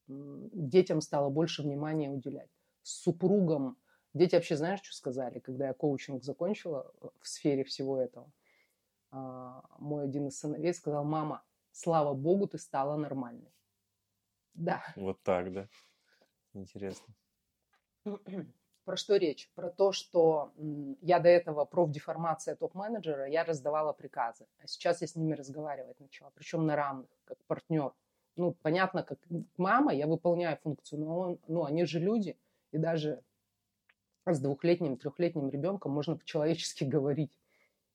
детям 0.08 1.02
стало 1.02 1.30
больше 1.30 1.64
внимания 1.64 2.10
уделять. 2.10 2.52
С 2.84 3.02
супругом, 3.02 3.78
дети 4.18 4.36
вообще 4.36 4.56
знаешь, 4.56 4.82
что 4.82 4.96
сказали, 4.96 5.40
когда 5.40 5.68
я 5.68 5.74
коучинг 5.74 6.24
закончила 6.24 6.92
э, 7.02 7.08
в 7.22 7.28
сфере 7.28 7.64
всего 7.64 7.98
этого? 8.02 8.32
А, 9.12 9.64
мой 9.80 10.04
один 10.04 10.28
из 10.28 10.40
сыновей 10.40 10.74
сказал, 10.74 11.04
мама, 11.04 11.44
слава 11.72 12.14
богу, 12.14 12.48
ты 12.48 12.58
стала 12.58 12.96
нормальной. 12.96 13.54
Да. 14.54 14.84
Вот 14.96 15.22
так, 15.24 15.54
да? 15.54 15.68
Интересно. 16.54 17.14
Про 18.86 18.96
что 18.96 19.18
речь? 19.18 19.52
Про 19.54 19.70
то, 19.70 19.92
что 19.92 20.54
я 21.02 21.20
до 21.20 21.28
этого 21.28 21.66
профдеформация 21.66 22.56
топ-менеджера, 22.56 23.28
я 23.28 23.44
раздавала 23.44 23.92
приказы. 23.92 24.48
А 24.60 24.68
сейчас 24.68 25.02
я 25.02 25.08
с 25.08 25.16
ними 25.16 25.34
разговаривать 25.34 26.00
начала, 26.00 26.32
причем 26.34 26.66
на 26.66 26.76
равных, 26.76 27.10
как 27.26 27.38
партнер. 27.46 27.94
Ну, 28.38 28.54
понятно, 28.62 29.04
как 29.04 29.20
мама, 29.58 29.94
я 29.94 30.08
выполняю 30.08 30.58
функцию, 30.58 31.02
но 31.02 31.20
он, 31.20 31.40
ну, 31.48 31.66
они 31.66 31.86
же 31.86 32.00
люди, 32.00 32.38
и 32.72 32.78
даже 32.78 33.24
с 34.34 34.40
двухлетним, 34.40 34.98
трехлетним 34.98 35.50
ребенком 35.50 35.92
можно 35.92 36.18
по-человечески 36.18 36.84
говорить, 36.96 37.38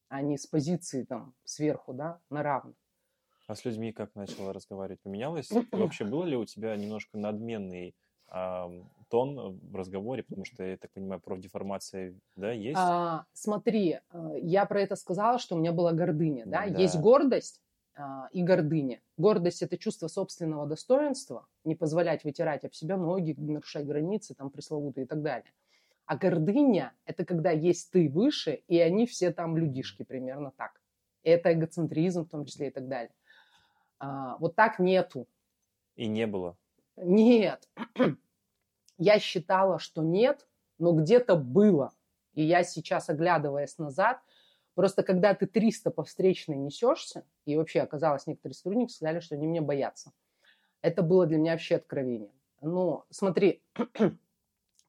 а 0.09 0.23
не 0.23 0.37
с 0.39 0.47
позиции 0.47 1.05
там 1.05 1.35
сверху, 1.45 1.93
да, 1.93 2.21
на 2.31 2.43
равных. 2.43 2.77
А 3.49 3.55
с 3.55 3.65
людьми 3.65 3.93
как 3.93 4.15
начала 4.15 4.53
разговаривать? 4.53 5.01
Поменялось? 5.01 5.51
Вообще 5.73 6.05
было 6.05 6.25
ли 6.25 6.37
у 6.37 6.45
тебя 6.45 6.77
немножко 6.77 7.19
надменный 7.19 7.95
тон 9.09 9.61
в 9.63 9.77
разговоре, 9.77 10.23
потому 10.23 10.47
что, 10.47 10.65
я 10.65 10.79
так 10.79 10.91
понимаю, 10.93 11.21
профдеформация, 11.21 12.15
да, 12.35 12.51
есть? 12.51 12.79
А, 12.79 13.27
смотри, 13.35 14.01
э, 14.11 14.35
я 14.41 14.65
про 14.65 14.81
это 14.81 14.97
сказала, 14.97 15.39
что 15.39 15.55
у 15.55 15.59
меня 15.59 15.73
была 15.73 15.93
гордыня, 15.93 16.45
да, 16.47 16.67
да. 16.67 16.79
есть 16.79 16.99
гордость 16.99 17.61
а, 17.95 18.29
и 18.33 18.43
гордыня. 18.43 19.03
Гордость– 19.19 19.61
это 19.65 19.77
чувство 19.77 20.09
собственного 20.09 20.67
достоинства, 20.67 21.47
не 21.65 21.75
позволять 21.75 22.25
вытирать 22.25 22.65
об 22.65 22.73
себя 22.73 22.97
ноги, 22.97 23.35
нарушать 23.37 23.87
границы, 23.87 24.35
там, 24.35 24.49
пресловутые 24.49 25.05
и 25.05 25.07
так 25.07 25.21
далее. 25.21 25.53
А 26.13 26.17
гордыня– 26.17 26.93
это 27.07 27.25
когда 27.25 27.53
есть 27.53 27.91
ты 27.91 28.07
выше, 28.07 28.65
и 28.69 28.79
они 28.79 29.07
все 29.07 29.33
там 29.33 29.57
людишки, 29.57 30.03
примерно 30.03 30.51
так. 30.51 30.79
Это 31.23 31.55
эгоцентризм 31.55 32.27
в 32.27 32.29
том 32.29 32.45
числе 32.45 32.69
и 32.69 32.71
так 32.71 32.87
далее. 32.87 33.15
А, 33.99 34.37
вот 34.37 34.55
так 34.55 34.79
нету. 34.79 35.27
И 35.97 36.07
не 36.07 36.27
было. 36.27 36.55
Нет. 36.97 37.67
Я 38.99 39.19
считала, 39.21 39.79
что 39.79 40.03
нет, 40.03 40.47
но 40.79 40.93
где-то 40.93 41.35
было. 41.35 41.95
И 42.35 42.43
я 42.43 42.63
сейчас, 42.63 43.09
оглядываясь 43.09 43.79
назад, 43.79 44.21
просто 44.75 45.03
когда 45.03 45.33
ты 45.33 45.47
300 45.47 45.91
по 45.93 46.05
встречной 46.05 46.59
несешься, 46.59 47.25
и 47.47 47.57
вообще 47.57 47.81
оказалось, 47.81 48.27
некоторые 48.27 48.55
сотрудники 48.55 48.93
сказали, 48.93 49.21
что 49.21 49.35
они 49.37 49.47
меня 49.47 49.63
боятся. 49.63 50.13
Это 50.83 51.03
было 51.03 51.27
для 51.27 51.39
меня 51.39 51.53
вообще 51.53 51.77
откровение. 51.77 52.35
Но 52.61 53.07
смотри, 53.09 53.63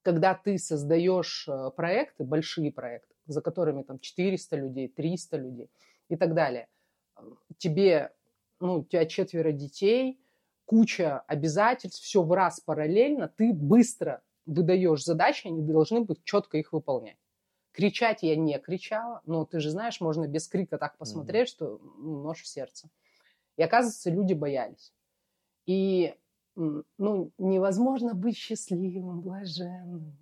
когда 0.04 0.36
ты 0.36 0.58
создаешь 0.58 1.48
э, 1.48 1.72
проекты, 1.76 2.24
большие 2.24 2.72
проекты, 2.72 3.14
за 3.26 3.42
которыми 3.42 3.84
там 3.84 4.00
400 4.00 4.56
людей, 4.58 4.88
300 4.90 5.38
людей 5.38 5.72
и 6.10 6.16
так 6.16 6.34
далее, 6.34 6.68
тебе, 7.58 8.12
ну, 8.60 8.80
у 8.80 8.84
тебя 8.84 9.06
четверо 9.06 9.52
детей, 9.52 10.20
куча 10.66 11.20
обязательств, 11.22 12.04
все 12.04 12.22
в 12.22 12.32
раз 12.32 12.60
параллельно, 12.60 13.28
ты 13.28 13.54
быстро 13.54 14.22
выдаешь 14.46 15.04
задачи, 15.04 15.48
они 15.48 15.62
должны 15.62 16.02
быть 16.02 16.24
четко 16.24 16.58
их 16.58 16.74
выполнять. 16.74 17.18
Кричать 17.72 18.22
я 18.22 18.36
не 18.36 18.60
кричала, 18.60 19.22
но 19.26 19.46
ты 19.46 19.60
же 19.60 19.72
знаешь, 19.72 20.00
можно 20.00 20.28
без 20.28 20.48
крика 20.48 20.78
так 20.78 20.98
посмотреть, 20.98 21.48
mm-hmm. 21.48 21.52
что 21.52 21.78
нож 21.98 22.42
в 22.42 22.48
сердце. 22.48 22.90
И 23.58 23.64
оказывается, 23.64 24.12
люди 24.12 24.34
боялись. 24.34 24.94
И 25.66 26.14
ну, 26.56 27.32
невозможно 27.38 28.14
быть 28.14 28.38
счастливым, 28.38 29.22
блаженным, 29.22 30.18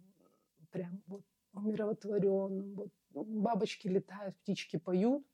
прям 0.72 1.02
вот 1.08 1.24
умиротворенным. 1.54 2.74
Вот 2.74 2.90
бабочки 3.14 3.88
летают, 3.88 4.38
птички 4.38 4.78
поют, 4.78 5.26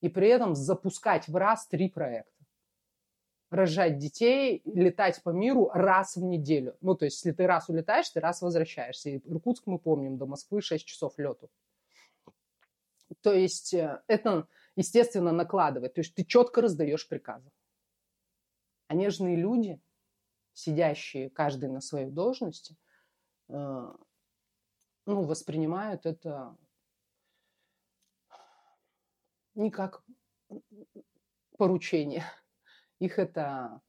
и 0.00 0.08
при 0.08 0.28
этом 0.28 0.54
запускать 0.54 1.28
в 1.28 1.36
раз 1.36 1.66
три 1.66 1.88
проекта. 1.88 2.32
Рожать 3.50 3.98
детей, 3.98 4.62
летать 4.64 5.22
по 5.22 5.30
миру 5.30 5.70
раз 5.72 6.16
в 6.16 6.22
неделю. 6.22 6.76
Ну, 6.80 6.96
то 6.96 7.04
есть, 7.04 7.18
если 7.18 7.36
ты 7.36 7.46
раз 7.46 7.68
улетаешь, 7.68 8.10
ты 8.10 8.20
раз 8.20 8.42
возвращаешься. 8.42 9.10
И 9.10 9.22
Иркутск, 9.24 9.66
мы 9.66 9.78
помним, 9.78 10.18
до 10.18 10.26
Москвы 10.26 10.60
6 10.60 10.84
часов 10.84 11.16
лету. 11.16 11.48
То 13.20 13.32
есть, 13.32 13.72
э, 13.72 14.02
это, 14.08 14.48
естественно, 14.74 15.30
накладывает. 15.30 15.94
То 15.94 16.00
есть, 16.00 16.14
ты 16.14 16.24
четко 16.24 16.60
раздаешь 16.60 17.06
приказы. 17.08 17.48
А 18.88 18.94
нежные 18.94 19.36
люди, 19.36 19.80
сидящие 20.56 21.28
каждый 21.28 21.68
на 21.68 21.82
своей 21.82 22.10
должности, 22.10 22.76
э, 23.48 23.92
ну, 25.04 25.22
воспринимают 25.22 26.06
это 26.06 26.56
не 29.54 29.70
как 29.70 30.02
поручение. 31.58 32.24
Их 32.98 33.18
это 33.18 33.82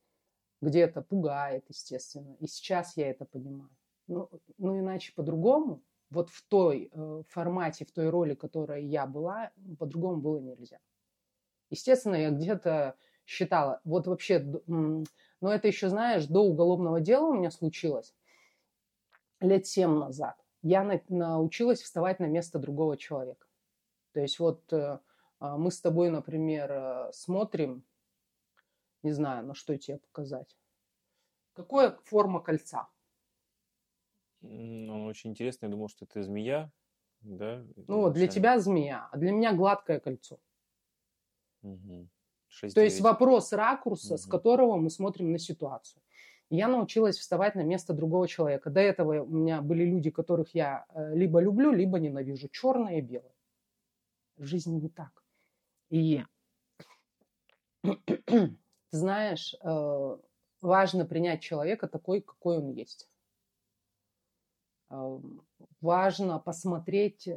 где-то 0.61 1.01
пугает, 1.01 1.63
естественно. 1.69 2.35
И 2.41 2.47
сейчас 2.47 2.97
я 2.97 3.09
это 3.09 3.25
понимаю. 3.25 3.69
Ну, 4.07 4.29
ну 4.57 4.77
иначе 4.77 5.13
по-другому, 5.13 5.81
вот 6.09 6.29
в 6.29 6.45
той 6.47 6.89
э, 6.91 7.23
формате, 7.29 7.85
в 7.85 7.91
той 7.91 8.09
роли, 8.09 8.35
которой 8.35 8.85
я 8.85 9.05
была, 9.05 9.51
по-другому 9.79 10.21
было 10.21 10.39
нельзя. 10.39 10.79
Естественно, 11.69 12.15
я 12.15 12.31
где-то 12.31 12.97
считала, 13.25 13.79
вот 13.85 14.07
вообще, 14.07 14.45
но 15.41 15.53
это 15.53 15.67
еще, 15.67 15.89
знаешь, 15.89 16.25
до 16.25 16.41
уголовного 16.41 16.99
дела 17.01 17.27
у 17.27 17.33
меня 17.33 17.51
случилось 17.51 18.13
лет 19.39 19.67
семь 19.67 19.97
назад. 19.97 20.35
Я 20.61 20.83
на, 20.83 21.01
научилась 21.09 21.81
вставать 21.81 22.19
на 22.19 22.25
место 22.25 22.59
другого 22.59 22.97
человека. 22.97 23.47
То 24.13 24.21
есть 24.21 24.39
вот 24.39 24.71
э, 24.73 24.99
а, 25.39 25.57
мы 25.57 25.71
с 25.71 25.79
тобой, 25.79 26.09
например, 26.09 26.71
э, 26.71 27.11
смотрим, 27.13 27.83
не 29.03 29.11
знаю, 29.11 29.45
на 29.45 29.53
что 29.53 29.77
тебе 29.77 29.99
показать. 29.99 30.57
Какая 31.53 31.97
форма 32.03 32.39
кольца? 32.39 32.87
Ну, 34.41 35.05
очень 35.05 35.31
интересно. 35.31 35.65
Я 35.65 35.71
думал, 35.71 35.89
что 35.89 36.05
это 36.05 36.23
змея, 36.23 36.71
да? 37.21 37.63
Ну, 37.87 38.09
для 38.11 38.27
тебя 38.27 38.59
змея, 38.59 39.07
а 39.11 39.17
для 39.17 39.31
меня 39.31 39.53
гладкое 39.53 39.99
кольцо. 39.99 40.39
Угу. 41.61 42.07
6, 42.49 42.75
То 42.75 42.81
есть 42.81 43.01
вопрос 43.01 43.53
ракурса, 43.53 44.15
угу. 44.15 44.21
с 44.21 44.25
которого 44.25 44.77
мы 44.77 44.89
смотрим 44.89 45.31
на 45.31 45.39
ситуацию. 45.39 46.01
Я 46.49 46.69
научилась 46.69 47.17
вставать 47.17 47.55
на 47.55 47.63
место 47.63 47.93
другого 47.93 48.27
человека. 48.27 48.69
До 48.69 48.79
этого 48.79 49.21
у 49.21 49.27
меня 49.27 49.61
были 49.61 49.83
люди, 49.83 50.09
которых 50.09 50.55
я 50.55 50.85
э, 50.89 51.13
либо 51.13 51.41
люблю, 51.41 51.71
либо 51.71 51.99
ненавижу. 51.99 52.47
Черное 52.47 52.99
и 52.99 53.01
белое. 53.01 53.35
В 54.37 54.45
жизни 54.45 54.79
не 54.79 54.89
так. 54.89 55.23
И 55.89 56.23
знаешь, 58.91 59.55
э, 59.61 60.17
важно 60.61 61.05
принять 61.05 61.41
человека 61.41 61.89
такой, 61.89 62.21
какой 62.21 62.59
он 62.59 62.69
есть. 62.69 63.09
Э, 64.89 65.19
важно 65.81 66.39
посмотреть 66.39 67.27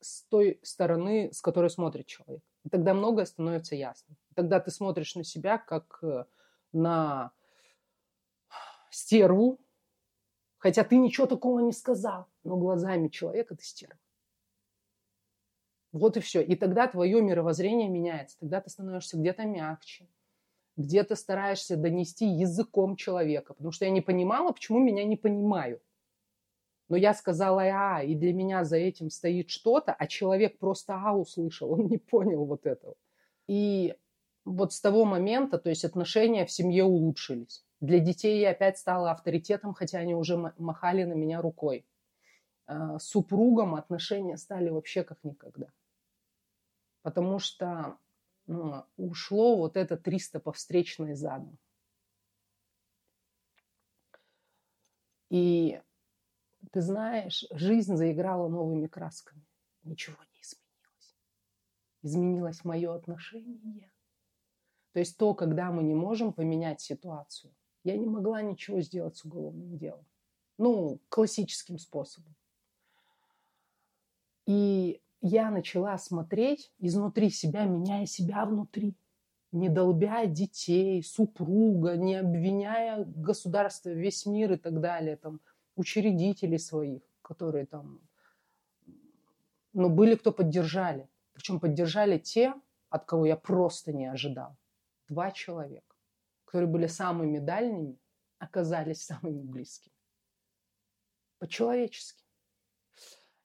с 0.00 0.22
той 0.24 0.58
стороны, 0.64 1.30
с 1.32 1.40
которой 1.40 1.70
смотрит 1.70 2.06
человек. 2.06 2.42
И 2.64 2.68
тогда 2.68 2.94
многое 2.94 3.24
становится 3.24 3.74
ясно. 3.74 4.14
Тогда 4.34 4.60
ты 4.60 4.70
смотришь 4.70 5.14
на 5.14 5.24
себя 5.24 5.58
как 5.58 6.02
на 6.72 7.32
стерву, 8.90 9.58
хотя 10.58 10.84
ты 10.84 10.96
ничего 10.96 11.26
такого 11.26 11.60
не 11.60 11.72
сказал, 11.72 12.26
но 12.44 12.56
глазами 12.56 13.08
человека 13.08 13.56
ты 13.56 13.64
стерва. 13.64 13.98
Вот 15.92 16.16
и 16.16 16.20
все. 16.20 16.42
И 16.42 16.54
тогда 16.54 16.86
твое 16.86 17.20
мировоззрение 17.20 17.88
меняется. 17.88 18.38
Тогда 18.38 18.60
ты 18.60 18.70
становишься 18.70 19.16
где-то 19.16 19.44
мягче, 19.44 20.08
где-то 20.76 21.16
стараешься 21.16 21.76
донести 21.76 22.26
языком 22.26 22.94
человека. 22.94 23.54
Потому 23.54 23.72
что 23.72 23.86
я 23.86 23.90
не 23.90 24.00
понимала, 24.00 24.52
почему 24.52 24.78
меня 24.78 25.04
не 25.04 25.16
понимают. 25.16 25.82
Но 26.90 26.96
я 26.96 27.14
сказала 27.14 27.62
«а», 27.62 28.02
и 28.02 28.14
для 28.14 28.34
меня 28.34 28.64
за 28.64 28.76
этим 28.76 29.08
стоит 29.08 29.48
что-то, 29.48 29.94
а 29.94 30.06
человек 30.06 30.58
просто 30.58 30.94
«а» 30.94 31.14
услышал, 31.14 31.72
он 31.72 31.86
не 31.86 31.96
понял 31.96 32.44
вот 32.44 32.66
этого. 32.66 32.96
И 33.46 33.96
вот 34.44 34.74
с 34.74 34.80
того 34.82 35.06
момента, 35.06 35.58
то 35.58 35.70
есть 35.70 35.86
отношения 35.86 36.44
в 36.44 36.50
семье 36.50 36.84
улучшились. 36.84 37.64
Для 37.80 37.98
детей 37.98 38.40
я 38.40 38.50
опять 38.50 38.76
стала 38.76 39.10
авторитетом, 39.12 39.72
хотя 39.72 40.00
они 40.00 40.14
уже 40.14 40.36
махали 40.58 41.04
на 41.04 41.14
меня 41.14 41.40
рукой. 41.40 41.86
А, 42.66 42.98
с 42.98 43.04
супругом 43.04 43.74
отношения 43.74 44.36
стали 44.36 44.68
вообще 44.68 45.02
как 45.02 45.24
никогда 45.24 45.68
потому 47.02 47.38
что 47.38 47.98
ну, 48.46 48.84
ушло 48.96 49.56
вот 49.56 49.76
это 49.76 49.96
300 49.96 50.40
по 50.40 50.52
встречной 50.52 51.14
задом. 51.14 51.58
И 55.30 55.80
ты 56.70 56.80
знаешь, 56.80 57.44
жизнь 57.50 57.96
заиграла 57.96 58.48
новыми 58.48 58.86
красками. 58.86 59.44
Ничего 59.82 60.16
не 60.22 60.40
изменилось. 60.40 61.16
Изменилось 62.02 62.64
мое 62.64 62.94
отношение. 62.94 63.92
То 64.92 65.00
есть 65.00 65.16
то, 65.16 65.34
когда 65.34 65.70
мы 65.70 65.82
не 65.82 65.94
можем 65.94 66.32
поменять 66.32 66.80
ситуацию. 66.80 67.52
Я 67.82 67.96
не 67.96 68.06
могла 68.06 68.42
ничего 68.42 68.80
сделать 68.80 69.16
с 69.16 69.24
уголовным 69.24 69.78
делом. 69.78 70.04
Ну, 70.58 71.00
классическим 71.08 71.78
способом. 71.78 72.34
И 74.46 75.00
я 75.22 75.50
начала 75.50 75.96
смотреть 75.98 76.72
изнутри 76.78 77.30
себя, 77.30 77.64
меняя 77.64 78.06
себя 78.06 78.44
внутри, 78.44 78.96
не 79.52 79.68
долбя 79.68 80.26
детей, 80.26 81.02
супруга, 81.02 81.96
не 81.96 82.16
обвиняя 82.16 83.04
государство, 83.04 83.90
весь 83.90 84.26
мир 84.26 84.52
и 84.52 84.56
так 84.56 84.80
далее, 84.80 85.16
там, 85.16 85.40
учредителей 85.76 86.58
своих, 86.58 87.02
которые 87.22 87.66
там... 87.66 88.00
Но 89.72 89.88
были, 89.88 90.14
кто 90.16 90.32
поддержали. 90.32 91.08
Причем 91.32 91.60
поддержали 91.60 92.18
те, 92.18 92.54
от 92.88 93.04
кого 93.04 93.26
я 93.26 93.36
просто 93.36 93.92
не 93.92 94.06
ожидал. 94.06 94.56
Два 95.08 95.30
человека, 95.30 95.96
которые 96.44 96.68
были 96.68 96.86
самыми 96.86 97.38
дальними, 97.38 97.98
оказались 98.38 99.02
самыми 99.02 99.42
близкими. 99.42 99.94
По-человечески. 101.38 102.24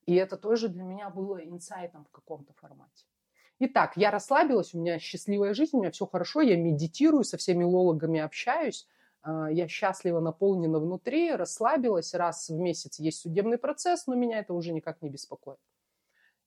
И 0.05 0.15
это 0.15 0.38
тоже 0.38 0.69
для 0.69 0.84
меня 0.84 1.09
было 1.09 1.38
инсайтом 1.38 2.05
в 2.05 2.11
каком-то 2.11 2.53
формате. 2.53 3.05
Итак, 3.59 3.93
я 3.95 4.11
расслабилась, 4.11 4.73
у 4.73 4.80
меня 4.80 4.99
счастливая 4.99 5.53
жизнь, 5.53 5.78
у 5.78 5.80
меня 5.80 5.91
все 5.91 6.05
хорошо, 6.05 6.41
я 6.41 6.57
медитирую, 6.57 7.23
со 7.23 7.38
всеми 7.38 7.63
лологами 7.63 8.19
общаюсь, 8.19 8.88
я 9.26 9.67
счастливо 9.67 10.19
наполнена 10.19 10.80
внутри, 10.80 11.32
расслабилась, 11.32 12.13
раз 12.13 12.49
в 12.49 12.55
месяц 12.55 12.99
есть 12.99 13.19
судебный 13.21 13.57
процесс, 13.57 14.05
но 14.07 14.15
меня 14.15 14.39
это 14.39 14.53
уже 14.53 14.71
никак 14.71 15.01
не 15.01 15.09
беспокоит. 15.09 15.59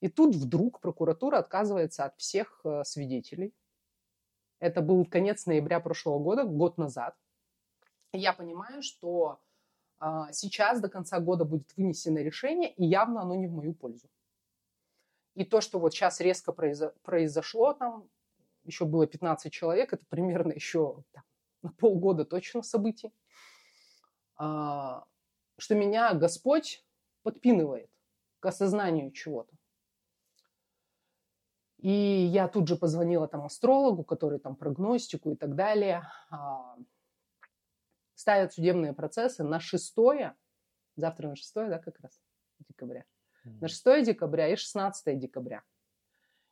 И 0.01 0.09
тут 0.09 0.35
вдруг 0.35 0.81
прокуратура 0.81 1.39
отказывается 1.39 2.05
от 2.05 2.17
всех 2.19 2.61
э, 2.65 2.85
свидетелей. 2.85 3.53
Это 4.61 4.81
был 4.81 5.05
конец 5.05 5.47
ноября 5.47 5.81
прошлого 5.81 6.21
года, 6.21 6.45
год 6.45 6.79
назад. 6.79 7.17
я 8.13 8.33
понимаю, 8.33 8.83
что 8.83 9.41
а, 10.01 10.33
сейчас 10.33 10.81
до 10.81 10.89
конца 10.89 11.21
года 11.21 11.45
будет 11.45 11.77
вынесено 11.77 12.19
решение, 12.19 12.73
и 12.73 12.85
явно 12.85 13.23
оно 13.23 13.35
не 13.35 13.47
в 13.47 13.53
мою 13.53 13.75
пользу. 13.75 14.09
И 15.35 15.45
то, 15.45 15.61
что 15.61 15.79
вот 15.79 15.93
сейчас 15.93 16.21
резко 16.21 16.53
произошло, 16.53 17.73
там 17.73 18.09
еще 18.65 18.85
было 18.85 19.07
15 19.07 19.53
человек, 19.53 19.93
это 19.93 20.05
примерно 20.09 20.53
еще 20.53 21.03
там, 21.13 21.23
на 21.63 21.73
полгода 21.73 22.25
точно 22.25 22.63
событий, 22.63 23.13
а, 24.37 25.05
что 25.59 25.75
меня 25.75 26.15
Господь 26.15 26.85
подпинывает 27.23 27.91
к 28.41 28.47
осознанию 28.47 29.11
чего-то. 29.13 29.55
И 31.79 31.91
я 31.91 32.49
тут 32.49 32.67
же 32.67 32.77
позвонила 32.77 33.29
там 33.29 33.45
астрологу, 33.45 34.03
который 34.03 34.41
там 34.41 34.57
прогностику 34.57 35.31
и 35.31 35.37
так 35.37 35.55
далее. 35.55 36.11
А, 36.31 36.77
ставят 38.15 38.53
судебные 38.53 38.93
процессы 38.93 39.45
на 39.45 39.61
6, 39.61 39.95
завтра 40.97 41.29
на 41.29 41.37
6, 41.37 41.55
да, 41.55 41.79
как 41.79 42.01
раз, 42.01 42.21
декабря, 42.69 43.05
на 43.45 43.69
6 43.69 44.05
декабря 44.05 44.49
и 44.49 44.57
16 44.57 45.19
декабря. 45.19 45.63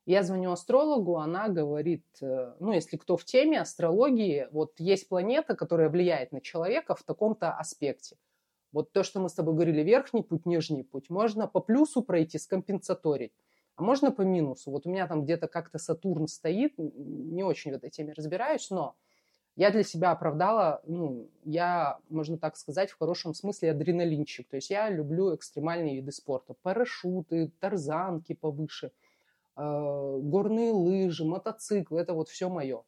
Я 0.07 0.23
звоню 0.23 0.53
астрологу, 0.53 1.17
она 1.17 1.49
говорит, 1.49 2.07
э, 2.23 2.55
ну, 2.61 2.73
если 2.73 2.97
кто 2.97 3.17
в 3.17 3.25
теме 3.25 3.61
астрологии, 3.61 4.47
вот 4.53 4.79
есть 4.79 5.09
планета, 5.09 5.57
которая 5.57 5.89
влияет 5.91 6.31
на 6.31 6.41
человека 6.41 6.95
в 6.95 7.03
таком-то 7.03 7.51
аспекте. 7.51 8.17
Вот 8.71 8.93
то, 8.93 9.03
что 9.03 9.19
мы 9.19 9.29
с 9.29 9.35
тобой 9.35 9.55
говорили, 9.55 9.83
верхний 9.83 10.23
путь, 10.23 10.47
нижний 10.47 10.85
путь, 10.85 11.11
можно 11.11 11.49
по 11.49 11.59
плюсу 11.59 12.03
пройти, 12.03 12.39
скомпенсаторить, 12.39 13.33
а 13.75 13.83
можно 13.83 14.13
по 14.13 14.23
минусу. 14.23 14.71
Вот 14.71 14.87
у 14.87 14.91
меня 14.91 15.09
там 15.09 15.25
где-то 15.25 15.49
как-то 15.49 15.79
Сатурн 15.79 16.29
стоит, 16.29 16.75
не 16.79 17.43
очень 17.43 17.73
в 17.73 17.75
этой 17.75 17.91
теме 17.91 18.13
разбираюсь, 18.13 18.71
но 18.71 18.95
я 19.57 19.73
для 19.73 19.83
себя 19.83 20.13
оправдала, 20.13 20.83
ну, 20.87 21.29
я, 21.43 21.99
можно 22.11 22.39
так 22.39 22.57
сказать, 22.57 22.93
в 22.93 22.99
хорошем 22.99 23.35
смысле 23.35 23.73
адреналинчик. 23.73 24.47
То 24.49 24.55
есть 24.55 24.71
я 24.71 24.89
люблю 24.89 25.35
экстремальные 25.35 25.97
виды 25.97 26.13
спорта. 26.13 26.55
Парашюты, 26.63 27.51
тарзанки 27.59 28.35
повыше– 28.35 28.93
горные 29.57 30.73
лыжи, 30.73 31.25
мотоциклы, 31.25 32.01
это 32.01 32.13
вот 32.13 32.29
все 32.29 32.49
мое. 32.49 32.85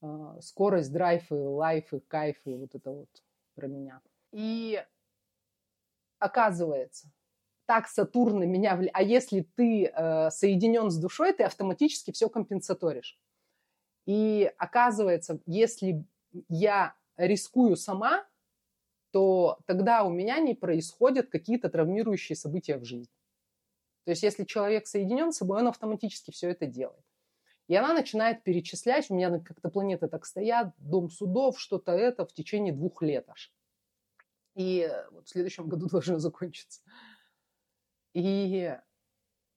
А, 0.00 0.40
скорость, 0.40 0.92
драйфы, 0.92 1.34
лайфы, 1.34 2.00
кайфы, 2.00 2.56
вот 2.56 2.74
это 2.74 2.90
вот 2.90 3.08
про 3.54 3.66
меня. 3.66 4.00
И 4.32 4.82
оказывается, 6.18 7.10
так 7.66 7.88
Сатурн 7.88 8.38
на 8.38 8.44
меня 8.44 8.76
влияет. 8.76 8.96
А 8.96 9.02
если 9.02 9.40
ты 9.40 9.86
э, 9.86 10.30
соединен 10.30 10.90
с 10.90 10.98
душой, 10.98 11.32
ты 11.32 11.42
автоматически 11.42 12.12
все 12.12 12.28
компенсаторишь. 12.28 13.18
И 14.06 14.52
оказывается, 14.56 15.40
если 15.46 16.04
я 16.48 16.94
рискую 17.16 17.76
сама, 17.76 18.24
то 19.10 19.58
тогда 19.66 20.04
у 20.04 20.10
меня 20.10 20.38
не 20.38 20.54
происходят 20.54 21.28
какие-то 21.28 21.68
травмирующие 21.68 22.36
события 22.36 22.76
в 22.76 22.84
жизни. 22.84 23.15
То 24.06 24.10
есть 24.12 24.22
если 24.22 24.44
человек 24.44 24.86
соединен 24.86 25.32
с 25.32 25.38
собой, 25.38 25.58
он 25.58 25.66
автоматически 25.66 26.30
все 26.30 26.50
это 26.50 26.66
делает. 26.66 27.04
И 27.66 27.74
она 27.74 27.92
начинает 27.92 28.44
перечислять, 28.44 29.10
у 29.10 29.16
меня 29.16 29.40
как-то 29.40 29.68
планеты 29.68 30.06
так 30.06 30.24
стоят, 30.24 30.72
дом 30.78 31.10
судов, 31.10 31.58
что-то 31.58 31.90
это 31.90 32.24
в 32.24 32.32
течение 32.32 32.72
двух 32.72 33.02
лет 33.02 33.28
аж. 33.28 33.52
И 34.54 34.88
вот 35.10 35.26
в 35.26 35.30
следующем 35.30 35.68
году 35.68 35.86
должно 35.90 36.20
закончиться. 36.20 36.82
И 38.14 38.72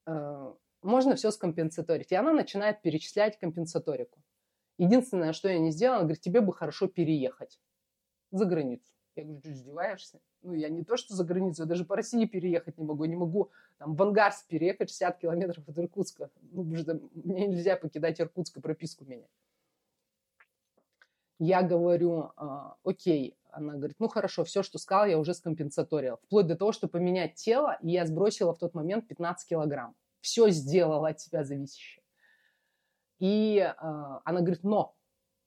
э, 0.07 0.53
можно 0.81 1.15
все 1.15 1.29
скомпенсаторить. 1.29 2.11
И 2.11 2.15
она 2.15 2.33
начинает 2.33 2.81
перечислять 2.81 3.37
компенсаторику. 3.37 4.19
Единственное, 4.79 5.31
что 5.31 5.47
я 5.47 5.59
не 5.59 5.69
сделала, 5.69 5.97
она 5.97 6.05
говорит, 6.05 6.21
тебе 6.21 6.41
бы 6.41 6.53
хорошо 6.53 6.87
переехать 6.87 7.59
за 8.31 8.45
границу. 8.45 8.91
Я 9.19 9.25
говорю, 9.25 9.41
ты 9.41 9.51
издеваешься? 9.51 10.19
Ну, 10.41 10.53
я 10.53 10.69
не 10.69 10.83
то, 10.83 10.95
что 10.95 11.13
за 11.13 11.23
границу, 11.25 11.63
я 11.63 11.67
даже 11.67 11.83
по 11.83 11.95
России 11.95 12.25
переехать 12.25 12.77
не 12.77 12.85
могу. 12.85 13.05
Не 13.05 13.15
могу 13.15 13.51
там, 13.77 13.95
в 13.95 14.01
Ангарск 14.01 14.47
переехать 14.47 14.89
60 14.89 15.19
километров 15.19 15.67
от 15.67 15.77
Иркутска. 15.77 16.29
Ну, 16.51 16.63
потому 16.63 16.77
что 16.77 16.99
мне 17.13 17.47
нельзя 17.47 17.75
покидать 17.75 18.21
Иркутск 18.21 18.57
и 18.57 18.61
прописку 18.61 19.05
менять. 19.05 19.29
Я 21.37 21.61
говорю, 21.61 22.31
а, 22.35 22.75
окей. 22.83 23.37
Она 23.51 23.73
говорит, 23.73 23.95
ну 23.99 24.07
хорошо, 24.07 24.43
все, 24.43 24.63
что 24.63 24.77
сказала, 24.77 25.05
я 25.05 25.17
уже 25.17 25.33
скомпенсаторила. 25.33 26.17
Вплоть 26.17 26.47
до 26.47 26.55
того, 26.55 26.71
что 26.71 26.87
поменять 26.87 27.35
тело, 27.35 27.77
и 27.81 27.91
я 27.91 28.05
сбросила 28.05 28.53
в 28.53 28.59
тот 28.59 28.73
момент 28.73 29.07
15 29.07 29.49
килограмм. 29.49 29.95
Все 30.21 30.49
сделала 30.49 31.09
от 31.09 31.17
тебя 31.17 31.43
зависящее. 31.43 32.03
И 33.19 33.57
э, 33.57 33.73
она 33.81 34.41
говорит, 34.41 34.63
но 34.63 34.95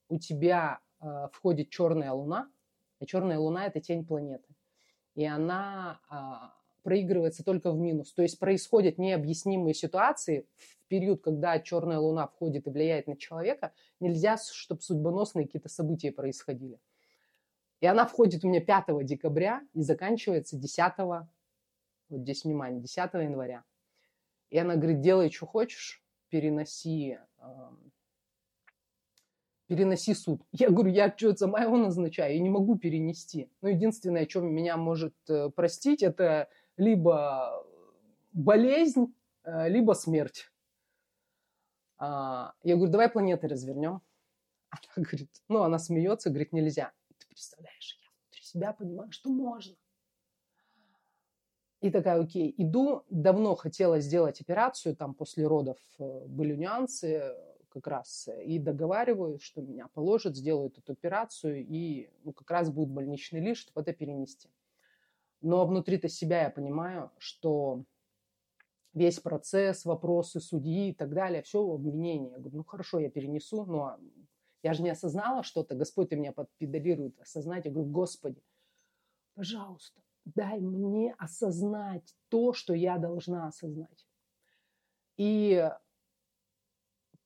у 0.08 0.18
тебя 0.18 0.80
э, 1.00 1.28
входит 1.32 1.70
черная 1.70 2.12
луна, 2.12 2.50
а 3.03 3.07
черная 3.07 3.36
луна– 3.36 3.66
это 3.66 3.80
тень 3.80 4.07
планеты. 4.07 4.48
И 5.16 5.24
она 5.24 6.00
а, 6.09 6.55
проигрывается 6.84 7.42
только 7.42 7.72
в 7.72 7.76
минус. 7.76 8.12
То 8.12 8.22
есть 8.22 8.38
происходят 8.38 8.96
необъяснимые 8.96 9.74
ситуации 9.74 10.46
в 10.57 10.86
период, 10.86 11.20
когда 11.20 11.59
черная 11.59 11.98
луна 11.98 12.28
входит 12.28 12.68
и 12.68 12.70
влияет 12.70 13.09
на 13.09 13.16
человека. 13.16 13.72
Нельзя, 13.98 14.36
чтобы 14.36 14.82
судьбоносные 14.82 15.46
какие-то 15.46 15.68
события 15.68 16.12
происходили. 16.12 16.78
И 17.80 17.86
она 17.86 18.07
входит 18.07 18.44
у 18.44 18.48
меня 18.48 18.61
5 18.61 19.05
декабря 19.05 19.62
и 19.74 19.82
заканчивается 19.82 20.57
10, 20.57 20.92
вот 22.09 22.20
здесь 22.20 22.44
внимание, 22.44 22.80
10 22.80 22.96
января. 23.14 23.64
И 24.50 24.59
она 24.59 24.76
говорит, 24.76 25.00
делай, 25.00 25.28
что 25.32 25.46
хочешь, 25.46 26.05
переноси 26.28 27.18
переноси 29.72 30.14
суд. 30.14 30.42
Я 30.52 30.68
говорю, 30.68 30.90
я 30.90 31.14
что, 31.16 31.34
сама 31.34 31.62
его 31.62 31.78
назначаю, 31.78 32.34
я 32.34 32.40
не 32.40 32.50
могу 32.50 32.76
перенести. 32.76 33.50
Но 33.62 33.68
единственное, 33.68 34.28
что 34.28 34.40
меня 34.40 34.76
может 34.76 35.14
э, 35.28 35.48
простить, 35.48 36.02
это 36.02 36.48
либо 36.76 37.64
болезнь, 38.32 39.14
э, 39.44 39.68
либо 39.70 39.94
смерть. 39.94 40.50
А, 41.98 42.52
я 42.62 42.76
говорю, 42.76 42.92
давай 42.92 43.08
планеты 43.08 43.48
развернем. 43.48 44.02
Она 44.70 45.04
говорит, 45.04 45.30
ну, 45.48 45.62
она 45.62 45.78
смеется, 45.78 46.28
говорит, 46.28 46.52
нельзя. 46.52 46.92
Ты 47.18 47.26
представляешь, 47.28 47.98
я 48.02 48.08
внутри 48.10 48.42
себя 48.42 48.72
понимаю, 48.72 49.10
что 49.12 49.30
можно. 49.30 49.74
И 51.80 51.90
такая, 51.90 52.20
окей, 52.20 52.54
иду, 52.58 53.04
давно 53.10 53.54
хотела 53.54 54.00
сделать 54.00 54.40
операцию, 54.40 54.94
там 54.94 55.14
после 55.14 55.46
родов 55.46 55.78
э, 55.98 56.26
были 56.26 56.54
нюансы, 56.56 57.34
как 57.72 57.86
раз 57.86 58.28
э, 58.28 58.44
и 58.44 58.58
договариваюсь, 58.58 59.42
что 59.42 59.62
меня 59.62 59.88
положат, 59.88 60.36
сделают 60.36 60.78
эту 60.78 60.92
операцию, 60.92 61.66
и 61.66 62.10
ну, 62.24 62.32
как 62.32 62.50
раз 62.50 62.70
будет 62.70 62.90
больничный 62.90 63.40
лист, 63.40 63.62
чтобы 63.62 63.80
это 63.80 63.92
перенести. 63.92 64.50
Но 65.40 65.66
внутри-то 65.66 66.08
себя 66.08 66.42
я 66.42 66.50
понимаю, 66.50 67.10
что 67.18 67.84
весь 68.94 69.18
процесс, 69.18 69.84
вопросы 69.84 70.40
судьи 70.40 70.90
и 70.90 70.94
так 70.94 71.12
далее, 71.12 71.42
все 71.42 71.64
в 71.64 71.72
обвинении. 71.72 72.30
Я 72.30 72.38
говорю, 72.38 72.58
ну 72.58 72.64
хорошо, 72.64 73.00
я 73.00 73.10
перенесу, 73.10 73.64
но 73.64 73.98
я 74.62 74.74
же 74.74 74.82
не 74.82 74.90
осознала 74.90 75.42
что-то, 75.42 75.74
Господь 75.74 76.10
ты 76.10 76.16
меня 76.16 76.32
подпедалирует 76.32 77.20
осознать. 77.20 77.64
Я 77.64 77.72
говорю, 77.72 77.90
Господи, 77.90 78.42
пожалуйста, 79.34 80.00
дай 80.24 80.60
мне 80.60 81.14
осознать 81.18 82.14
то, 82.28 82.52
что 82.52 82.74
я 82.74 82.98
должна 82.98 83.48
осознать. 83.48 84.06
И 85.16 85.70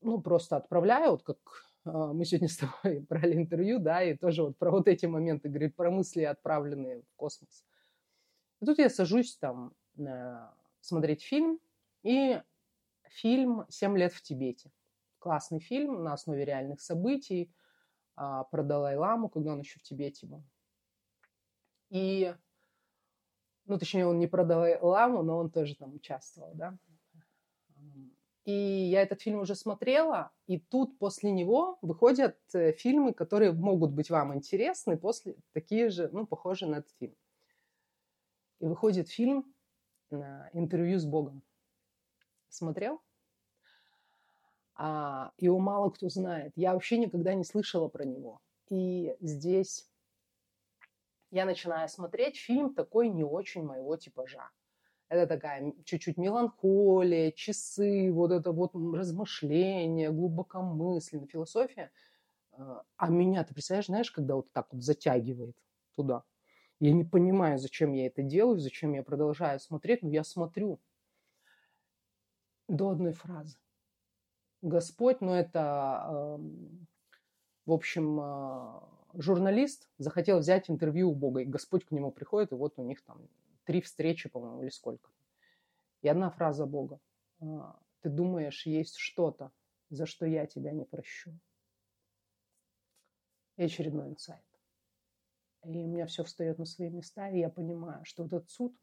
ну, 0.07 0.21
просто 0.21 0.57
отправляю, 0.57 1.11
вот 1.11 1.23
как 1.25 1.39
а, 1.85 2.13
мы 2.13 2.25
сегодня 2.25 2.49
с 2.49 2.59
тобой 2.59 3.01
брали 3.01 3.35
интервью, 3.35 3.79
да, 3.81 4.03
и 4.03 4.17
тоже 4.17 4.45
вот 4.45 4.57
про 4.57 4.71
вот 4.71 4.89
эти 4.89 5.07
моменты, 5.07 5.49
говорит, 5.49 5.75
про 5.75 5.91
мысли, 5.91 6.23
отправленные 6.23 7.03
в 7.03 7.17
космос. 7.17 7.65
И 8.61 8.67
тут 8.67 8.79
я 8.79 8.89
сажусь 8.89 9.37
там 9.37 9.75
смотреть 10.81 11.23
фильм, 11.23 11.59
и 12.03 12.41
фильм 13.09 13.65
«Семь 13.69 13.99
лет 13.99 14.13
в 14.13 14.23
Тибете». 14.23 14.71
Классный 15.19 15.59
фильм 15.59 16.05
на 16.05 16.13
основе 16.13 16.45
реальных 16.45 16.81
событий 16.81 17.51
а, 18.15 18.45
про 18.45 18.63
Далай-Ламу, 18.63 19.29
когда 19.29 19.53
он 19.53 19.61
еще 19.61 19.81
в 19.81 19.83
Тибете 19.83 20.27
был. 20.27 20.45
И, 21.89 22.35
ну, 23.65 23.79
точнее, 23.79 24.07
он 24.07 24.21
не 24.21 24.29
про 24.29 24.45
Далай-Ламу, 24.45 25.23
но 25.23 25.39
он 25.39 25.51
тоже 25.51 25.75
там 25.75 25.95
участвовал, 25.95 26.53
да. 26.55 26.79
И 28.47 28.53
я 28.53 29.03
этот 29.03 29.23
фильм 29.23 29.41
уже 29.41 29.57
смотрела, 29.57 30.31
и 30.47 30.61
тут 30.61 30.99
после 31.01 31.33
него 31.33 31.79
выходят 31.83 32.39
э, 32.55 32.71
фильмы, 32.71 33.13
которые 33.13 33.53
могут 33.53 33.91
быть 33.91 34.09
вам 34.09 34.33
интересны, 34.37 34.97
после 34.97 35.35
такие 35.53 35.91
же, 35.91 36.09
ну, 36.13 36.29
похожие 36.29 36.71
на 36.71 36.77
этот 36.77 36.93
фильм. 37.01 37.17
И 38.61 38.67
выходит 38.67 39.09
фильм 39.09 39.53
«Интервью 40.53 41.01
с 41.01 41.05
Богом». 41.05 41.43
Смотрел? 42.49 43.03
А, 44.77 45.33
его 45.39 45.59
мало 45.59 45.91
кто 45.91 46.09
знает. 46.09 46.53
Я 46.55 46.75
вообще 46.75 46.99
никогда 46.99 47.35
не 47.35 47.45
слышала 47.45 47.89
про 47.89 48.05
него. 48.05 48.41
И 48.69 49.17
здесь 49.19 49.91
я 51.33 51.47
начинаю 51.47 51.89
смотреть 51.89 52.37
фильм 52.37 52.75
такой 52.75 53.09
не 53.09 53.25
очень 53.25 53.65
моего 53.65 53.97
типажа. 53.97 54.51
Это 55.09 55.27
такая 55.29 55.73
чуть-чуть 55.85 56.17
меланхолия, 56.17 57.31
часы, 57.31 58.11
вот 58.11 58.33
это 58.33 58.51
вот 58.51 58.75
размышление, 58.75 60.11
глубокомыслие, 60.11 61.27
философия. 61.27 61.93
А, 62.53 62.83
а 62.97 63.09
меня, 63.09 63.45
ты 63.45 63.55
представляешь, 63.55 63.87
знаешь, 63.87 64.11
когда 64.11 64.35
вот 64.35 64.51
так 64.53 64.67
вот 64.73 64.83
затягивает 64.83 65.57
туда. 65.95 66.25
Я 66.81 66.93
не 66.93 67.05
понимаю, 67.05 67.59
зачем 67.59 67.93
я 67.93 68.07
это 68.07 68.23
делаю, 68.23 68.59
зачем 68.59 68.95
я 68.95 69.03
продолжаю 69.03 69.61
смотреть, 69.61 70.03
но 70.03 70.11
я 70.11 70.25
смотрю 70.25 70.81
до 72.69 72.91
одной 72.91 73.13
фразы. 73.13 73.57
Господь, 74.61 75.21
ну 75.21 75.33
это, 75.33 76.41
в 77.65 77.73
общем, 77.73 78.19
а, 78.21 78.89
журналист 79.15 79.89
захотел 79.99 80.41
взять 80.41 80.69
интервью 80.69 81.11
у 81.11 81.15
Бога, 81.15 81.43
и 81.43 81.45
Господь 81.45 81.85
к 81.85 81.93
нему 81.93 82.11
приходит, 82.11 82.53
и 82.53 82.57
вот 82.57 82.75
у 82.77 82.83
них 82.83 83.03
там 83.03 83.29
три 83.67 83.83
встречи, 83.83 84.29
по-моему, 84.29 84.63
или 84.63 84.71
сколько. 84.71 85.11
И 86.03 86.09
одна 86.09 86.31
фраза 86.31 86.67
Бога. 86.67 87.01
«А, 87.41 87.79
Ты 88.01 88.09
думаешь, 88.11 88.65
есть 88.67 88.97
что-то, 88.97 89.53
за 89.91 90.07
что 90.07 90.25
я 90.25 90.47
тебя 90.47 90.73
не 90.73 90.85
прощу. 90.85 91.39
И 93.57 93.65
очередной 93.65 94.11
инсайт. 94.11 94.45
И 95.65 95.83
у 95.83 95.89
меня 95.89 96.07
все 96.07 96.23
встает 96.23 96.59
на 96.59 96.65
свои 96.65 96.91
места, 96.91 97.29
и 97.29 97.41
я 97.41 97.51
понимаю, 97.51 98.05
что 98.05 98.27
этот 98.27 98.49
суд 98.49 98.79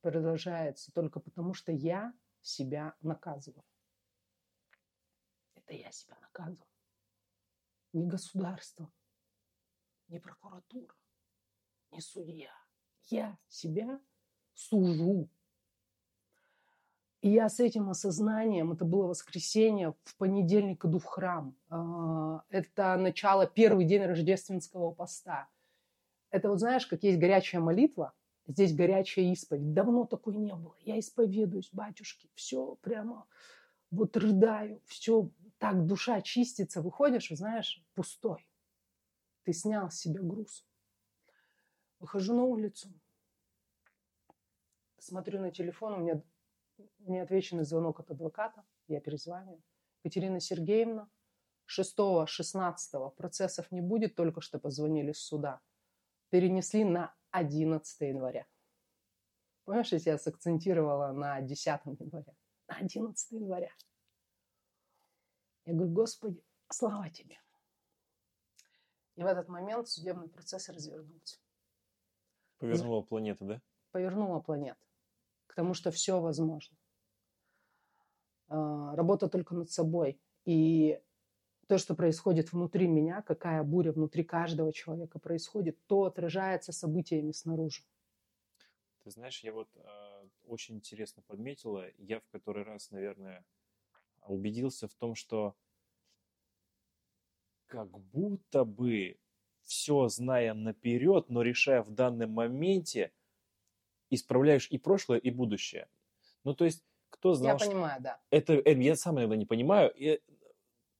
продолжается 0.00 0.92
только 0.92 1.20
потому, 1.20 1.52
что 1.52 1.72
я 1.72 2.14
себя 2.40 2.94
наказываю. 3.02 3.64
Это 5.54 5.74
я 5.74 5.90
себя 5.92 6.18
наказываю. 6.20 6.68
Не 7.92 8.06
государство, 8.06 8.90
не 10.08 10.18
прокуратура, 10.18 10.94
не 11.90 12.00
судья. 12.00 12.52
Я 13.10 13.38
себя 13.48 14.00
сужу. 14.54 15.28
И 17.20 17.30
я 17.30 17.48
с 17.48 17.58
этим 17.58 17.88
осознанием, 17.88 18.72
это 18.72 18.84
было 18.84 19.06
воскресенье, 19.06 19.94
в 20.04 20.16
понедельник 20.16 20.84
иду 20.84 20.98
в 20.98 21.04
храм. 21.04 21.56
А, 21.70 22.42
это 22.50 22.96
начало, 22.96 23.46
первый 23.46 23.86
день 23.86 24.04
рождественского 24.04 24.90
поста. 24.90 25.48
Это 26.30 26.50
вот 26.50 26.58
знаешь, 26.58 26.86
как 26.86 27.02
есть 27.02 27.18
горячая 27.18 27.62
молитва, 27.62 28.12
здесь 28.46 28.74
горячая 28.74 29.26
исповедь. 29.32 29.72
Давно 29.72 30.04
такой 30.04 30.36
не 30.36 30.54
было. 30.54 30.74
Я 30.80 30.98
исповедуюсь, 30.98 31.70
батюшки, 31.72 32.28
все 32.34 32.76
прямо 32.82 33.26
вот 33.90 34.16
рыдаю, 34.16 34.82
все 34.86 35.30
так 35.58 35.86
душа 35.86 36.20
чистится, 36.20 36.82
выходишь, 36.82 37.28
знаешь, 37.30 37.82
пустой. 37.94 38.46
Ты 39.44 39.52
снял 39.52 39.90
с 39.90 39.96
себя 39.96 40.20
груз. 40.20 40.66
Выхожу 42.00 42.34
на 42.34 42.44
улицу, 42.44 42.92
смотрю 45.04 45.40
на 45.40 45.50
телефон, 45.50 45.94
у 45.94 45.98
меня 45.98 46.22
неотвеченный 47.00 47.64
звонок 47.64 48.00
от 48.00 48.10
адвоката, 48.10 48.64
я 48.88 49.00
перезваниваю. 49.00 49.62
Екатерина 50.02 50.40
Сергеевна, 50.40 51.08
6-16 51.66 53.10
процессов 53.16 53.70
не 53.70 53.80
будет, 53.80 54.14
только 54.14 54.40
что 54.40 54.58
позвонили 54.58 55.12
с 55.12 55.18
суда. 55.18 55.60
Перенесли 56.30 56.84
на 56.84 57.14
11 57.30 58.00
января. 58.00 58.46
Понимаешь, 59.64 59.92
если 59.92 60.10
я 60.10 60.18
сакцентировала 60.18 61.12
на 61.12 61.40
10 61.40 61.66
января. 61.66 62.34
На 62.68 62.76
11 62.76 63.32
января. 63.32 63.72
Я 65.64 65.72
говорю, 65.72 65.92
Господи, 65.92 66.44
слава 66.68 67.08
Тебе. 67.08 67.38
И 69.16 69.22
в 69.22 69.26
этот 69.26 69.48
момент 69.48 69.88
судебный 69.88 70.28
процесс 70.28 70.68
развернулся. 70.68 71.38
Повернула 72.58 73.02
планета, 73.02 73.44
да? 73.44 73.62
Повернула 73.92 74.40
планета. 74.40 74.84
К 75.54 75.62
тому, 75.62 75.72
что 75.72 75.92
все 75.92 76.20
возможно. 76.20 76.76
А, 78.48 78.96
работа 78.96 79.28
только 79.28 79.54
над 79.54 79.70
собой. 79.70 80.20
И 80.44 81.00
то, 81.68 81.78
что 81.78 81.94
происходит 81.94 82.52
внутри 82.52 82.88
меня, 82.88 83.22
какая 83.22 83.62
буря 83.62 83.92
внутри 83.92 84.24
каждого 84.24 84.72
человека 84.72 85.20
происходит, 85.20 85.78
то 85.86 86.06
отражается 86.06 86.72
событиями 86.72 87.30
снаружи. 87.30 87.84
Ты 89.04 89.12
знаешь, 89.12 89.44
я 89.44 89.52
вот 89.52 89.68
э, 89.76 90.28
очень 90.46 90.74
интересно 90.74 91.22
подметила, 91.22 91.84
я 91.98 92.18
в 92.18 92.26
который 92.32 92.64
раз, 92.64 92.90
наверное, 92.90 93.44
убедился 94.26 94.88
в 94.88 94.94
том, 94.94 95.14
что 95.14 95.54
как 97.66 97.96
будто 97.96 98.64
бы 98.64 99.20
все 99.62 100.08
зная 100.08 100.52
наперед, 100.52 101.28
но 101.28 101.42
решая 101.42 101.80
в 101.84 101.92
данном 101.92 102.32
моменте, 102.32 103.12
исправляешь 104.10 104.68
и 104.70 104.78
прошлое, 104.78 105.18
и 105.18 105.30
будущее. 105.30 105.88
Ну, 106.44 106.54
то 106.54 106.64
есть, 106.64 106.82
кто 107.10 107.34
знал, 107.34 107.58
Я 107.58 107.66
понимаю, 107.66 108.02
да. 108.02 108.18
Это, 108.30 108.54
это 108.54 108.80
я 108.80 108.96
сам 108.96 109.18
иногда 109.18 109.36
не 109.36 109.46
понимаю. 109.46 109.92
И, 109.96 110.20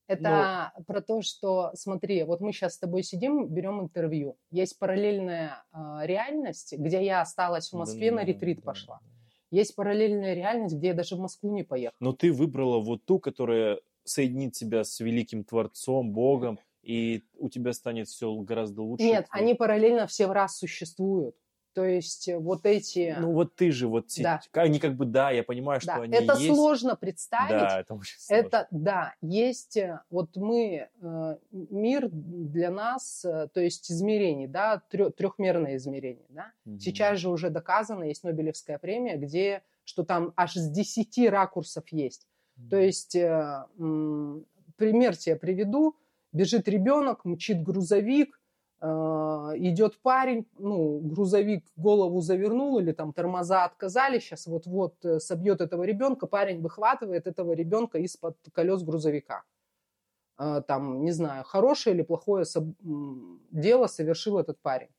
это 0.07 0.72
но... 0.76 0.84
про 0.84 1.00
то, 1.00 1.22
что, 1.22 1.70
смотри, 1.74 2.22
вот 2.24 2.40
мы 2.40 2.52
сейчас 2.52 2.74
с 2.74 2.78
тобой 2.78 3.02
сидим, 3.02 3.48
берем 3.48 3.80
интервью. 3.80 4.36
Есть 4.50 4.78
параллельная 4.78 5.64
э, 5.72 5.78
реальность, 6.02 6.74
где 6.76 7.02
я 7.02 7.22
осталась 7.22 7.70
в 7.70 7.76
Москве, 7.76 8.11
да, 8.11 8.16
на 8.16 8.24
ретрит 8.24 8.59
да, 8.59 8.62
пошла. 8.62 9.00
Да. 9.02 9.11
Есть 9.50 9.74
параллельная 9.76 10.34
реальность, 10.34 10.74
где 10.74 10.88
я 10.88 10.94
даже 10.94 11.16
в 11.16 11.20
Москву 11.20 11.55
не 11.55 11.62
поехала. 11.62 11.96
Но 12.00 12.12
ты 12.12 12.32
выбрала 12.32 12.80
вот 12.80 13.05
ту, 13.05 13.18
которая 13.18 13.80
соединит 14.05 14.52
тебя 14.52 14.84
с 14.84 15.00
великим 15.00 15.44
Творцом, 15.44 16.12
Богом, 16.12 16.59
и 16.82 17.22
у 17.38 17.48
тебя 17.48 17.72
станет 17.72 18.09
все 18.09 18.34
гораздо 18.34 18.82
лучше. 18.82 19.05
Нет, 19.05 19.26
они 19.30 19.55
параллельно 19.55 20.07
все 20.07 20.26
в 20.26 20.32
раз 20.32 20.59
существуют. 20.59 21.34
То 21.75 21.85
есть 21.85 22.29
э, 22.29 22.39
вот 22.39 22.66
эти... 22.66 23.16
Ну 23.18 23.33
вот 23.33 23.57
ты 23.57 23.72
же 23.72 23.89
вот... 23.89 24.07
Да. 24.18 24.41
Они 24.53 24.79
как 24.79 24.95
бы, 24.95 25.05
да, 25.05 25.33
я 25.33 25.43
понимаю, 25.43 25.81
что 25.81 25.97
да. 25.97 26.03
они 26.03 26.14
Это 26.14 26.35
есть. 26.35 26.55
сложно 26.55 26.95
представить. 26.95 27.51
Да, 27.51 27.81
это 27.81 27.95
очень 27.95 28.18
сложно. 28.18 28.47
Это, 28.47 28.68
да, 28.70 29.14
есть... 29.20 29.77
Э, 29.77 30.01
вот 30.09 30.37
мы... 30.37 30.89
Э, 31.03 31.37
мир 31.51 32.09
для 32.11 32.70
нас, 32.70 33.22
то 33.22 33.61
есть 33.61 33.91
измерений, 33.91 34.47
да, 34.47 34.83
трехмерное 34.89 35.77
измерение, 35.77 36.27
да. 36.29 36.53
Угу. 36.64 36.79
Сейчас 36.79 37.18
же 37.18 37.29
уже 37.29 37.51
доказано, 37.51 38.05
есть 38.05 38.22
Нобелевская 38.22 38.79
премия, 38.79 39.16
где 39.16 39.62
что 39.85 40.05
там 40.05 40.33
аж 40.37 40.55
с 40.55 40.70
10 40.70 41.31
ракурсов 41.31 41.85
есть. 41.91 42.27
Угу. 42.57 42.68
То 42.70 42.77
есть 42.79 43.12
пример 43.12 45.16
тебе 45.16 45.37
приведу. 45.37 45.97
Бежит 46.33 46.68
ребенок, 46.68 47.25
мчит 47.25 47.62
грузовик, 47.62 48.41
идет 48.85 49.99
парень, 50.03 50.47
ну, 50.59 50.99
грузовик 51.01 51.64
голову 51.76 52.20
завернул 52.20 52.78
или 52.78 52.93
там 52.93 53.12
тормоза 53.12 53.64
отказали, 53.64 54.18
сейчас 54.18 54.47
вот-вот 54.47 55.03
э, 55.05 55.20
собьет 55.20 55.61
этого 55.61 55.85
ребенка, 55.85 56.26
парень 56.26 56.61
выхватывает 56.61 57.26
этого 57.26 57.53
ребенка 57.53 57.99
из-под 57.99 58.37
колес 58.53 58.82
грузовика. 58.82 59.45
А, 60.37 60.61
там, 60.61 61.05
не 61.05 61.12
знаю, 61.12 61.45
хорошее 61.45 61.97
или 61.97 62.03
плохое 62.03 62.45
дело 63.51 63.87
совершил 63.87 64.39
этот 64.39 64.59
парень. 64.61 64.91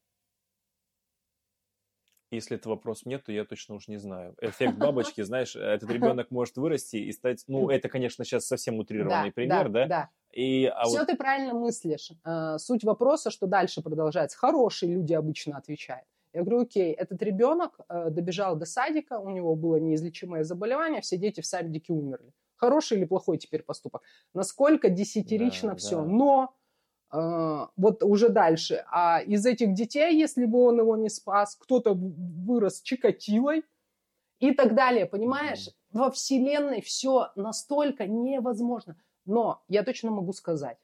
Если 2.32 2.56
этот 2.56 2.66
вопрос 2.66 3.06
нет, 3.06 3.24
то 3.24 3.32
я 3.32 3.46
точно 3.46 3.76
уж 3.76 3.88
не 3.88 3.98
знаю. 3.98 4.36
Эффект 4.42 4.78
бабочки, 4.78 5.22
знаешь, 5.24 5.56
этот 5.56 5.90
ребенок 5.90 6.32
может 6.32 6.58
вырасти 6.58 6.98
и 6.98 7.12
стать, 7.12 7.44
ну, 7.48 7.70
это, 7.70 7.88
конечно, 7.90 8.26
сейчас 8.26 8.48
совсем 8.48 8.80
утрированный 8.80 9.30
да, 9.30 9.34
пример, 9.34 9.70
да? 9.70 9.88
Да, 9.88 10.10
И, 10.36 10.66
а 10.66 10.84
Все 10.84 11.00
вот... 11.00 11.08
ты 11.08 11.16
правильно 11.16 11.54
мыслишь. 11.54 12.12
А, 12.24 12.58
суть 12.58 12.84
вопроса, 12.84 13.32
что 13.32 13.48
дальше 13.48 13.82
продолжается. 13.82 14.38
Хорошие 14.38 14.94
люди 14.94 15.14
обычно 15.14 15.58
отвечают. 15.58 16.06
Я 16.34 16.42
говорю, 16.42 16.64
окей, 16.64 16.92
этот 16.92 17.24
ребенок 17.24 17.80
э, 17.88 18.10
добежал 18.10 18.58
до 18.58 18.66
садика, 18.66 19.20
у 19.20 19.30
него 19.30 19.56
было 19.56 19.78
неизлечимое 19.78 20.44
заболевание, 20.44 21.00
все 21.00 21.16
дети 21.16 21.40
в 21.40 21.46
садике 21.46 21.94
умерли. 21.94 22.34
Хороший 22.58 22.98
или 22.98 23.06
плохой 23.06 23.38
теперь 23.38 23.64
поступок? 23.64 24.02
Насколько 24.34 24.90
десятирично 24.90 25.70
да, 25.70 25.76
все. 25.78 26.02
Да. 26.02 26.06
Но 26.06 26.56
а, 27.10 27.70
вот 27.78 28.04
уже 28.04 28.28
дальше. 28.28 28.84
А 28.92 29.22
из 29.22 29.46
этих 29.46 29.74
детей, 29.74 30.20
если 30.20 30.44
бы 30.44 30.62
он 30.66 30.80
его 30.80 30.98
не 30.98 31.10
спас, 31.10 31.56
кто-то 31.56 31.94
вырос 31.94 32.82
Чикатилой 32.82 33.64
и 34.40 34.54
так 34.54 34.76
далее. 34.76 35.06
Понимаешь, 35.06 35.70
mm-hmm. 35.70 36.00
во 36.00 36.12
Вселенной 36.12 36.82
все 36.82 37.32
настолько 37.36 38.06
невозможно. 38.08 38.98
Но 39.26 39.64
я 39.68 39.84
точно 39.84 40.12
могу 40.12 40.34
сказать, 40.34 40.80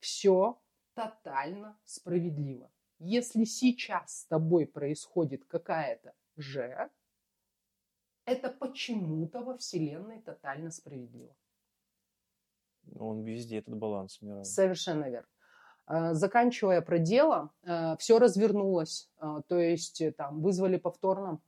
все 0.00 0.60
тотально 0.94 1.78
справедливо. 1.84 2.70
Если 2.98 3.44
сейчас 3.44 4.20
с 4.20 4.26
тобой 4.26 4.66
происходит 4.66 5.44
какая-то 5.46 6.14
же, 6.36 6.90
это 8.24 8.50
почему-то 8.50 9.40
во 9.40 9.56
Вселенной 9.56 10.20
тотально 10.22 10.70
справедливо. 10.70 11.34
Он 12.98 13.22
везде 13.22 13.58
этот 13.58 13.76
баланс 13.76 14.20
мировой. 14.20 14.44
Совершенно 14.44 15.08
верно. 15.08 15.28
А, 15.86 16.14
заканчивая 16.14 16.80
про 16.80 16.98
дело, 16.98 17.50
а, 17.64 17.96
все 17.96 18.18
развернулось, 18.18 19.10
а, 19.16 19.42
то 19.42 19.58
есть 19.58 20.00
э, 20.00 20.12
там 20.12 20.40
вызвали 20.40 20.76
повторно 20.76 21.40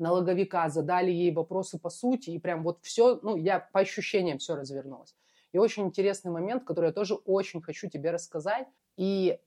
налоговика, 0.00 0.68
задали 0.68 1.10
ей 1.10 1.32
вопросы 1.32 1.78
по 1.78 1.90
сути, 1.90 2.30
и 2.30 2.38
прям 2.38 2.62
вот 2.62 2.78
все, 2.82 3.20
ну, 3.22 3.36
я 3.36 3.60
по 3.60 3.80
ощущениям 3.80 4.38
все 4.38 4.56
развернулось. 4.56 5.14
И 5.52 5.58
очень 5.58 5.84
интересный 5.84 6.30
момент, 6.30 6.64
который 6.64 6.86
я 6.86 6.92
тоже 6.92 7.14
очень 7.14 7.60
хочу 7.60 7.88
тебе 7.88 8.10
рассказать. 8.10 8.66
И 8.96 9.38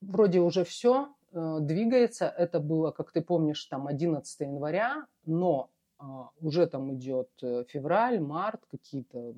вроде 0.00 0.40
уже 0.40 0.64
все 0.64 1.14
э, 1.32 1.58
двигается. 1.60 2.26
Это 2.26 2.60
было, 2.60 2.90
как 2.90 3.12
ты 3.12 3.22
помнишь, 3.22 3.64
там 3.64 3.86
11 3.86 4.40
января, 4.40 5.06
но 5.24 5.70
э, 5.98 6.04
уже 6.40 6.66
там 6.66 6.94
идет 6.94 7.30
э, 7.42 7.64
февраль, 7.68 8.20
март, 8.20 8.64
какие-то 8.70 9.34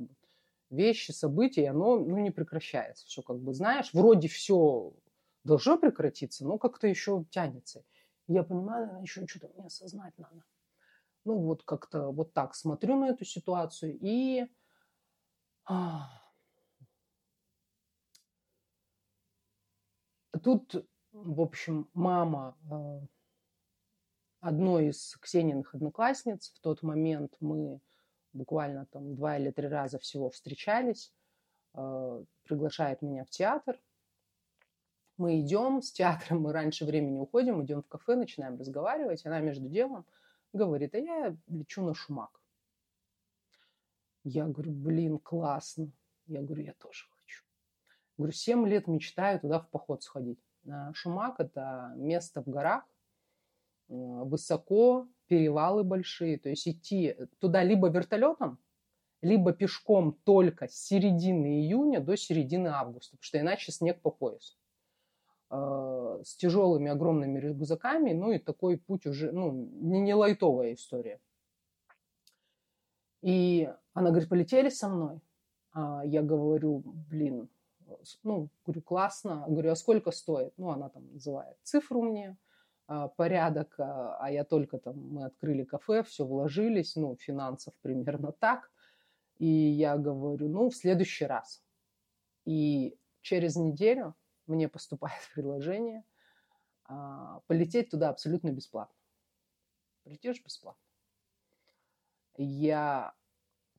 вещи, 0.70 1.12
события, 1.12 1.62
и 1.62 1.66
оно 1.66 1.98
ну, 1.98 2.18
не 2.18 2.30
прекращается. 2.30 3.06
Все 3.06 3.22
как 3.22 3.38
бы, 3.38 3.54
знаешь, 3.54 3.90
вроде 3.92 4.28
все 4.28 4.92
должно 5.44 5.78
прекратиться, 5.78 6.44
но 6.44 6.58
как-то 6.58 6.86
еще 6.86 7.24
тянется. 7.30 7.84
Я 8.28 8.42
понимаю, 8.42 8.82
наверное, 8.82 9.02
еще 9.02 9.26
что-то 9.26 9.48
мне 9.48 9.66
осознать 9.66 10.16
надо. 10.18 10.44
Ну, 11.24 11.38
вот 11.40 11.62
как-то 11.64 12.10
вот 12.10 12.34
так 12.34 12.54
смотрю 12.54 12.96
на 12.96 13.08
эту 13.08 13.24
ситуацию 13.24 13.98
и... 14.00 14.46
Тут, 20.42 20.86
в 21.10 21.40
общем, 21.40 21.90
мама 21.94 22.56
э, 22.70 23.00
одной 24.40 24.88
из 24.88 25.16
Ксениных 25.16 25.74
одноклассниц, 25.74 26.52
в 26.52 26.60
тот 26.60 26.82
момент 26.82 27.34
мы 27.40 27.80
буквально 28.32 28.86
там 28.86 29.16
два 29.16 29.36
или 29.36 29.50
три 29.50 29.66
раза 29.66 29.98
всего 29.98 30.30
встречались, 30.30 31.12
э, 31.74 32.24
приглашает 32.44 33.02
меня 33.02 33.24
в 33.24 33.30
театр, 33.30 33.80
Мы 35.18 35.40
идем 35.40 35.82
с 35.82 35.90
театром, 35.90 36.42
мы 36.42 36.52
раньше 36.52 36.84
времени 36.84 37.18
уходим, 37.18 37.64
идем 37.64 37.82
в 37.82 37.88
кафе, 37.88 38.14
начинаем 38.14 38.56
разговаривать. 38.56 39.26
Она 39.26 39.40
между 39.40 39.68
делом 39.68 40.06
говорит, 40.52 40.94
а 40.94 40.98
я 40.98 41.36
лечу 41.48 41.84
на 41.84 41.92
Шумак. 41.92 42.40
Я 44.22 44.46
говорю, 44.46 44.70
блин, 44.70 45.18
классно. 45.18 45.90
Я 46.26 46.40
говорю, 46.42 46.62
я 46.62 46.72
тоже 46.74 47.06
хочу. 47.10 47.42
Говорю, 48.16 48.32
семь 48.32 48.66
лет 48.68 48.86
мечтаю 48.86 49.40
туда 49.40 49.58
в 49.58 49.68
поход 49.68 50.04
сходить. 50.04 50.38
Шумак– 50.92 51.36
это 51.40 51.92
место 51.96 52.42
в 52.42 52.48
горах, 52.48 52.84
э, 53.88 53.94
высоко, 53.94 55.08
перевалы 55.26 55.82
большие. 55.82 56.38
То 56.38 56.48
есть 56.48 56.68
идти 56.68 57.16
туда 57.40 57.64
либо 57.64 57.88
вертолетом, 57.88 58.58
либо 59.20 59.52
пешком 59.52 60.12
только 60.24 60.68
с 60.68 60.74
середины 60.74 61.60
июня 61.60 62.00
до 62.00 62.16
середины 62.16 62.68
августа, 62.68 63.16
потому 63.16 63.24
что 63.24 63.40
иначе 63.40 63.72
снег 63.72 64.00
по 64.00 64.10
пояс. 64.10 64.56
Э, 65.50 66.20
с 66.24 66.36
тяжелыми 66.36 66.90
огромными 66.90 67.38
рюкзаками, 67.38 68.12
ну 68.12 68.32
и 68.32 68.38
такой 68.38 68.76
путь 68.76 69.06
уже, 69.06 69.32
ну, 69.32 69.50
не, 69.52 70.00
не 70.00 70.14
лайтовая 70.14 70.74
история. 70.74 71.20
И 73.22 73.72
она 73.94 74.10
говорит, 74.10 74.28
полетели 74.28 74.68
со 74.68 74.90
мной? 74.90 75.20
А 75.72 76.02
я 76.04 76.22
говорю, 76.22 76.82
блин, 76.84 77.48
ну, 78.22 78.50
говорю, 78.66 78.82
классно. 78.82 79.46
Говорю, 79.48 79.70
а 79.70 79.76
сколько 79.76 80.10
стоит? 80.10 80.52
Ну, 80.58 80.68
она 80.68 80.90
там 80.90 81.10
называет 81.12 81.56
цифру 81.62 82.02
мне, 82.02 82.36
а, 82.86 83.08
порядок, 83.08 83.74
а, 83.78 84.18
а 84.20 84.30
я 84.30 84.44
только 84.44 84.78
там, 84.78 84.98
мы 84.98 85.24
открыли 85.24 85.64
кафе, 85.64 86.02
все 86.02 86.26
вложились, 86.26 86.94
ну, 86.94 87.16
финансов 87.16 87.72
примерно 87.80 88.32
так. 88.32 88.70
И 89.38 89.46
я 89.46 89.96
говорю, 89.96 90.48
ну, 90.48 90.68
в 90.68 90.76
следующий 90.76 91.24
раз. 91.24 91.62
И 92.44 92.98
через 93.22 93.56
неделю 93.56 94.14
мне 94.48 94.68
поступает 94.68 95.20
предложение 95.34 96.04
а, 96.84 97.40
полететь 97.46 97.90
туда 97.90 98.08
абсолютно 98.08 98.50
бесплатно. 98.50 98.94
Полетишь 100.04 100.42
бесплатно. 100.42 100.82
Я 102.36 103.14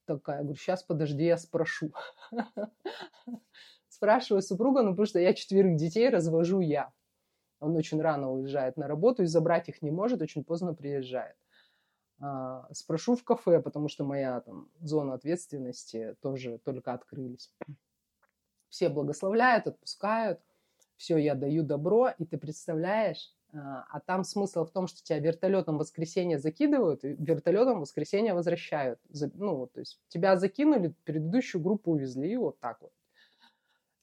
такая, 0.06 0.42
говорю, 0.42 0.56
сейчас 0.56 0.84
подожди, 0.84 1.24
я 1.24 1.38
спрошу. 1.38 1.94
Спрашиваю 3.88 4.42
супруга, 4.42 4.82
ну 4.82 4.92
потому 4.92 5.06
что 5.06 5.20
я 5.20 5.34
четверых 5.34 5.76
детей 5.76 6.10
развожу 6.10 6.60
я. 6.60 6.92
Он 7.60 7.76
очень 7.76 8.02
рано 8.02 8.32
уезжает 8.32 8.78
на 8.78 8.88
работу 8.88 9.24
и 9.24 9.28
забрать 9.28 9.70
их 9.70 9.82
не 9.82 9.92
может, 9.92 10.22
очень 10.22 10.44
поздно 10.44 10.74
приезжает. 10.74 11.36
А, 12.22 12.68
спрошу 12.74 13.16
в 13.16 13.24
кафе, 13.24 13.62
потому 13.62 13.88
что 13.88 14.04
моя 14.04 14.42
там 14.42 14.70
зона 14.82 15.14
ответственности 15.14 16.16
тоже 16.22 16.58
только 16.60 16.94
открылись. 16.94 17.54
Все 18.70 18.90
благословляют, 18.90 19.68
отпускают, 19.68 20.42
все, 21.00 21.18
я 21.18 21.34
даю 21.34 21.64
добро, 21.64 22.10
и 22.10 22.26
ты 22.26 22.38
представляешь, 22.38 23.34
а, 23.54 23.86
а 23.90 24.02
там 24.02 24.26
смысл 24.26 24.66
в 24.66 24.72
том, 24.72 24.86
что 24.86 25.02
тебя 25.02 25.20
вертолетом 25.20 25.78
в 25.78 25.80
воскресенье 25.80 26.38
закидывают, 26.38 27.06
и 27.06 27.16
вертолетом 27.18 27.78
в 27.78 27.82
воскресенье 27.82 28.34
возвращают. 28.34 29.00
Ну, 29.34 29.68
то 29.68 29.80
есть 29.80 30.02
тебя 30.10 30.36
закинули, 30.36 30.94
предыдущую 31.06 31.62
группу 31.62 31.92
увезли, 31.92 32.34
и 32.34 32.36
вот 32.36 32.60
так 32.60 32.82
вот. 32.82 32.92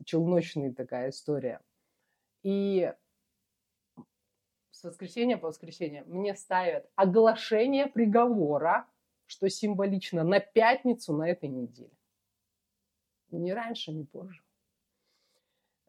Челночная 0.06 0.72
такая 0.72 1.10
история. 1.10 1.60
И 2.42 2.90
с 4.70 4.82
воскресенья 4.82 5.36
по 5.36 5.48
воскресенье 5.48 6.02
мне 6.04 6.34
ставят 6.34 6.88
оглашение 6.94 7.88
приговора, 7.88 8.86
что 9.26 9.50
символично, 9.50 10.24
на 10.24 10.40
пятницу 10.40 11.14
на 11.14 11.28
этой 11.28 11.50
неделе. 11.50 11.90
Ни 13.30 13.50
раньше, 13.50 13.92
ни 13.92 14.04
позже. 14.04 14.45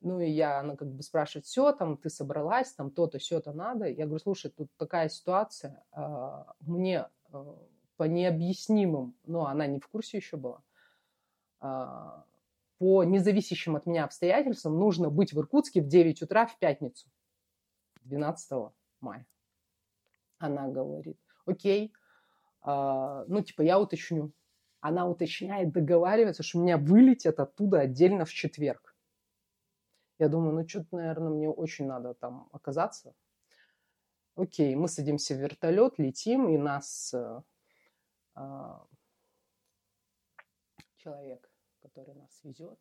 Ну 0.02 0.20
и 0.20 0.30
я, 0.30 0.60
она 0.60 0.76
как 0.76 0.90
бы 0.94 1.02
спрашивает, 1.02 1.46
все, 1.46 1.72
там, 1.72 1.98
ты 1.98 2.10
собралась, 2.10 2.72
там, 2.74 2.92
то-то, 2.92 3.18
все-то 3.18 3.52
надо. 3.52 3.86
Я 3.88 4.06
говорю, 4.06 4.20
слушай, 4.20 4.52
тут 4.52 4.70
такая 4.78 5.10
ситуация, 5.10 5.84
а, 5.92 6.54
мне 6.60 7.08
а, 7.32 7.58
по 7.96 8.04
необъяснимым, 8.04 9.16
ну, 9.26 9.46
она 9.46 9.66
не 9.66 9.80
в 9.80 9.88
курсе 9.88 10.18
еще 10.18 10.38
была, 10.38 10.62
а, 11.60 12.26
по 12.78 13.04
независящим 13.04 13.76
от 13.76 13.88
меня 13.88 14.04
обстоятельствам 14.04 14.78
нужно 14.78 15.10
быть 15.10 15.34
в 15.34 15.40
Иркутске 15.40 15.82
в 15.82 15.88
9 15.88 16.22
утра 16.22 16.46
в 16.46 16.60
пятницу, 16.60 17.10
12 18.04 18.72
мая. 19.02 19.26
Она 20.38 20.68
говорит, 20.68 21.18
окей, 21.48 21.92
ну, 22.64 23.42
типа, 23.44 23.62
я 23.62 23.80
уточню. 23.80 24.32
Она 24.80 25.08
уточняет, 25.08 25.72
договаривается, 25.72 26.44
что 26.44 26.60
меня 26.60 26.78
вылетят 26.78 27.40
оттуда 27.40 27.80
отдельно 27.80 28.26
в 28.26 28.30
четверг. 28.30 28.87
Я 30.20 30.30
думаю, 30.30 30.54
ну 30.54 30.68
что-то, 30.68 30.96
наверное, 30.96 31.30
мне 31.30 31.50
очень 31.50 31.86
надо 31.86 32.14
там 32.14 32.50
оказаться. 32.52 33.14
Окей, 34.36 34.76
мы 34.76 34.88
садимся 34.88 35.36
в 35.36 35.40
вертолет, 35.40 35.98
летим, 35.98 36.50
и 36.50 36.58
нас 36.58 37.14
э, 37.14 37.42
э, 38.36 38.80
человек, 40.98 41.52
который 41.82 42.14
нас 42.16 42.40
везет, 42.44 42.80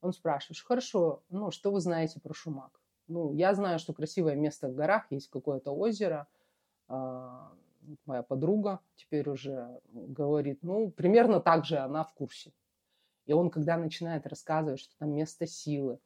он 0.00 0.12
спрашивает, 0.12 0.60
хорошо, 0.60 1.24
ну 1.28 1.50
что 1.50 1.72
вы 1.72 1.80
знаете 1.80 2.20
про 2.20 2.32
Шумак? 2.32 2.80
Ну, 3.08 3.32
я 3.32 3.54
знаю, 3.54 3.78
что 3.78 3.92
красивое 3.92 4.36
место 4.36 4.68
в 4.68 4.74
горах, 4.74 5.10
есть 5.10 5.30
какое-то 5.30 5.72
озеро. 5.72 6.28
Э, 6.88 7.48
моя 8.04 8.22
подруга 8.22 8.80
теперь 8.96 9.28
уже 9.28 9.80
говорит, 9.92 10.62
ну, 10.62 10.90
примерно 10.90 11.40
так 11.40 11.64
же 11.64 11.78
она 11.78 12.04
в 12.04 12.12
курсе. 12.14 12.52
И 13.26 13.32
он, 13.32 13.50
когда 13.50 13.76
начинает 13.76 14.26
рассказывать, 14.26 14.80
что 14.80 14.96
там 14.98 15.10
место 15.10 15.46
силы, 15.46 15.98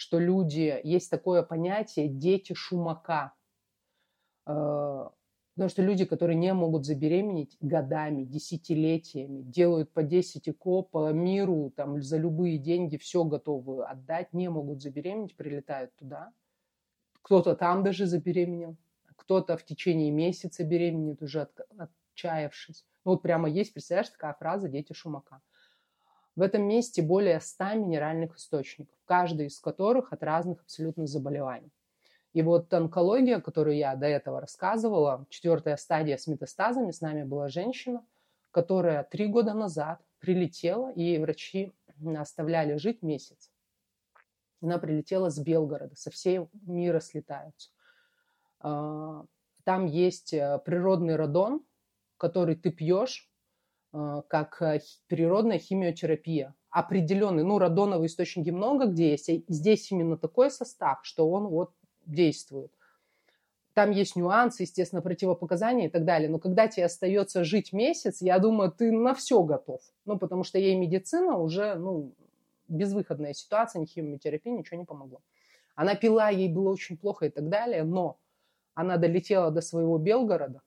что 0.00 0.18
люди, 0.18 0.80
есть 0.82 1.10
такое 1.10 1.42
понятие 1.42 2.08
«дети 2.08 2.54
шумака». 2.54 3.34
Э, 4.46 5.10
потому 5.54 5.68
что 5.68 5.82
люди, 5.82 6.06
которые 6.06 6.36
не 6.36 6.54
могут 6.54 6.86
забеременеть 6.86 7.58
годами, 7.60 8.24
десятилетиями, 8.24 9.42
делают 9.42 9.92
по 9.92 10.02
10 10.02 10.48
ЭКО 10.48 10.82
по 10.82 11.12
миру, 11.12 11.70
там 11.76 12.00
за 12.00 12.16
любые 12.16 12.56
деньги 12.56 12.96
все 12.96 13.24
готовы 13.24 13.84
отдать, 13.84 14.32
не 14.32 14.48
могут 14.48 14.80
забеременеть, 14.80 15.36
прилетают 15.36 15.94
туда. 15.96 16.32
Кто-то 17.20 17.54
там 17.54 17.84
даже 17.84 18.06
забеременел, 18.06 18.78
кто-то 19.16 19.58
в 19.58 19.66
течение 19.66 20.10
месяца 20.10 20.64
беременеет, 20.64 21.20
уже 21.20 21.46
отчаявшись. 21.76 22.86
Ну 23.04 23.10
вот 23.10 23.20
прямо 23.20 23.50
есть, 23.50 23.74
представляешь, 23.74 24.08
такая 24.08 24.32
фраза 24.32 24.70
«дети 24.70 24.94
шумака». 24.94 25.42
В 26.36 26.42
этом 26.42 26.62
месте 26.62 27.02
более 27.02 27.40
100 27.40 27.74
минеральных 27.74 28.36
источников, 28.36 28.96
каждый 29.04 29.46
из 29.46 29.58
которых 29.58 30.12
от 30.12 30.22
разных 30.22 30.62
абсолютно 30.62 31.06
заболеваний. 31.06 31.72
И 32.32 32.42
вот 32.42 32.72
онкология, 32.72 33.40
которую 33.40 33.76
я 33.76 33.96
до 33.96 34.06
этого 34.06 34.40
рассказывала, 34.40 35.26
четвертая 35.28 35.76
стадия 35.76 36.16
с 36.16 36.28
метастазами, 36.28 36.92
с 36.92 37.00
нами 37.00 37.24
была 37.24 37.48
женщина, 37.48 38.04
которая 38.52 39.02
три 39.02 39.26
года 39.26 39.52
назад 39.52 40.00
прилетела, 40.20 40.92
и 40.92 41.18
врачи 41.18 41.72
оставляли 42.16 42.76
жить 42.76 43.02
месяц. 43.02 43.50
Она 44.62 44.78
прилетела 44.78 45.30
с 45.30 45.38
Белгорода, 45.38 45.96
со 45.96 46.10
всей 46.10 46.48
мира 46.66 47.00
слетаются. 47.00 47.70
А, 48.60 49.24
там 49.64 49.86
есть 49.86 50.34
э, 50.34 50.60
природный 50.64 51.16
радон, 51.16 51.64
который 52.18 52.56
ты 52.56 52.70
пьешь, 52.70 53.29
как 53.92 54.62
э, 54.62 54.80
природная 55.08 55.58
химиотерапия. 55.58 56.54
Определенный, 56.70 57.42
ну, 57.42 57.58
радоновые 57.58 58.06
источники 58.06 58.50
много 58.50 58.86
где 58.86 59.10
есть, 59.10 59.28
и 59.28 59.44
здесь 59.48 59.90
именно 59.90 60.16
такой 60.16 60.50
состав, 60.50 61.00
что 61.02 61.28
он 61.28 61.48
вот 61.48 61.72
действует. 62.06 62.70
Там 63.74 63.90
есть 63.90 64.16
нюансы, 64.16 64.64
естественно, 64.64 65.02
противопоказания 65.02 65.86
и 65.86 65.90
так 65.90 66.04
далее. 66.04 66.28
Но 66.28 66.38
когда 66.38 66.68
тебе 66.68 66.86
остается 66.86 67.44
жить 67.44 67.72
месяц, 67.72 68.20
я 68.20 68.38
думаю, 68.38 68.72
ты 68.72 68.92
на 68.92 69.14
все 69.14 69.42
готов. 69.42 69.80
Ну, 70.04 70.18
потому 70.18 70.44
что 70.44 70.58
ей 70.58 70.74
медицина 70.76 71.38
уже, 71.38 71.74
ну, 71.74 72.12
безвыходная 72.68 73.32
ситуация, 73.32 73.80
ни 73.80 73.86
химиотерапия, 73.86 74.52
ничего 74.52 74.78
не 74.78 74.84
помогло. 74.84 75.20
Она 75.74 75.94
пила, 75.94 76.30
ей 76.30 76.48
было 76.52 76.70
очень 76.70 76.96
плохо 76.96 77.26
и 77.26 77.30
так 77.30 77.48
далее, 77.48 77.84
но 77.84 78.18
она 78.74 78.96
долетела 78.96 79.50
до 79.50 79.60
своего 79.60 79.98
Белгорода, 79.98 80.62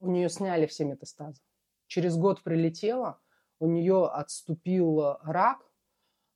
у 0.00 0.10
нее 0.10 0.28
сняли 0.28 0.66
все 0.66 0.84
метастазы. 0.84 1.40
Через 1.86 2.16
год 2.16 2.42
прилетела, 2.42 3.20
у 3.58 3.68
нее 3.68 4.06
отступил 4.06 5.18
рак, 5.22 5.58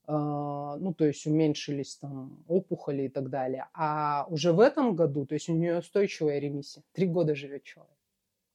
э, 0.07 0.13
ну, 0.13 0.95
то 0.95 1.05
есть 1.05 1.27
уменьшились 1.27 1.97
там 1.97 2.43
опухоли 2.47 3.03
и 3.03 3.09
так 3.09 3.29
далее. 3.31 3.69
А 3.75 4.27
уже 4.29 4.53
в 4.53 4.61
этом 4.61 4.95
году, 4.95 5.27
то 5.27 5.35
есть 5.35 5.49
у 5.49 5.55
нее 5.55 5.79
устойчивая 5.79 6.39
ремиссия, 6.39 6.83
три 6.93 7.07
года 7.07 7.35
живет 7.35 7.65
человек. 7.65 7.97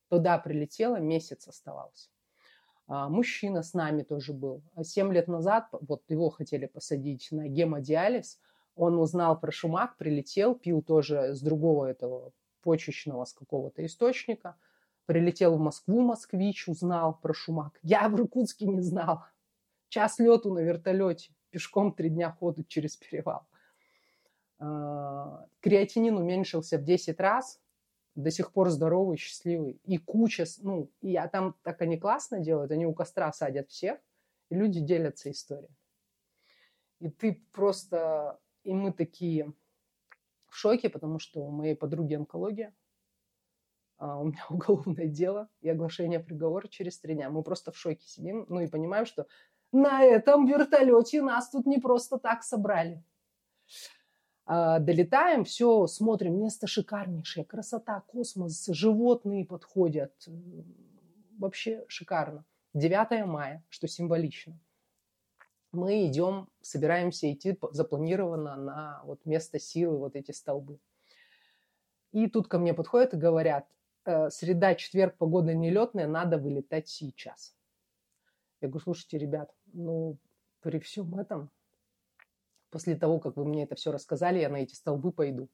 Туда 0.10 0.38
прилетела, 0.38 0.98
месяц 0.98 1.48
оставался. 1.48 2.10
А, 2.88 3.10
мужчина 3.10 3.62
с 3.62 3.74
нами 3.74 4.04
тоже 4.04 4.34
был. 4.34 4.62
Семь 4.84 5.12
лет 5.12 5.28
назад, 5.28 5.68
вот 5.72 6.04
его 6.10 6.30
хотели 6.30 6.66
посадить 6.66 7.28
на 7.32 7.48
гемодиализ, 7.48 8.40
он 8.76 9.00
узнал 9.00 9.40
про 9.40 9.52
шумак, 9.52 9.98
прилетел, 9.98 10.56
пил 10.56 10.82
тоже 10.82 11.34
с 11.34 11.42
другого 11.42 11.86
этого 11.86 12.32
почечного, 12.62 13.26
с 13.26 13.34
какого-то 13.34 13.86
источника– 13.86 14.56
Прилетел 15.06 15.56
в 15.58 15.60
Москву 15.60 16.02
москвич, 16.02 16.68
узнал 16.68 17.20
про 17.20 17.34
Шумак. 17.34 17.80
Я 17.84 18.10
в 18.10 18.16
Иркутске 18.16 18.66
не 18.66 18.82
знал. 18.82 19.24
Час 19.90 20.20
лету 20.20 20.52
на 20.54 20.60
вертолете, 20.60 21.34
пешком 21.52 21.94
три 21.94 22.10
дня 22.10 22.32
ходу 22.32 22.64
через 22.64 22.98
перевал. 22.98 23.48
А, 24.58 25.46
креатинин 25.60 26.18
уменьшился 26.18 26.78
в 26.78 26.84
10 26.84 27.20
раз, 27.20 27.62
до 28.16 28.32
сих 28.32 28.52
пор 28.52 28.70
здоровый, 28.70 29.18
счастливый. 29.18 29.80
И 29.84 29.98
куча, 29.98 30.46
ну, 30.60 30.90
а 31.04 31.28
там 31.28 31.56
так 31.64 31.82
они 31.82 31.98
классно 31.98 32.40
делают, 32.40 32.72
они 32.72 32.86
у 32.86 32.94
костра 32.94 33.32
садят 33.32 33.70
всех, 33.70 34.00
и 34.50 34.56
люди 34.56 34.80
делятся 34.80 35.30
историей. 35.32 35.76
И 37.00 37.10
ты 37.10 37.46
просто, 37.52 38.40
и 38.64 38.74
мы 38.74 38.94
такие 38.94 39.54
в 40.48 40.56
шоке, 40.56 40.90
потому 40.90 41.20
что 41.20 41.42
у 41.42 41.52
моей 41.52 41.76
подруги 41.76 42.14
онкология, 42.14 42.74
а 43.98 44.20
у 44.20 44.26
меня 44.26 44.44
уголовное 44.50 45.08
дело 45.08 45.50
и 45.62 45.70
оглашение 45.70 46.20
приговора 46.20 46.68
через 46.68 47.00
три 47.00 47.16
дня. 47.16 47.30
Мы 47.30 47.44
просто 47.44 47.72
в 47.72 47.78
шоке 47.78 48.08
сидим, 48.08 48.46
ну 48.50 48.60
и 48.60 48.68
понимаем, 48.68 49.06
что 49.06 49.28
на 49.72 50.04
этом 50.04 50.46
вертолете 50.46 51.22
нас 51.22 51.50
тут 51.50 51.66
не 51.66 51.80
просто 51.80 52.18
так 52.18 52.44
собрали. 52.44 53.04
А, 54.46 54.80
долетаем, 54.80 55.44
все, 55.44 55.88
смотрим, 55.88 56.40
место 56.40 56.68
шикарнейшее, 56.68 57.46
красота, 57.46 58.02
космос, 58.02 58.68
животные 58.68 59.46
подходят. 59.46 60.14
Вообще 61.38 61.84
шикарно. 61.88 62.46
9 62.74 63.26
мая, 63.26 63.64
что 63.70 63.88
символично. 63.88 64.60
Мы 65.72 66.08
идем, 66.08 66.48
собираемся 66.62 67.32
идти 67.32 67.58
запланированно 67.72 68.56
на 68.56 69.02
вот 69.04 69.26
место 69.26 69.60
силы, 69.60 69.98
вот 69.98 70.16
эти 70.16 70.32
столбы. 70.32 70.80
И 72.12 72.30
тут 72.30 72.48
ко 72.48 72.60
мне 72.60 72.74
подходят 72.74 73.14
и 73.14 73.18
говорят, 73.18 73.68
э, 74.06 74.30
среда, 74.30 74.76
четверг, 74.76 75.18
погода 75.18 75.54
нелетная, 75.54 76.08
надо 76.08 76.38
вылетать 76.38 76.88
сейчас. 76.88 77.56
Я 78.62 78.70
говорю, 78.70 78.84
слушайте, 78.84 79.18
ребят, 79.18 79.54
ну, 79.74 80.18
при 80.62 80.80
всем 80.80 81.16
этом 81.20 81.52
после 82.76 82.98
того, 82.98 83.20
как 83.20 83.38
вы 83.38 83.46
мне 83.46 83.64
это 83.64 83.76
все 83.76 83.92
рассказали, 83.94 84.40
я 84.40 84.50
на 84.50 84.58
эти 84.58 84.74
столбы 84.76 85.14
пойду. 85.14 85.48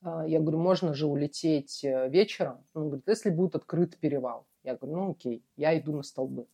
А, 0.00 0.26
я 0.26 0.40
говорю, 0.40 0.58
можно 0.58 0.94
же 0.94 1.06
улететь 1.06 1.84
э, 1.84 2.08
вечером? 2.08 2.64
Он 2.72 2.86
говорит, 2.86 3.06
если 3.06 3.28
будет 3.28 3.56
открыт 3.56 3.98
перевал. 3.98 4.46
Я 4.62 4.74
говорю, 4.74 4.96
ну 4.96 5.10
окей, 5.10 5.44
я 5.56 5.78
иду 5.78 5.94
на 5.94 6.02
столбы. 6.02 6.46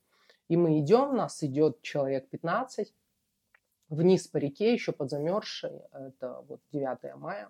И 0.49 0.57
мы 0.57 0.80
идем, 0.80 1.14
нас 1.14 1.43
идет 1.45 1.83
человек 1.83 2.28
15, 2.30 2.93
вниз 3.91 4.26
по 4.26 4.39
реке, 4.39 4.72
еще 4.72 4.91
подзамерзшей, 4.91 5.83
это 5.93 6.45
вот 6.49 6.61
9 6.72 7.14
мая. 7.16 7.49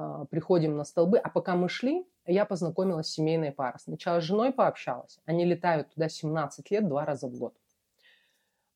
А, 0.00 0.24
приходим 0.24 0.76
на 0.76 0.84
столбы, 0.84 1.18
а 1.18 1.28
пока 1.28 1.56
мы 1.56 1.68
шли, 1.68 2.06
я 2.26 2.46
познакомилась 2.46 3.08
с 3.08 3.12
семейной 3.12 3.52
парой. 3.52 3.78
Сначала 3.78 4.20
с 4.20 4.24
женой 4.24 4.52
пообщалась, 4.52 5.20
они 5.26 5.44
летают 5.44 5.92
туда 5.92 6.08
17 6.08 6.70
лет, 6.70 6.88
два 6.88 7.04
раза 7.04 7.28
в 7.28 7.36
год. 7.36 7.54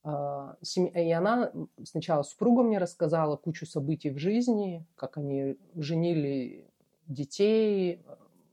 А, 0.03 0.57
и 0.77 1.13
она 1.13 1.51
сначала 1.83 2.23
супруга 2.25 2.63
мне 2.63 2.79
рассказала 2.79 3.37
кучу 3.37 3.65
событий 3.65 4.11
в 4.11 4.19
жизни, 4.19 4.85
как 4.97 5.17
они 5.17 5.57
женили 5.77 6.67
детей, 7.07 8.05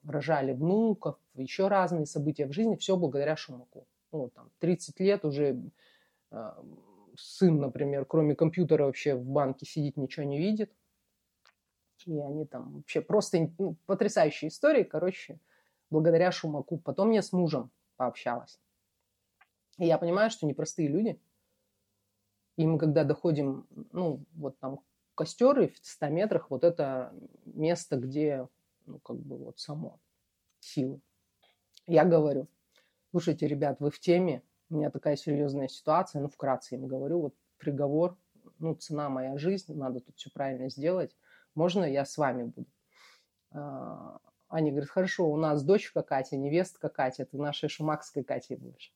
рожали 0.05 0.53
внуков, 0.53 1.17
еще 1.35 1.67
разные 1.67 2.05
события 2.05 2.45
в 2.45 2.53
жизни, 2.53 2.77
все 2.77 2.95
благодаря 2.95 3.35
Шумаку. 3.35 3.85
Ну, 4.13 4.29
там, 4.29 4.49
30 4.59 4.99
лет 5.01 5.25
уже 5.25 5.61
а, 6.31 6.63
сын, 7.17 7.59
например, 7.59 8.05
кроме 8.05 8.33
компьютера 8.33 8.85
вообще 8.85 9.15
в 9.15 9.25
банке 9.25 9.65
сидит, 9.65 9.97
ничего 9.97 10.25
не 10.25 10.37
видит. 10.37 10.71
И 12.05 12.19
они 12.19 12.45
там 12.45 12.73
вообще 12.73 13.01
просто 13.01 13.51
ну, 13.57 13.75
потрясающие 13.85 14.49
истории, 14.49 14.83
короче, 14.83 15.39
благодаря 15.89 16.31
Шумаку. 16.31 16.77
Потом 16.77 17.11
я 17.11 17.21
с 17.21 17.31
мужем 17.31 17.71
пообщалась. 17.97 18.59
И 19.77 19.85
я 19.85 19.97
понимаю, 19.97 20.29
что 20.29 20.45
непростые 20.45 20.87
люди– 20.87 21.19
и 22.57 22.65
мы 22.65 22.77
когда 22.77 23.03
доходим, 23.03 23.65
ну, 23.91 24.23
вот 24.35 24.57
там 24.59 24.81
костер 25.15 25.59
и 25.61 25.67
в 25.67 25.77
100 25.81 26.07
метрах 26.09 26.49
вот 26.51 26.63
это 26.63 27.13
место, 27.45 27.97
где, 27.97 28.47
ну, 28.85 28.99
как 28.99 29.17
бы 29.17 29.37
вот 29.37 29.59
само 29.59 29.99
силы. 30.59 30.99
Я 31.87 32.05
говорю, 32.05 32.47
слушайте, 33.09 33.47
ребят, 33.47 33.79
вы 33.79 33.89
в 33.89 33.99
теме, 33.99 34.43
у 34.69 34.75
меня 34.75 34.89
такая 34.89 35.15
серьезная 35.15 35.67
ситуация, 35.67 36.21
ну, 36.21 36.27
вкратце 36.27 36.75
им 36.75 36.87
говорю, 36.87 37.21
вот 37.21 37.35
приговор, 37.57 38.17
ну, 38.59 38.75
цена 38.75 39.09
моя 39.09 39.37
жизнь, 39.37 39.73
надо 39.75 39.99
тут 39.99 40.15
все 40.17 40.29
правильно 40.29 40.69
сделать, 40.69 41.15
можно 41.55 41.83
я 41.83 42.05
с 42.05 42.17
вами 42.17 42.43
буду? 42.43 42.69
А, 43.51 44.19
они 44.47 44.71
говорят, 44.71 44.89
хорошо, 44.89 45.29
у 45.29 45.37
нас 45.37 45.63
дочка 45.63 46.01
Катя, 46.01 46.37
невестка 46.37 46.89
Катя, 46.89 47.25
ты 47.25 47.37
нашей 47.37 47.69
шумакской 47.69 48.23
Катей 48.23 48.57
будешь. 48.57 48.93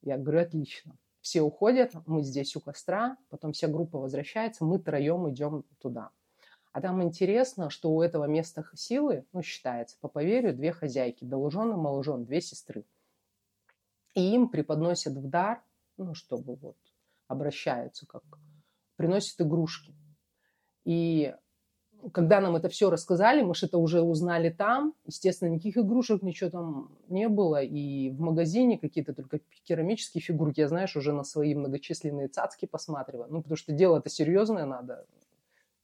Я 0.00 0.18
говорю, 0.18 0.40
отлично 0.40 0.96
все 1.22 1.40
уходят, 1.40 1.92
мы 2.04 2.22
здесь 2.22 2.54
у 2.56 2.60
костра, 2.60 3.16
потом 3.30 3.52
вся 3.52 3.68
группа 3.68 3.98
возвращается, 3.98 4.64
мы 4.64 4.78
троем 4.78 5.30
идем 5.30 5.64
туда. 5.78 6.10
А 6.72 6.80
там 6.80 7.02
интересно, 7.02 7.70
что 7.70 7.92
у 7.92 8.02
этого 8.02 8.24
места 8.24 8.64
силы, 8.74 9.24
ну, 9.32 9.42
считается, 9.42 9.96
по 10.00 10.08
поверью, 10.08 10.54
две 10.54 10.72
хозяйки, 10.72 11.24
Долужон 11.24 11.72
и 11.72 11.76
Маложон, 11.76 12.24
две 12.24 12.40
сестры. 12.40 12.84
И 14.14 14.34
им 14.34 14.48
преподносят 14.48 15.14
в 15.14 15.28
дар, 15.28 15.62
ну, 15.96 16.14
чтобы 16.14 16.56
вот 16.56 16.76
обращаются 17.28 18.06
как, 18.06 18.24
приносят 18.96 19.40
игрушки. 19.40 19.94
И 20.84 21.34
когда 22.10 22.40
нам 22.40 22.56
это 22.56 22.68
все 22.68 22.90
рассказали, 22.90 23.42
мы 23.42 23.54
же 23.54 23.66
это 23.66 23.78
уже 23.78 24.02
узнали 24.02 24.50
там. 24.50 24.94
Естественно, 25.06 25.50
никаких 25.50 25.78
игрушек, 25.78 26.22
ничего 26.22 26.50
там 26.50 26.98
не 27.08 27.28
было. 27.28 27.62
И 27.62 28.10
в 28.10 28.20
магазине 28.20 28.78
какие-то 28.78 29.14
только 29.14 29.40
керамические 29.64 30.22
фигурки. 30.22 30.60
Я, 30.60 30.68
знаешь, 30.68 30.96
уже 30.96 31.12
на 31.12 31.22
свои 31.22 31.54
многочисленные 31.54 32.28
цацки 32.28 32.66
посматриваю. 32.66 33.30
Ну, 33.30 33.42
потому 33.42 33.56
что 33.56 33.72
дело 33.72 33.98
это 33.98 34.08
серьезное, 34.08 34.64
надо 34.66 35.06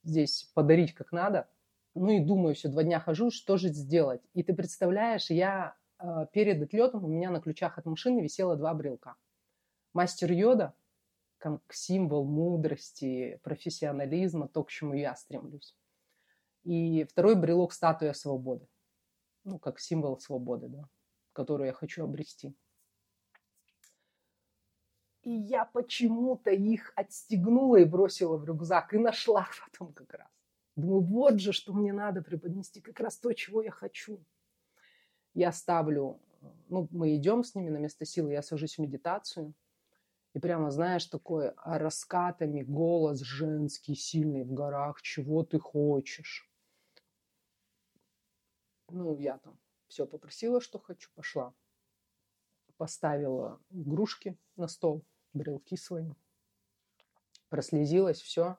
здесь 0.03 0.49
подарить 0.53 0.93
как 0.93 1.11
надо. 1.11 1.47
Ну 1.95 2.09
и 2.09 2.19
думаю, 2.19 2.55
все, 2.55 2.69
два 2.69 2.83
дня 2.83 2.99
хожу, 2.99 3.31
что 3.31 3.57
же 3.57 3.69
сделать? 3.69 4.21
И 4.33 4.43
ты 4.43 4.53
представляешь, 4.53 5.29
я 5.29 5.75
э, 5.99 6.25
перед 6.31 6.61
отлетом 6.61 7.03
у 7.03 7.07
меня 7.07 7.31
на 7.31 7.41
ключах 7.41 7.77
от 7.77 7.85
машины 7.85 8.21
висело 8.21 8.55
два 8.55 8.73
брелка. 8.73 9.15
Мастер 9.93 10.31
Йода, 10.31 10.73
как 11.37 11.61
символ 11.71 12.25
мудрости, 12.25 13.39
профессионализма, 13.43 14.47
то, 14.47 14.63
к 14.63 14.69
чему 14.69 14.93
я 14.93 15.15
стремлюсь. 15.15 15.75
И 16.69 17.03
второй 17.05 17.35
брелок 17.35 17.73
статуя 17.73 18.13
свободы. 18.13 18.67
Ну, 19.43 19.57
как 19.57 19.79
символ 19.79 20.19
свободы, 20.19 20.67
да, 20.67 20.87
которую 21.33 21.65
я 21.65 21.73
хочу 21.73 22.03
обрести. 22.03 22.55
И 25.23 25.31
я 25.31 25.65
почему-то 25.65 26.51
их 26.51 26.93
отстегнула 26.95 27.77
и 27.77 27.85
бросила 27.85 28.37
в 28.37 28.45
рюкзак, 28.45 28.93
и 28.93 28.99
нашла 28.99 29.47
потом 29.71 29.93
как 29.93 30.13
раз. 30.13 30.27
Думаю, 30.75 31.01
вот 31.01 31.39
же, 31.39 31.53
что 31.53 31.73
мне 31.73 31.91
надо 31.91 32.21
преподнести, 32.21 32.81
как 32.81 32.99
раз 32.99 33.17
то, 33.17 33.33
чего 33.33 33.63
я 33.63 33.71
хочу. 33.71 34.23
Я 35.33 35.51
ставлю, 35.51 36.21
ну, 36.67 36.87
мы 36.91 37.15
идем 37.15 37.43
с 37.43 37.55
ними 37.55 37.71
на 37.71 37.77
место 37.77 38.05
силы, 38.05 38.33
я 38.33 38.43
сажусь 38.43 38.77
в 38.77 38.81
медитацию– 38.81 39.55
и 40.33 40.39
прямо, 40.39 40.69
знаешь, 40.69 41.05
такой 41.05 41.53
раскатами 41.55 42.61
голос 42.61 43.19
женский, 43.21 43.95
сильный 43.95 44.43
в 44.43 44.53
горах, 44.53 45.01
чего 45.01 45.43
ты 45.43 45.59
хочешь. 45.59 46.48
Ну, 48.91 49.15
я 49.17 49.37
там 49.37 49.57
все 49.87 50.05
попросила, 50.05 50.61
что 50.61 50.79
хочу, 50.79 51.09
пошла. 51.15 51.53
Поставила 52.77 53.59
игрушки 53.69 54.37
на 54.55 54.67
стол, 54.67 55.03
брелки 55.33 55.75
свои. 55.75 56.13
Прослезилась, 57.49 58.21
все. 58.21 58.57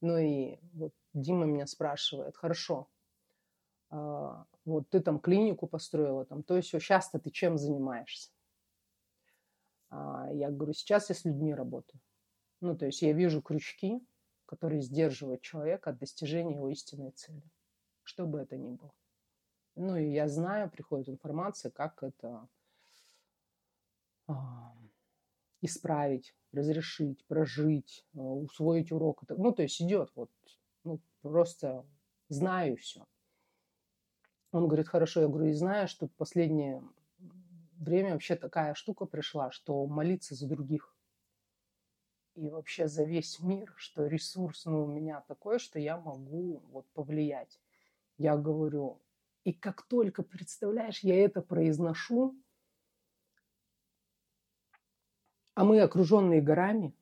Ну 0.00 0.18
и 0.18 0.58
вот 0.74 0.92
Дима 1.14 1.46
меня 1.46 1.66
спрашивает, 1.66 2.36
хорошо, 2.36 2.88
а, 3.88 4.46
вот 4.64 4.88
ты 4.90 5.00
там 5.00 5.18
клинику 5.18 5.66
построила, 5.66 6.24
там, 6.24 6.42
то 6.42 6.56
есть 6.56 6.68
сейчас-то 6.68 7.18
ты 7.18 7.30
чем 7.30 7.56
занимаешься? 7.56 8.30
А, 9.88 10.28
я 10.32 10.50
говорю, 10.50 10.74
сейчас 10.74 11.08
я 11.08 11.14
с 11.14 11.24
людьми 11.24 11.54
работаю. 11.54 12.00
Ну, 12.60 12.76
то 12.76 12.86
есть 12.86 13.02
я 13.02 13.12
вижу 13.12 13.42
крючки, 13.42 14.06
которые 14.44 14.82
сдерживают 14.82 15.42
человека 15.42 15.90
от 15.90 15.98
достижения 15.98 16.54
его 16.54 16.68
истинной 16.68 17.12
цели, 17.12 17.42
что 18.02 18.26
бы 18.26 18.40
это 18.40 18.56
ни 18.56 18.70
было. 18.70 18.92
Ну, 19.76 19.96
и 19.96 20.10
я 20.10 20.26
знаю, 20.28 20.70
приходит 20.70 21.08
информация, 21.08 21.70
как 21.70 22.02
это 22.02 22.48
а, 24.26 24.74
исправить, 25.60 26.34
разрешить, 26.52 27.24
прожить, 27.26 28.06
а, 28.14 28.20
усвоить 28.20 28.90
урок. 28.90 29.24
Ну, 29.28 29.52
то 29.52 29.62
есть 29.62 29.80
идет 29.82 30.10
вот, 30.14 30.30
ну, 30.82 31.00
просто 31.20 31.86
знаю 32.28 32.76
все. 32.78 33.06
Он 34.50 34.66
говорит, 34.66 34.88
хорошо, 34.88 35.20
я 35.20 35.28
говорю, 35.28 35.50
и 35.50 35.52
знаю, 35.52 35.88
что 35.88 36.08
последнее 36.08 36.82
время 37.76 38.12
вообще 38.12 38.36
такая 38.36 38.72
штука 38.74 39.04
пришла, 39.04 39.50
что 39.50 39.86
молиться 39.86 40.34
за 40.34 40.48
других 40.48 40.96
и 42.34 42.48
вообще 42.48 42.86
за 42.86 43.04
весь 43.04 43.40
мир, 43.40 43.72
что 43.76 44.06
ресурс 44.06 44.64
ну, 44.64 44.84
у 44.84 44.86
меня 44.86 45.22
такой, 45.22 45.58
что 45.58 45.78
я 45.78 45.98
могу 45.98 46.62
вот 46.70 46.86
повлиять. 46.92 47.60
Я 48.18 48.36
говорю, 48.36 49.00
и 49.46 49.52
как 49.52 49.82
только, 49.82 50.24
представляешь, 50.24 51.04
я 51.04 51.24
это 51.24 51.40
произношу, 51.40 52.34
а 55.54 55.62
мы 55.62 55.80
окруженные 55.80 56.42
горами, 56.42 56.96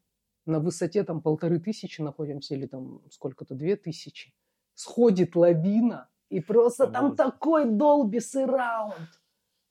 на 0.44 0.60
высоте 0.60 1.04
там 1.04 1.22
полторы 1.22 1.58
тысячи 1.58 2.02
находимся 2.02 2.54
или 2.54 2.66
там 2.66 3.00
сколько-то, 3.10 3.54
две 3.54 3.76
тысячи. 3.76 4.34
Сходит 4.74 5.36
лавина, 5.36 6.10
и 6.28 6.40
просто 6.40 6.86
там 6.86 7.16
такой 7.16 7.64
долби 7.64 8.20
раунд. 8.34 9.22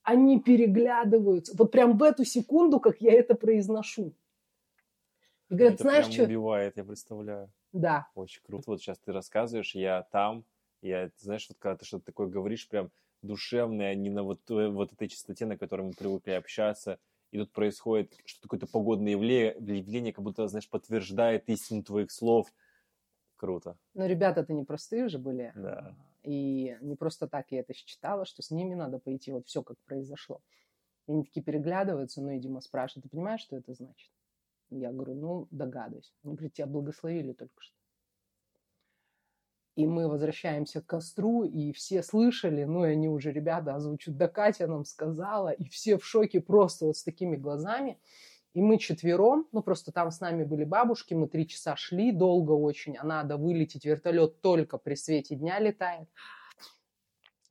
Они 0.01 0.41
переглядываются. 0.41 1.55
Вот 1.55 1.71
прям 1.71 1.95
в 1.95 2.01
эту 2.01 2.25
секунду, 2.25 2.79
как 2.79 3.01
я 3.01 3.13
это 3.13 3.35
произношу. 3.35 4.15
И 5.49 5.53
говорят, 5.53 5.75
это 5.75 5.83
знаешь, 5.83 6.05
прям 6.05 6.13
что... 6.13 6.23
убивает, 6.23 6.77
я 6.77 6.83
представляю. 6.83 7.53
Да. 7.71 8.07
Очень 8.15 8.41
круто. 8.41 8.63
Вот 8.65 8.81
сейчас 8.81 8.97
ты 8.97 9.11
рассказываешь, 9.11 9.75
я 9.75 10.01
там, 10.11 10.43
я, 10.87 11.09
знаешь, 11.17 11.47
вот 11.49 11.57
когда 11.59 11.77
ты 11.77 11.85
что-то 11.85 12.05
такое 12.05 12.27
говоришь, 12.27 12.67
прям 12.67 12.91
душевное, 13.21 13.91
а 13.91 13.95
не 13.95 14.09
на 14.09 14.23
вот, 14.23 14.41
вот 14.49 14.93
этой 14.93 15.07
частоте, 15.07 15.45
на 15.45 15.57
которой 15.57 15.83
мы 15.83 15.93
привыкли 15.93 16.31
общаться, 16.31 16.99
и 17.31 17.39
тут 17.39 17.51
происходит 17.51 18.13
что-то 18.25 18.43
какое-то 18.43 18.67
погодное 18.67 19.13
явление, 19.13 19.55
явление, 19.59 20.13
как 20.13 20.23
будто, 20.23 20.47
знаешь, 20.47 20.69
подтверждает 20.69 21.49
истину 21.49 21.83
твоих 21.83 22.11
слов. 22.11 22.53
Круто. 23.37 23.77
Но 23.93 24.05
ребята-то 24.05 24.53
не 24.53 24.63
простые 24.63 25.09
же 25.09 25.17
были. 25.17 25.51
Да. 25.55 25.95
И 26.21 26.77
не 26.81 26.95
просто 26.95 27.27
так 27.27 27.51
я 27.51 27.61
это 27.61 27.73
считала, 27.73 28.25
что 28.25 28.41
с 28.41 28.51
ними 28.51 28.75
надо 28.75 28.99
пойти, 28.99 29.31
вот 29.31 29.47
все 29.47 29.63
как 29.63 29.77
произошло. 29.85 30.41
И 31.07 31.11
они 31.11 31.23
такие 31.23 31.43
переглядываются, 31.43 32.21
ну 32.21 32.29
и 32.31 32.39
Дима 32.39 32.61
спрашивает, 32.61 33.03
ты 33.03 33.09
понимаешь, 33.09 33.41
что 33.41 33.57
это 33.57 33.73
значит? 33.73 34.11
Я 34.69 34.91
говорю, 34.91 35.15
ну, 35.15 35.47
догадываюсь. 35.51 36.13
Он 36.23 36.35
говорит, 36.35 36.53
тебя 36.53 36.67
благословили 36.67 37.33
только 37.33 37.61
что. 37.61 37.75
И 39.75 39.87
мы 39.87 40.07
возвращаемся 40.07 40.81
к 40.81 40.85
костру, 40.85 41.43
и 41.43 41.71
все 41.71 42.03
слышали, 42.03 42.63
ну, 42.63 42.85
и 42.85 42.89
они 42.89 43.09
уже, 43.09 43.31
ребята, 43.31 43.73
озвучат, 43.73 44.15
да 44.17 44.27
Катя 44.27 44.67
нам 44.67 44.85
сказала, 44.85 45.49
и 45.49 45.67
все 45.67 45.97
в 45.97 46.05
шоке 46.05 46.41
просто 46.41 46.85
вот 46.85 46.97
с 46.97 47.03
такими 47.03 47.35
глазами. 47.35 47.97
И 48.53 48.61
мы 48.61 48.77
четвером, 48.77 49.47
ну, 49.51 49.63
просто 49.63 49.91
там 49.91 50.11
с 50.11 50.19
нами 50.19 50.43
были 50.43 50.63
бабушки, 50.63 51.15
мы 51.15 51.27
три 51.27 51.47
часа 51.47 51.75
шли, 51.75 52.11
долго 52.11 52.51
очень, 52.51 52.95
а 52.97 53.03
надо 53.03 53.35
вылететь, 53.35 53.83
вертолет 53.83 54.41
только 54.41 54.77
при 54.77 54.93
свете 54.93 55.35
дня 55.35 55.57
летает. 55.57 56.07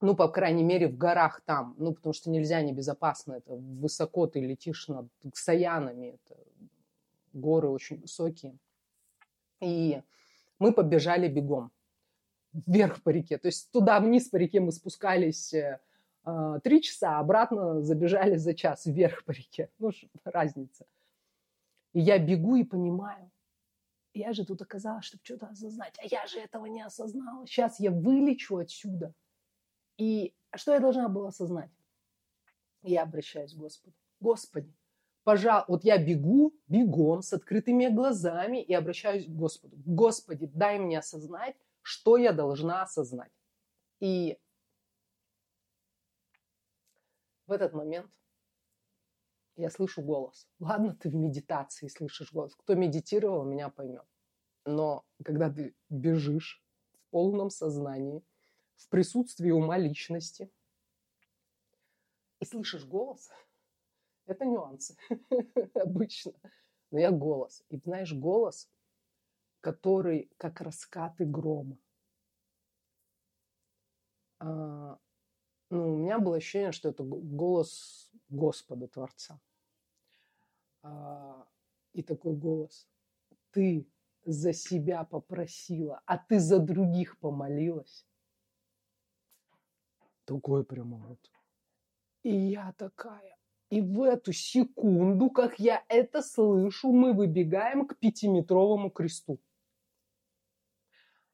Ну, 0.01 0.15
по 0.15 0.29
крайней 0.29 0.63
мере, 0.63 0.87
в 0.87 0.97
горах 0.97 1.41
там, 1.45 1.75
ну, 1.77 1.93
потому 1.93 2.13
что 2.13 2.31
нельзя 2.31 2.63
небезопасно, 2.63 3.35
это 3.35 3.57
высоко 3.57 4.29
ты 4.29 4.41
летишь 4.41 4.87
над 4.87 5.09
Саянами, 5.35 6.19
это 6.25 6.41
горы 7.33 7.69
очень 7.69 8.01
высокие. 8.01 8.57
И 9.61 10.01
мы 10.61 10.73
побежали 10.73 11.27
бегом 11.27 11.73
вверх 12.53 13.03
по 13.03 13.11
реке. 13.11 13.39
То 13.39 13.47
есть 13.47 13.71
туда-вниз 13.71 14.29
по 14.29 14.37
реке 14.37 14.61
мы 14.61 14.73
спускались 14.73 15.55
э, 15.55 15.81
а, 16.25 16.61
три 16.61 16.83
часа, 16.83 17.19
обратно 17.19 17.83
забежали 17.83 18.37
за 18.37 18.55
час 18.55 18.87
вверх 18.87 19.25
по 19.25 19.33
реке. 19.33 19.71
Ну, 19.79 19.91
разница. 20.25 20.87
И 21.93 22.01
я 22.01 22.19
бегу 22.19 22.57
и 22.57 22.65
понимаю, 22.65 23.31
я 24.15 24.33
же 24.33 24.45
тут 24.45 24.63
оказалась, 24.63 25.05
чтобы 25.05 25.23
что-то 25.25 25.47
осознать, 25.47 25.95
а 25.99 26.07
я 26.07 26.27
же 26.27 26.39
этого 26.39 26.67
не 26.67 26.83
осознала. 26.83 27.47
Сейчас 27.47 27.81
я 27.81 27.91
вылечу 27.91 28.57
отсюда. 28.57 29.15
И 29.97 30.35
что 30.55 30.73
я 30.73 30.81
должна 30.81 31.09
была 31.09 31.29
осознать? 31.29 31.71
Я 32.83 33.03
обращаюсь 33.03 33.55
к 33.55 33.57
Господу. 33.57 33.95
Господи, 34.21 34.73
пожалуйста, 35.25 35.71
вот 35.71 35.85
я 35.85 35.99
бегу 35.99 36.53
бегом 36.69 37.23
с 37.23 37.33
открытыми 37.33 37.89
глазами 37.89 38.63
и 38.63 38.75
обращаюсь 38.75 39.27
к 39.27 39.31
Господу. 39.31 39.77
Господи, 39.87 40.51
дай 40.53 40.79
мне 40.79 40.99
осознать, 40.99 41.57
что 41.83 42.17
я 42.17 42.33
должна 42.33 42.83
осознать. 42.83 43.33
И 44.01 44.39
в 47.47 47.53
этот 47.53 47.73
момент 47.73 48.11
я 49.57 49.71
слышу 49.71 50.03
голос. 50.03 50.49
Ладно, 50.59 50.97
ты 50.97 51.11
в 51.11 51.15
медитации 51.15 51.89
слышишь 51.89 52.33
голос. 52.33 52.55
Кто 52.55 52.75
медитировал, 52.75 53.45
меня 53.45 53.69
поймет. 53.69 54.07
Но 54.65 55.05
когда 55.25 55.51
ты 55.51 55.75
бежишь 55.89 56.65
в 56.93 57.11
полном 57.11 57.51
сознании, 57.51 58.23
в 58.77 58.89
присутствии 58.89 59.51
ума 59.51 59.77
личности, 59.77 60.51
и 62.41 62.45
слышишь 62.45 62.85
голос, 62.85 63.31
это 64.27 64.45
нюансы 64.45 64.97
обычно. 65.75 66.33
Но 66.91 66.99
я 66.99 67.11
голос. 67.11 67.65
И 67.69 67.77
знаешь, 67.77 68.13
голос, 68.13 68.69
который 69.63 70.29
как 70.37 70.61
раскаты 70.61 71.25
грома. 71.25 71.79
А, 74.41 74.99
ну, 75.71 75.95
у 75.95 75.99
меня 75.99 76.19
было 76.19 76.37
ощущение, 76.37 76.73
что 76.73 76.91
это 76.91 77.05
голос 77.05 78.11
Господа 78.29 78.89
Творца. 78.89 79.41
А, 80.83 81.47
и 81.95 82.03
такой 82.03 82.35
голос. 82.35 82.89
Ты 83.53 83.87
за 84.25 84.53
себя 84.53 85.05
попросила, 85.05 86.03
а 86.07 86.19
ты 86.19 86.41
за 86.41 86.59
других 86.59 87.19
помолилась. 87.19 88.05
Такой 90.25 90.65
прямо 90.65 90.97
вот. 90.97 91.31
И 92.25 92.35
я 92.35 92.73
такая. 92.73 93.37
И 93.71 93.81
в 93.81 94.03
эту 94.03 94.33
секунду, 94.33 95.31
как 95.31 95.59
я 95.59 95.85
это 95.89 96.21
слышу, 96.21 96.93
мы 96.93 97.13
выбегаем 97.15 97.87
к 97.87 97.97
пятиметровому 97.97 98.91
кресту. 98.91 99.41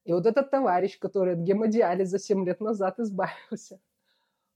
И 0.09 0.13
вот 0.13 0.25
этот 0.25 0.51
товарищ, 0.51 0.99
который 0.99 1.35
от 1.35 1.41
гемодиализа 1.41 2.19
7 2.19 2.47
лет 2.47 2.61
назад 2.61 2.99
избавился, 2.99 3.79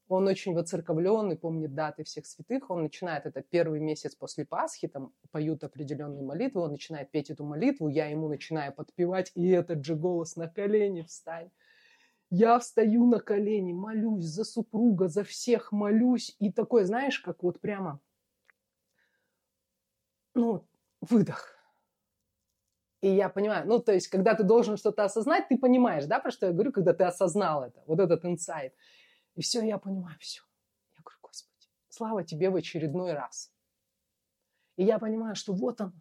он 0.09 0.27
очень 0.27 0.55
воцерковленный, 0.55 1.37
помнит 1.37 1.75
даты 1.75 2.05
всех 2.05 2.25
святых, 2.25 2.71
он 2.71 2.85
начинает 2.85 3.27
это 3.27 3.43
первый 3.43 3.79
месяц 3.79 4.15
после 4.15 4.47
Пасхи, 4.47 4.89
там 4.89 5.13
поют 5.31 5.63
определенные 5.63 6.23
молитвы, 6.23 6.63
он 6.63 6.73
начинает 6.73 7.11
петь 7.11 7.29
эту 7.29 7.45
молитву, 7.45 7.89
я 7.89 8.07
ему 8.07 8.29
начинаю 8.29 8.73
подпевать, 8.73 9.31
и 9.35 9.47
этот 9.51 9.85
же 9.85 9.95
голос 9.95 10.37
на 10.37 10.49
колени 10.49 11.03
встань. 11.03 11.51
Я 12.31 12.59
встаю 12.59 13.07
на 13.07 13.21
колени, 13.21 13.75
молюсь 13.75 14.25
за 14.25 14.45
супруга, 14.45 15.09
за 15.09 15.23
всех 15.23 15.71
молюсь, 15.71 16.35
и 16.39 16.51
такой, 16.51 16.85
знаешь, 16.85 17.21
как 17.21 17.43
вот 17.43 17.61
прямо, 17.61 18.01
ну, 20.33 20.65
выдох. 21.03 21.62
И 23.03 23.09
я 23.09 23.29
понимаю, 23.29 23.67
ну, 23.67 23.81
то 23.81 23.93
есть, 23.93 24.07
когда 24.07 24.35
ты 24.37 24.45
должен 24.45 24.77
что-то 24.77 25.03
осознать, 25.03 25.49
ты 25.49 25.59
понимаешь, 25.59 26.07
да, 26.07 26.21
про 26.21 26.31
что 26.31 26.47
я 26.47 26.53
говорю, 26.53 26.73
когда 26.73 26.95
ты 26.95 27.03
осознал 27.03 27.65
это, 27.65 27.83
вот 27.87 27.99
этот 27.99 28.25
инсайт. 28.25 28.75
И 29.35 29.43
все, 29.43 29.61
я 29.61 29.77
понимаю, 29.79 30.17
все. 30.21 30.43
Я 30.97 31.03
говорю, 31.03 31.19
Господи, 31.21 31.67
слава 31.89 32.23
тебе 32.23 32.49
в 32.49 32.55
очередной 32.55 33.13
раз. 33.13 33.53
И 34.77 34.85
я 34.85 35.01
понимаю, 35.01 35.35
что 35.35 35.53
вот 35.53 35.81
он. 35.81 35.93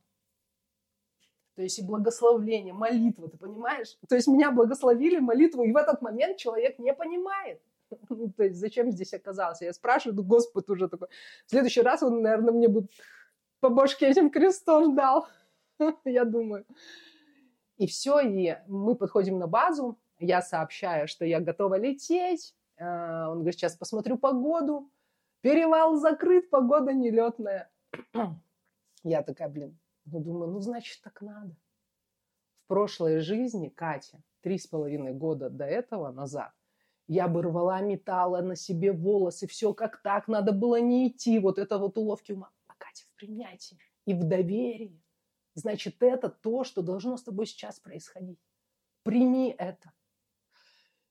То 1.55 1.63
есть 1.63 1.79
и 1.79 1.83
благословление, 1.83 2.73
молитва, 2.73 3.29
ты 3.29 3.37
понимаешь? 3.37 3.97
То 4.07 4.15
есть 4.15 4.27
меня 4.27 4.51
благословили 4.51 5.17
молитву, 5.17 5.63
и 5.63 5.71
в 5.71 5.77
этот 5.77 6.03
момент 6.03 6.37
человек 6.37 6.77
не 6.77 6.93
понимает. 6.93 7.61
Ну, 8.09 8.31
то 8.31 8.43
есть 8.43 8.57
зачем 8.57 8.89
здесь 8.89 9.13
оказался? 9.13 9.65
Я 9.65 9.73
спрашиваю, 9.73 10.15
ну, 10.15 10.23
Господь 10.23 10.69
уже 10.69 10.87
такой. 10.87 11.09
В 11.45 11.49
следующий 11.49 11.81
раз 11.81 12.03
он, 12.03 12.21
наверное, 12.21 12.53
мне 12.53 12.69
бы 12.69 12.87
по 13.59 13.69
башке 13.69 14.07
этим 14.07 14.29
крестом 14.29 14.95
дал. 14.95 15.27
я 16.05 16.25
думаю. 16.25 16.65
И 17.77 17.87
все, 17.87 18.19
и 18.19 18.57
мы 18.67 18.95
подходим 18.95 19.39
на 19.39 19.47
базу, 19.47 19.97
я 20.19 20.41
сообщаю, 20.41 21.07
что 21.07 21.25
я 21.25 21.39
готова 21.39 21.79
лететь. 21.79 22.55
А, 22.79 23.29
он 23.29 23.39
говорит, 23.39 23.55
сейчас 23.55 23.75
посмотрю 23.75 24.17
погоду. 24.17 24.91
Перевал 25.41 25.95
закрыт, 25.95 26.49
погода 26.49 26.93
нелетная. 26.93 27.71
Я 29.03 29.23
такая, 29.23 29.49
блин, 29.49 29.79
ну 30.05 30.19
думаю, 30.19 30.51
ну 30.51 30.59
значит 30.59 31.01
так 31.01 31.19
надо. 31.21 31.55
В 32.63 32.67
прошлой 32.67 33.19
жизни 33.21 33.69
Катя, 33.69 34.21
три 34.41 34.59
с 34.59 34.67
половиной 34.67 35.13
года 35.13 35.49
до 35.49 35.65
этого 35.65 36.11
назад, 36.11 36.51
я 37.07 37.27
бы 37.27 37.41
рвала 37.41 37.81
металла 37.81 38.41
на 38.41 38.55
себе 38.55 38.91
волосы, 38.91 39.47
все 39.47 39.73
как 39.73 40.03
так, 40.03 40.27
надо 40.27 40.51
было 40.51 40.79
не 40.79 41.07
идти, 41.07 41.39
вот 41.39 41.57
это 41.57 41.79
вот 41.79 41.97
уловки 41.97 42.33
ума. 42.33 42.51
А 42.67 42.73
Катя 42.77 43.05
в 43.11 43.15
принятии 43.17 43.79
и 44.05 44.13
в 44.13 44.23
доверии. 44.23 45.00
Значит, 45.53 46.01
это 46.01 46.29
то, 46.29 46.63
что 46.63 46.81
должно 46.81 47.17
с 47.17 47.23
тобой 47.23 47.45
сейчас 47.45 47.79
происходить. 47.79 48.39
Прими 49.03 49.53
это. 49.57 49.91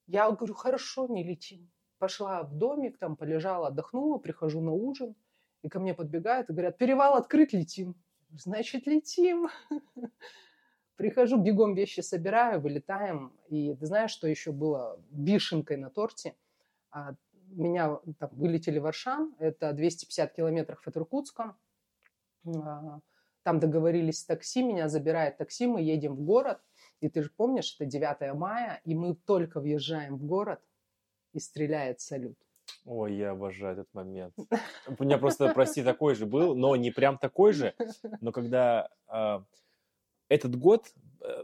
Я 0.07 0.29
говорю, 0.31 0.53
хорошо, 0.53 1.07
не 1.07 1.23
летим. 1.23 1.71
Пошла 1.99 2.43
в 2.43 2.57
домик, 2.57 2.97
там 2.97 3.15
полежала, 3.15 3.67
отдохнула, 3.67 4.17
прихожу 4.17 4.61
на 4.61 4.71
ужин, 4.71 5.15
и 5.61 5.69
ко 5.69 5.79
мне 5.79 5.93
подбегают 5.93 6.49
и 6.49 6.53
говорят, 6.53 6.77
перевал 6.77 7.15
открыт, 7.15 7.53
летим. 7.53 7.95
Значит, 8.31 8.87
летим. 8.87 9.49
Прихожу, 10.95 11.37
бегом 11.37 11.75
вещи 11.75 12.01
собираю, 12.01 12.61
вылетаем. 12.61 13.33
И 13.47 13.75
ты 13.75 13.85
знаешь, 13.85 14.11
что 14.11 14.27
еще 14.27 14.51
было 14.51 14.99
вишенкой 15.11 15.77
на 15.77 15.89
торте? 15.89 16.35
А, 16.89 17.15
меня 17.47 17.99
там, 18.19 18.29
вылетели 18.33 18.79
в 18.79 18.85
Аршан, 18.85 19.35
это 19.39 19.73
250 19.73 20.33
километров 20.33 20.85
от 20.85 20.97
Иркутска. 20.97 21.55
Там 23.43 23.59
договорились 23.59 24.19
с 24.19 24.25
такси, 24.25 24.63
меня 24.63 24.87
забирает 24.87 25.37
такси, 25.37 25.67
мы 25.67 25.81
едем 25.81 26.15
в 26.15 26.21
город. 26.21 26.59
И 26.99 27.09
ты 27.09 27.23
же 27.23 27.31
помнишь, 27.35 27.75
это 27.77 27.85
9 27.85 28.35
мая, 28.35 28.81
и 28.85 28.93
мы 28.93 29.15
только 29.15 29.59
въезжаем 29.59 30.17
в 30.17 30.23
город, 30.23 30.61
и 31.33 31.39
стреляет 31.39 31.99
салют. 31.99 32.37
Ой, 32.85 33.15
я 33.15 33.31
обожаю 33.31 33.73
этот 33.73 33.93
момент. 33.93 34.35
У 34.99 35.03
меня 35.03 35.17
просто, 35.17 35.51
прости, 35.53 35.83
такой 35.83 36.15
же 36.15 36.25
был, 36.25 36.55
но 36.55 36.75
не 36.75 36.91
прям 36.91 37.17
такой 37.17 37.53
же. 37.53 37.73
Но 38.21 38.31
когда 38.31 38.89
э, 39.07 39.39
этот 40.29 40.55
год 40.55 40.93
э, 41.21 41.43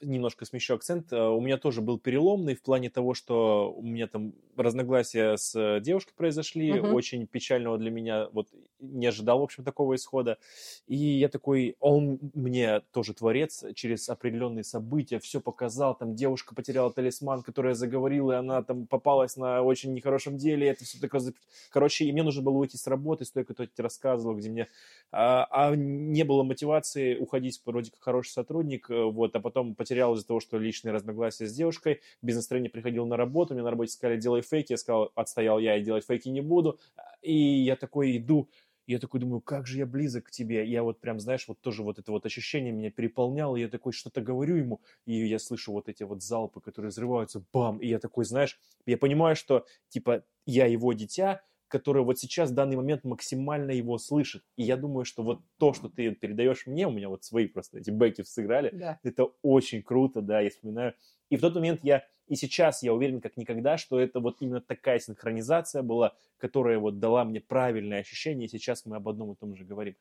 немножко 0.00 0.44
смещу 0.44 0.74
акцент, 0.74 1.12
э, 1.12 1.20
у 1.20 1.40
меня 1.40 1.58
тоже 1.58 1.80
был 1.80 1.98
переломный 1.98 2.54
в 2.54 2.62
плане 2.62 2.90
того, 2.90 3.14
что 3.14 3.72
у 3.72 3.82
меня 3.82 4.06
там 4.06 4.34
разногласия 4.56 5.36
с 5.36 5.80
девушкой 5.80 6.14
произошли, 6.14 6.80
угу. 6.80 6.94
очень 6.94 7.26
печального 7.26 7.78
для 7.78 7.90
меня, 7.90 8.28
вот 8.32 8.48
не 8.92 9.06
ожидал, 9.06 9.40
в 9.40 9.42
общем, 9.42 9.64
такого 9.64 9.94
исхода. 9.94 10.38
И 10.86 10.96
я 10.96 11.28
такой, 11.28 11.76
он 11.80 12.18
мне 12.34 12.80
тоже 12.92 13.14
творец, 13.14 13.64
через 13.74 14.08
определенные 14.08 14.64
события 14.64 15.18
все 15.18 15.40
показал, 15.40 15.94
там 15.94 16.14
девушка 16.14 16.54
потеряла 16.54 16.92
талисман, 16.92 17.42
которая 17.42 17.74
заговорила, 17.74 18.32
и 18.32 18.36
она 18.36 18.62
там 18.62 18.86
попалась 18.86 19.36
на 19.36 19.62
очень 19.62 19.94
нехорошем 19.94 20.36
деле, 20.36 20.68
это 20.68 20.84
все 20.84 20.98
такое... 20.98 21.22
Короче, 21.70 22.04
и 22.04 22.12
мне 22.12 22.22
нужно 22.22 22.42
было 22.42 22.58
уйти 22.58 22.76
с 22.76 22.86
работы, 22.86 23.24
столько 23.24 23.54
кто 23.54 23.66
тебе 23.66 23.82
рассказывал, 23.82 24.36
где 24.36 24.50
мне... 24.50 24.68
А, 25.12 25.46
а 25.50 25.74
не 25.76 26.24
было 26.24 26.42
мотивации 26.42 27.16
уходить 27.16 27.60
вроде 27.64 27.90
как 27.90 28.00
хороший 28.00 28.30
сотрудник, 28.30 28.90
э, 28.90 29.04
вот, 29.04 29.34
а 29.36 29.40
потом 29.40 29.74
потерял 29.74 30.14
из-за 30.14 30.26
того, 30.26 30.40
что 30.40 30.58
личные 30.58 30.92
разногласия 30.92 31.46
с 31.46 31.54
девушкой, 31.54 32.00
без 32.22 32.36
настроения 32.36 32.70
приходил 32.70 33.06
на 33.06 33.16
работу, 33.16 33.54
мне 33.54 33.62
на 33.62 33.70
работе 33.70 33.92
сказали, 33.92 34.18
делай 34.18 34.42
фейки, 34.42 34.72
я 34.72 34.76
сказал, 34.76 35.12
отстоял 35.14 35.58
я 35.58 35.76
и 35.76 35.82
делать 35.82 36.04
фейки 36.04 36.28
не 36.28 36.40
буду, 36.40 36.78
и 37.22 37.34
я 37.34 37.76
такой 37.76 38.16
иду, 38.16 38.48
и 38.86 38.92
я 38.92 38.98
такой 38.98 39.20
думаю, 39.20 39.40
как 39.40 39.66
же 39.66 39.78
я 39.78 39.86
близок 39.86 40.26
к 40.26 40.30
тебе. 40.30 40.66
Я 40.66 40.82
вот 40.82 41.00
прям, 41.00 41.20
знаешь, 41.20 41.46
вот 41.48 41.60
тоже 41.60 41.82
вот 41.82 41.98
это 41.98 42.12
вот 42.12 42.26
ощущение 42.26 42.72
меня 42.72 42.90
переполняло. 42.90 43.56
Я 43.56 43.68
такой 43.68 43.92
что-то 43.92 44.20
говорю 44.20 44.56
ему, 44.56 44.80
и 45.06 45.26
я 45.26 45.38
слышу 45.38 45.72
вот 45.72 45.88
эти 45.88 46.02
вот 46.02 46.22
залпы, 46.22 46.60
которые 46.60 46.90
взрываются, 46.90 47.44
бам. 47.52 47.78
И 47.78 47.88
я 47.88 47.98
такой, 47.98 48.24
знаешь, 48.24 48.58
я 48.86 48.98
понимаю, 48.98 49.36
что 49.36 49.66
типа 49.88 50.24
я 50.46 50.66
его 50.66 50.92
дитя, 50.92 51.42
которое 51.68 52.04
вот 52.04 52.18
сейчас 52.18 52.50
в 52.50 52.54
данный 52.54 52.76
момент 52.76 53.04
максимально 53.04 53.72
его 53.72 53.98
слышит. 53.98 54.44
И 54.56 54.62
я 54.62 54.76
думаю, 54.76 55.04
что 55.04 55.22
вот 55.22 55.40
то, 55.58 55.72
что 55.72 55.88
ты 55.88 56.12
передаешь 56.12 56.66
мне, 56.66 56.86
у 56.86 56.92
меня 56.92 57.08
вот 57.08 57.24
свои 57.24 57.48
просто 57.48 57.78
эти 57.78 57.90
бэки 57.90 58.22
сыграли, 58.22 58.70
да. 58.72 59.00
это 59.02 59.24
очень 59.42 59.82
круто, 59.82 60.20
да, 60.20 60.40
я 60.40 60.50
вспоминаю. 60.50 60.94
И 61.30 61.36
в 61.36 61.40
тот 61.40 61.54
момент 61.54 61.80
я 61.82 62.04
и 62.26 62.36
сейчас 62.36 62.82
я 62.82 62.94
уверен 62.94 63.20
как 63.20 63.36
никогда, 63.36 63.76
что 63.76 64.00
это 64.00 64.20
вот 64.20 64.36
именно 64.40 64.60
такая 64.60 64.98
синхронизация 64.98 65.82
была, 65.82 66.14
которая 66.38 66.78
вот 66.78 66.98
дала 66.98 67.24
мне 67.24 67.40
правильное 67.40 68.00
ощущение, 68.00 68.46
и 68.46 68.50
сейчас 68.50 68.86
мы 68.86 68.96
об 68.96 69.08
одном 69.08 69.32
и 69.32 69.36
том 69.36 69.54
же 69.54 69.64
говорим. 69.64 69.94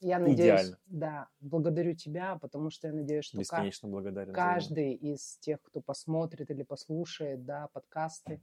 Я 0.00 0.18
надеюсь, 0.18 0.38
Идеально. 0.38 0.78
да, 0.86 1.28
благодарю 1.40 1.94
тебя, 1.94 2.36
потому 2.36 2.70
что 2.70 2.88
я 2.88 2.92
надеюсь, 2.92 3.24
что 3.24 3.38
Бесконечно 3.38 3.88
благодарен 3.88 4.34
каждый 4.34 4.92
из 4.94 5.38
тех, 5.38 5.62
кто 5.62 5.80
посмотрит 5.80 6.50
или 6.50 6.62
послушает, 6.62 7.44
да, 7.44 7.68
подкасты, 7.72 8.42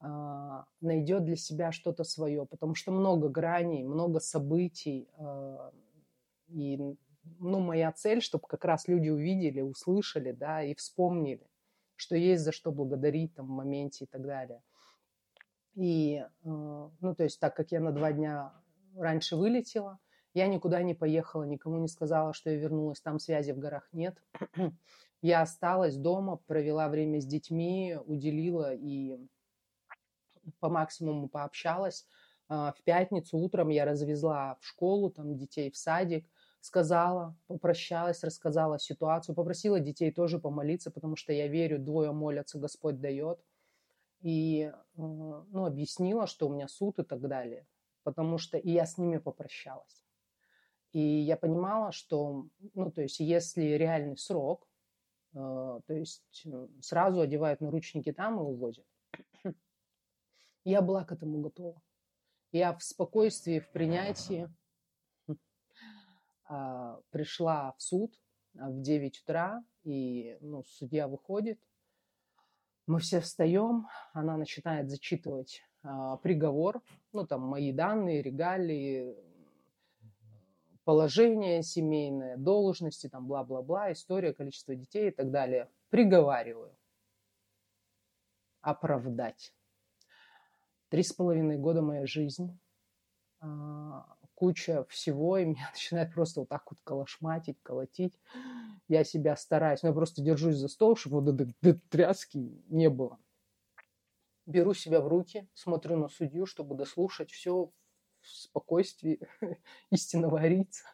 э, 0.00 0.62
найдет 0.80 1.24
для 1.24 1.36
себя 1.36 1.70
что-то 1.70 2.02
свое, 2.02 2.44
потому 2.44 2.74
что 2.74 2.92
много 2.92 3.28
граней, 3.28 3.84
много 3.84 4.20
событий, 4.20 5.08
э, 5.16 5.70
и 6.48 6.96
ну, 7.38 7.60
моя 7.60 7.92
цель, 7.92 8.20
чтобы 8.20 8.48
как 8.48 8.64
раз 8.64 8.88
люди 8.88 9.10
увидели, 9.10 9.60
услышали, 9.60 10.32
да, 10.32 10.62
и 10.62 10.74
вспомнили 10.74 11.49
что 12.00 12.16
есть 12.16 12.42
за 12.42 12.52
что 12.52 12.72
благодарить 12.72 13.34
там 13.34 13.46
в 13.46 13.50
моменте 13.50 14.04
и 14.04 14.08
так 14.08 14.26
далее. 14.26 14.62
И, 15.74 16.16
э, 16.16 16.26
ну, 16.44 17.14
то 17.14 17.22
есть, 17.22 17.38
так 17.38 17.54
как 17.54 17.70
я 17.72 17.80
на 17.80 17.92
два 17.92 18.12
дня 18.12 18.52
раньше 18.96 19.36
вылетела, 19.36 19.98
я 20.32 20.46
никуда 20.46 20.82
не 20.82 20.94
поехала, 20.94 21.44
никому 21.44 21.78
не 21.78 21.88
сказала, 21.88 22.32
что 22.32 22.50
я 22.50 22.56
вернулась, 22.56 23.00
там 23.00 23.18
связи 23.18 23.52
в 23.52 23.58
горах 23.58 23.88
нет. 23.92 24.22
Я 25.22 25.42
осталась 25.42 25.96
дома, 25.96 26.36
провела 26.46 26.88
время 26.88 27.20
с 27.20 27.26
детьми, 27.26 27.98
уделила 28.06 28.72
и 28.74 29.18
по 30.60 30.70
максимуму 30.70 31.28
пообщалась. 31.28 32.06
А, 32.48 32.72
в 32.72 32.82
пятницу 32.84 33.36
утром 33.36 33.68
я 33.68 33.84
развезла 33.84 34.56
в 34.60 34.66
школу 34.66 35.10
там 35.10 35.36
детей 35.36 35.70
в 35.70 35.76
садик, 35.76 36.26
сказала, 36.60 37.36
попрощалась, 37.46 38.22
рассказала 38.22 38.78
ситуацию, 38.78 39.34
попросила 39.34 39.80
детей 39.80 40.12
тоже 40.12 40.38
помолиться, 40.38 40.90
потому 40.90 41.16
что 41.16 41.32
я 41.32 41.48
верю, 41.48 41.78
двое 41.78 42.12
молятся, 42.12 42.58
Господь 42.58 43.00
дает. 43.00 43.40
И 44.20 44.70
э, 44.70 44.72
ну, 44.96 45.64
объяснила, 45.64 46.26
что 46.26 46.48
у 46.48 46.52
меня 46.52 46.68
суд 46.68 46.98
и 46.98 47.04
так 47.04 47.20
далее. 47.20 47.66
Потому 48.02 48.38
что 48.38 48.58
и 48.58 48.70
я 48.70 48.84
с 48.84 48.98
ними 48.98 49.18
попрощалась. 49.18 50.04
И 50.92 51.00
я 51.00 51.36
понимала, 51.36 51.92
что, 51.92 52.46
ну, 52.74 52.90
то 52.90 53.02
есть, 53.02 53.20
если 53.20 53.62
реальный 53.62 54.18
срок, 54.18 54.68
э, 55.32 55.36
то 55.38 55.94
есть 55.94 56.42
э, 56.44 56.68
сразу 56.80 57.20
одевают 57.20 57.60
наручники 57.60 58.12
там 58.12 58.38
и 58.38 58.42
увозят. 58.42 58.86
Я 60.64 60.82
была 60.82 61.04
к 61.04 61.12
этому 61.12 61.40
готова. 61.40 61.80
Я 62.52 62.74
в 62.76 62.82
спокойствии, 62.82 63.60
в 63.60 63.70
принятии 63.70 64.52
пришла 67.10 67.72
в 67.76 67.82
суд 67.82 68.12
а, 68.58 68.70
в 68.70 68.80
9 68.80 69.22
утра, 69.22 69.64
и 69.84 70.36
ну, 70.40 70.64
судья 70.64 71.08
выходит, 71.08 71.60
мы 72.86 72.98
все 72.98 73.20
встаем, 73.20 73.86
она 74.12 74.36
начинает 74.36 74.90
зачитывать 74.90 75.62
а, 75.82 76.16
приговор, 76.16 76.82
ну 77.12 77.26
там 77.26 77.42
мои 77.42 77.72
данные, 77.72 78.22
регалии, 78.22 79.14
положение 80.84 81.62
семейное, 81.62 82.36
должности, 82.36 83.08
там 83.08 83.26
бла-бла-бла, 83.26 83.92
история, 83.92 84.32
количество 84.32 84.74
детей 84.74 85.08
и 85.08 85.12
так 85.12 85.30
далее. 85.30 85.70
Приговариваю. 85.90 86.76
Оправдать. 88.60 89.54
Три 90.88 91.02
с 91.02 91.12
половиной 91.12 91.56
года 91.58 91.80
моя 91.80 92.06
жизнь 92.06 92.58
куча 94.40 94.86
всего, 94.88 95.36
и 95.36 95.44
меня 95.44 95.68
начинает 95.70 96.14
просто 96.14 96.40
вот 96.40 96.48
так 96.48 96.64
вот 96.70 96.80
колошматить, 96.82 97.58
колотить. 97.62 98.18
Я 98.88 99.04
себя 99.04 99.36
стараюсь, 99.36 99.82
но 99.82 99.90
я 99.90 99.94
просто 99.94 100.22
держусь 100.22 100.56
за 100.56 100.68
стол, 100.68 100.96
чтобы 100.96 101.20
вот 101.20 101.40
этой 101.40 101.74
тряски 101.90 102.38
не 102.68 102.88
было. 102.88 103.18
Беру 104.46 104.72
себя 104.72 105.02
в 105.02 105.08
руки, 105.08 105.46
смотрю 105.52 105.98
на 105.98 106.08
судью, 106.08 106.46
чтобы 106.46 106.74
дослушать 106.74 107.30
все 107.30 107.70
в 108.22 108.26
спокойствии 108.26 109.20
истинного 109.90 110.40
арица. 110.40 110.84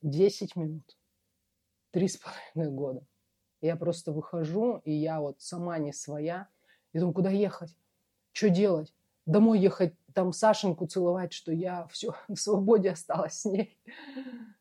Десять 0.00 0.56
минут. 0.56 0.96
Три 1.90 2.08
с 2.08 2.16
половиной 2.16 2.74
года. 2.74 3.06
Я 3.60 3.76
просто 3.76 4.12
выхожу, 4.12 4.78
и 4.84 4.92
я 4.92 5.20
вот 5.20 5.40
сама 5.40 5.78
не 5.78 5.92
своя. 5.92 6.48
И 6.92 6.98
думаю, 6.98 7.14
куда 7.14 7.30
ехать? 7.30 7.76
Что 8.32 8.48
делать? 8.48 8.92
Домой 9.26 9.60
ехать 9.60 9.94
там 10.14 10.32
Сашеньку 10.32 10.86
целовать, 10.86 11.32
что 11.32 11.52
я 11.52 11.86
все 11.88 12.14
в 12.28 12.36
свободе 12.36 12.90
осталась 12.90 13.40
с 13.40 13.44
ней. 13.44 13.78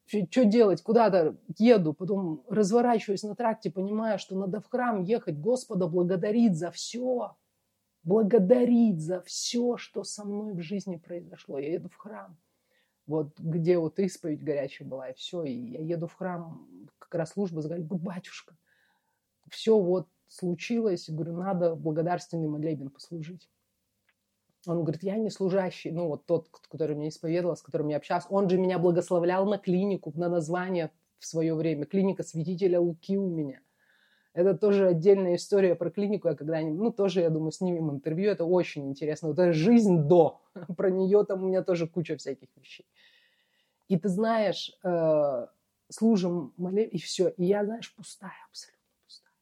Что 0.05 0.43
делать? 0.45 0.81
Куда-то 0.81 1.37
еду, 1.57 1.93
потом 1.93 2.43
разворачиваюсь 2.49 3.23
на 3.23 3.35
тракте, 3.35 3.71
понимая, 3.71 4.17
что 4.17 4.35
надо 4.35 4.59
в 4.59 4.67
храм 4.67 5.01
ехать, 5.01 5.39
Господа 5.39 5.87
благодарить 5.87 6.57
за 6.57 6.71
все. 6.71 7.37
Благодарить 8.03 8.99
за 8.99 9.21
все, 9.21 9.77
что 9.77 10.03
со 10.03 10.25
мной 10.25 10.53
в 10.53 10.61
жизни 10.61 10.97
произошло. 10.97 11.57
Я 11.57 11.73
еду 11.73 11.87
в 11.87 11.95
храм. 11.95 12.37
Вот 13.05 13.39
где 13.39 13.77
вот 13.77 13.97
исповедь 13.99 14.43
горячая 14.43 14.87
была, 14.87 15.09
и 15.09 15.13
все. 15.13 15.43
И 15.43 15.53
я 15.53 15.79
еду 15.79 16.07
в 16.07 16.13
храм, 16.13 16.67
как 16.99 17.15
раз 17.15 17.31
служба, 17.31 17.61
говорю, 17.61 17.83
батюшка, 17.83 18.55
все 19.49 19.79
вот 19.79 20.07
случилось, 20.27 21.09
говорю, 21.09 21.37
надо 21.37 21.75
благодарственный 21.75 22.47
молебен 22.47 22.89
послужить. 22.89 23.49
Он 24.65 24.83
говорит, 24.83 25.03
я 25.03 25.17
не 25.17 25.29
служащий, 25.29 25.91
ну 25.91 26.07
вот 26.07 26.25
тот, 26.25 26.47
который 26.69 26.95
меня 26.95 27.09
исповедовал, 27.09 27.55
с 27.55 27.61
которым 27.61 27.89
я 27.89 27.97
общался, 27.97 28.27
он 28.29 28.49
же 28.49 28.57
меня 28.57 28.79
благословлял 28.79 29.45
на 29.45 29.57
клинику, 29.57 30.13
на 30.15 30.29
название 30.29 30.91
в 31.19 31.25
свое 31.25 31.53
время, 31.53 31.85
клиника 31.85 32.23
святителя 32.23 32.79
Луки 32.79 33.17
у 33.17 33.27
меня. 33.27 33.59
Это 34.33 34.57
тоже 34.57 34.87
отдельная 34.87 35.35
история 35.35 35.75
про 35.75 35.91
клинику, 35.91 36.27
я 36.27 36.35
когда-нибудь, 36.35 36.79
ну 36.79 36.91
тоже, 36.91 37.21
я 37.21 37.29
думаю, 37.29 37.51
снимем 37.51 37.91
интервью, 37.91 38.31
это 38.31 38.45
очень 38.45 38.89
интересно. 38.89 39.27
Вот 39.27 39.37
это 39.37 39.53
жизнь 39.53 40.07
до, 40.07 40.41
про 40.77 40.89
нее 40.89 41.23
там 41.25 41.43
у 41.43 41.47
меня 41.47 41.61
тоже 41.61 41.87
куча 41.87 42.17
всяких 42.17 42.47
вещей. 42.55 42.87
И 43.89 43.99
ты 43.99 44.09
знаешь, 44.09 44.75
э, 44.83 45.47
служим, 45.89 46.53
молим, 46.57 46.87
и 46.87 46.97
все. 46.97 47.29
И 47.29 47.45
я, 47.45 47.63
знаешь, 47.63 47.93
пустая, 47.93 48.33
абсолютно 48.49 48.81
пустая. 49.05 49.35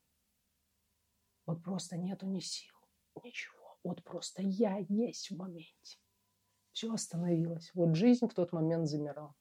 Вот 1.45 1.63
просто 1.63 1.95
нету 1.95 2.25
ни 2.25 2.39
сил, 2.39 2.73
ничего. 3.23 3.60
Вот 3.83 4.03
просто 4.03 4.41
я 4.43 4.77
есть 4.89 5.31
в 5.31 5.37
моменте. 5.37 5.97
Все 6.71 6.93
остановилось. 6.93 7.71
Вот 7.73 7.95
жизнь 7.95 8.27
в 8.27 8.33
тот 8.33 8.53
момент 8.53 8.87
замирала. 8.87 9.35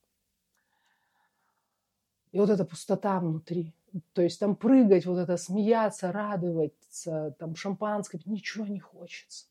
И 2.32 2.38
вот 2.38 2.48
эта 2.48 2.64
пустота 2.64 3.20
внутри. 3.20 3.74
То 4.12 4.22
есть 4.22 4.38
там 4.38 4.54
прыгать, 4.56 5.04
вот 5.04 5.18
это 5.18 5.36
смеяться, 5.36 6.12
радоваться, 6.12 7.34
там 7.38 7.56
шампанское, 7.56 8.20
ничего 8.24 8.66
не 8.66 8.78
хочется. 8.78 9.46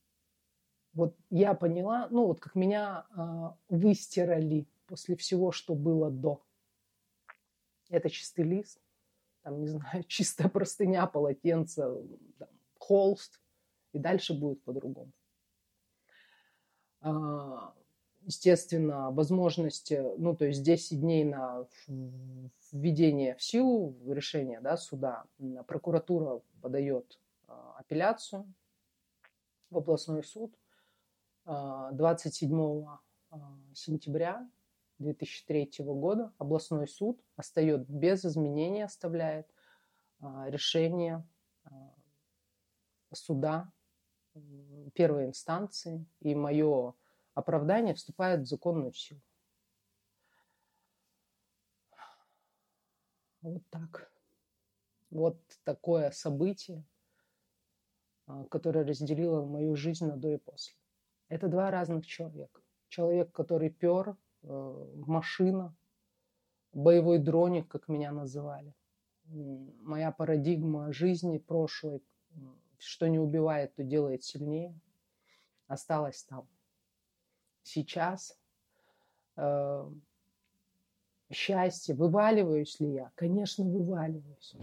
Вот 0.94 1.16
я 1.30 1.54
поняла, 1.54 2.08
ну 2.10 2.26
вот 2.26 2.40
как 2.40 2.56
меня 2.56 3.06
э, 3.16 3.76
выстирали 3.76 4.66
после 4.88 5.16
всего, 5.18 5.52
что 5.52 5.76
было 5.76 6.10
до. 6.10 6.42
Это 7.90 8.10
чистый 8.10 8.46
лист, 8.46 8.80
там, 9.42 9.60
не 9.60 9.68
знаю, 9.68 10.04
чистая 10.08 10.48
простыня, 10.48 11.06
полотенце, 11.06 11.84
там, 12.40 12.50
холст– 12.78 13.40
и 13.94 14.00
дальше 14.00 14.34
будет 14.34 14.62
по-другому. 14.64 15.12
А, 17.02 17.74
естественно, 18.22 19.12
возможность, 19.12 19.92
ну, 20.18 20.36
то 20.36 20.46
есть 20.46 20.64
10 20.64 21.00
дней 21.00 21.24
на 21.24 21.66
введение 22.72 23.36
в 23.36 23.44
силу 23.44 23.96
решения 24.08 24.60
да, 24.62 24.78
суда. 24.78 25.26
Прокуратура 25.68 26.42
подает 26.62 27.20
а, 27.48 27.76
апелляцию 27.80 28.52
в 29.70 29.78
областной 29.78 30.24
суд. 30.24 30.54
27 31.46 32.86
а, 32.86 33.00
а, 33.32 33.58
сентября 33.74 34.48
2003 35.00 35.72
года 35.80 36.32
областной 36.38 36.88
суд 36.88 37.20
остает 37.38 37.90
без 37.90 38.26
изменений, 38.26 38.84
оставляет 38.84 39.48
решение 40.22 41.26
суда 43.14 43.72
первой 44.94 45.26
инстанции, 45.26 46.06
и 46.20 46.36
мое 46.36 46.94
оправдание 47.34 47.94
вступает 47.94 48.42
в 48.42 48.46
законную 48.46 48.94
силу. 48.94 49.22
Вот 53.42 53.64
так. 53.70 54.12
Вот 55.10 55.40
такое 55.64 56.12
событие, 56.12 56.86
а, 58.28 58.44
которое 58.46 58.86
разделило 58.86 59.46
мою 59.46 59.76
жизнь 59.76 60.06
на 60.06 60.18
до 60.18 60.30
и 60.30 60.38
после. 60.38 60.76
Это 61.30 61.48
два 61.48 61.72
разных 61.72 62.06
человека. 62.06 62.62
Человек, 62.90 63.32
который 63.32 63.70
пер, 63.70 64.18
э, 64.42 64.94
машина, 65.08 65.76
боевой 66.74 67.20
дроник, 67.20 67.68
как 67.68 67.88
меня 67.88 68.12
называли. 68.12 68.74
Моя 69.26 70.12
парадигма 70.12 70.92
жизни 70.92 71.38
прошлой, 71.38 72.04
что 72.80 73.08
не 73.08 73.20
убивает, 73.20 73.76
то 73.76 73.84
делает 73.84 74.24
сильнее, 74.24 74.74
осталась 75.68 76.24
там. 76.24 76.48
Сейчас 77.64 78.40
э, 79.36 79.92
счастье, 81.32 81.96
вываливаюсь 81.96 82.80
ли 82.80 82.94
я? 82.94 83.12
Конечно, 83.16 83.64
вываливаюсь, 83.64 84.56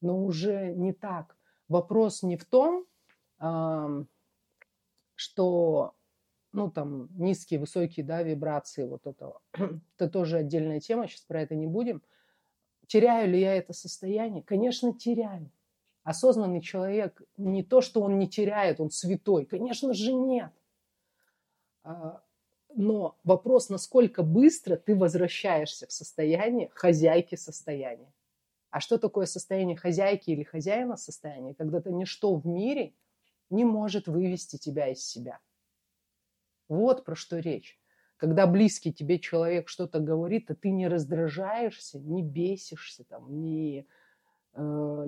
но 0.00 0.24
уже 0.24 0.72
не 0.74 0.92
так. 0.92 1.36
Вопрос 1.68 2.22
не 2.22 2.36
в 2.36 2.44
том, 2.44 2.86
что 5.14 5.94
ну, 6.52 6.70
там, 6.70 7.08
низкие, 7.16 7.60
высокие, 7.60 8.04
да, 8.04 8.22
вибрации 8.22 8.84
вот 8.84 9.06
этого. 9.06 9.40
это 9.52 10.08
тоже 10.08 10.38
отдельная 10.38 10.80
тема, 10.80 11.06
сейчас 11.06 11.20
про 11.22 11.42
это 11.42 11.54
не 11.54 11.66
будем. 11.66 12.02
Теряю 12.86 13.30
ли 13.30 13.40
я 13.40 13.54
это 13.54 13.72
состояние? 13.72 14.42
Конечно, 14.42 14.94
теряю. 14.94 15.50
Осознанный 16.08 16.62
человек 16.62 17.20
не 17.36 17.62
то, 17.62 17.82
что 17.82 18.00
он 18.00 18.18
не 18.18 18.26
теряет, 18.26 18.80
он 18.80 18.90
святой. 18.90 19.44
Конечно 19.44 19.92
же, 19.92 20.14
нет. 20.14 20.50
А, 21.82 22.22
но 22.74 23.18
вопрос, 23.24 23.68
насколько 23.68 24.22
быстро 24.22 24.76
ты 24.76 24.96
возвращаешься 24.96 25.86
в 25.86 25.92
состояние 25.92 26.70
хозяйки 26.72 27.34
состояния. 27.34 28.10
А 28.70 28.80
что 28.80 28.96
такое 28.96 29.26
состояние 29.26 29.76
хозяйки 29.76 30.30
или 30.30 30.44
хозяина 30.44 30.96
состояния? 30.96 31.52
Когда-то 31.52 31.90
ничто 31.92 32.34
в 32.34 32.46
мире 32.46 32.94
не 33.50 33.66
может 33.66 34.08
вывести 34.08 34.56
тебя 34.56 34.88
из 34.88 35.06
себя. 35.06 35.40
Вот 36.68 37.04
про 37.04 37.16
что 37.16 37.38
речь. 37.38 37.78
Когда 38.16 38.46
близкий 38.46 38.94
тебе 38.94 39.18
человек 39.18 39.68
что-то 39.68 40.00
говорит, 40.00 40.50
а 40.50 40.54
ты 40.54 40.70
не 40.70 40.88
раздражаешься, 40.88 41.98
не 41.98 42.22
бесишься, 42.22 43.04
там, 43.04 43.42
не, 43.42 43.86
э, 44.54 45.06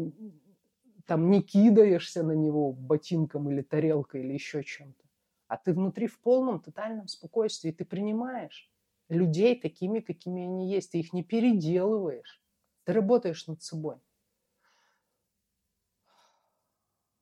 там, 1.10 1.30
не 1.30 1.42
кидаешься 1.42 2.22
на 2.22 2.32
него 2.32 2.72
ботинком 2.72 3.50
или 3.50 3.62
тарелкой 3.62 4.22
или 4.22 4.32
еще 4.32 4.62
чем-то 4.62 5.10
а 5.50 5.56
ты 5.56 5.72
внутри 5.72 6.06
в 6.06 6.20
полном 6.20 6.60
тотальном 6.60 7.08
спокойствии, 7.08 7.72
ты 7.72 7.84
принимаешь 7.84 8.70
людей 9.08 9.60
такими, 9.60 9.98
какими 9.98 10.44
они 10.44 10.72
есть, 10.72 10.92
ты 10.92 11.00
их 11.00 11.12
не 11.12 11.24
переделываешь, 11.24 12.40
ты 12.84 12.92
работаешь 12.92 13.48
над 13.48 13.60
собой. 13.60 13.96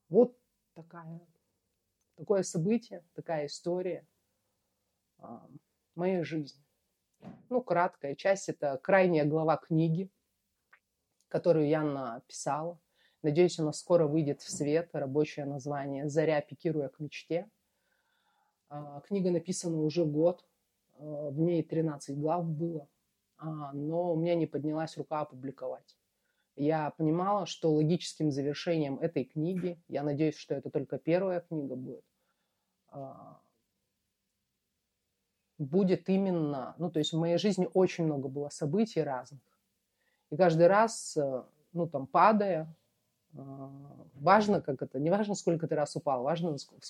Вот 0.09 0.37
такая, 0.75 1.19
такое 2.17 2.43
событие, 2.43 3.03
такая 3.15 3.47
история 3.47 4.05
а, 5.17 5.49
моей 5.95 6.21
жизни. 6.21 6.63
Ну, 7.49 7.63
краткая 7.63 8.13
часть– 8.13 8.47
это 8.49 8.77
крайняя 8.77 9.25
глава 9.25 9.57
книги, 9.57 10.11
которую 11.29 11.67
я 11.67 11.81
написала. 11.81 12.79
Надеюсь, 13.21 13.59
она 13.59 13.73
скоро 13.73 14.07
выйдет 14.07 14.41
в 14.41 14.49
свет. 14.49 14.89
Рабочее 14.93 15.45
название 15.45 16.07
«Заря, 16.07 16.39
пикируя 16.41 16.87
к 16.87 16.99
мечте». 16.99 17.49
А, 18.69 19.01
книга 19.01 19.31
написана 19.31 19.81
уже 19.81 20.05
год, 20.05 20.45
а, 20.99 21.29
в 21.29 21.39
ней 21.39 21.63
13 21.63 22.17
глав 22.17 22.45
было, 22.45 22.87
а, 23.37 23.73
но 23.73 24.13
у 24.13 24.15
меня 24.15 24.35
не 24.35 24.45
поднялась 24.45 24.95
рука 24.95 25.21
опубликовать. 25.21 25.97
Я 26.55 26.91
понимала, 26.91 27.45
что 27.45 27.73
логическим 27.73 28.31
завершением 28.31 28.99
этой 28.99 29.25
книги, 29.25 29.81
я 29.87 30.03
надеюсь, 30.03 30.37
что 30.37 30.55
это 30.55 30.69
только 30.69 30.97
первая 30.97 31.39
книга 31.39 31.75
будет, 31.75 32.03
будет 35.57 36.09
именно, 36.09 36.75
ну 36.77 36.91
то 36.91 36.99
есть 36.99 37.13
в 37.13 37.17
моей 37.17 37.37
жизни 37.37 37.69
очень 37.73 38.03
много 38.03 38.27
было 38.27 38.49
событий 38.49 39.01
разных. 39.01 39.41
И 40.31 40.35
каждый 40.35 40.67
раз, 40.67 41.17
ну 41.71 41.87
там 41.87 42.07
падая, 42.07 42.75
важно, 43.33 44.61
как 44.61 44.81
это, 44.81 44.99
не 44.99 45.09
важно, 45.09 45.35
сколько 45.35 45.67
ты 45.67 45.75
раз 45.75 45.95
упал, 45.95 46.23
важно 46.23 46.57
сколько, 46.57 46.85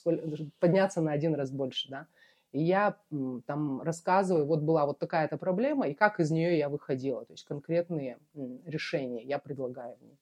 подняться 0.60 1.02
на 1.02 1.12
один 1.12 1.36
раз 1.36 1.52
больше, 1.52 1.90
да. 1.90 2.08
И 2.52 2.64
я 2.64 2.98
там 3.46 3.82
рассказываю, 3.82 4.46
вот 4.46 4.62
была 4.62 4.86
вот 4.88 4.98
такая-то 4.98 5.38
проблема, 5.38 5.88
и 5.88 5.94
как 5.94 6.20
из 6.20 6.32
нее 6.32 6.58
я 6.58 6.70
выходила, 6.70 7.24
то 7.26 7.34
есть 7.34 7.46
конкретные 7.46 8.18
решения 8.66 9.24
я 9.24 9.38
предлагаю 9.38 9.98
в 9.98 10.02
ней. 10.02 10.18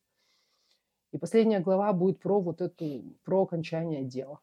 И 1.13 1.17
последняя 1.17 1.61
глава 1.61 1.93
будет 1.93 2.19
про 2.19 2.41
вот 2.41 2.59
эту, 2.61 3.15
про 3.23 3.43
окончание 3.43 4.03
дела, 4.03 4.41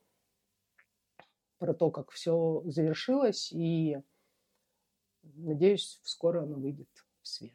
про 1.59 1.75
то, 1.75 1.91
как 1.91 2.11
все 2.11 2.63
завершилось, 2.65 3.53
и 3.53 4.01
надеюсь, 5.23 6.01
скоро 6.05 6.43
оно 6.43 6.57
выйдет 6.57 6.89
в 7.21 7.29
свет. 7.29 7.53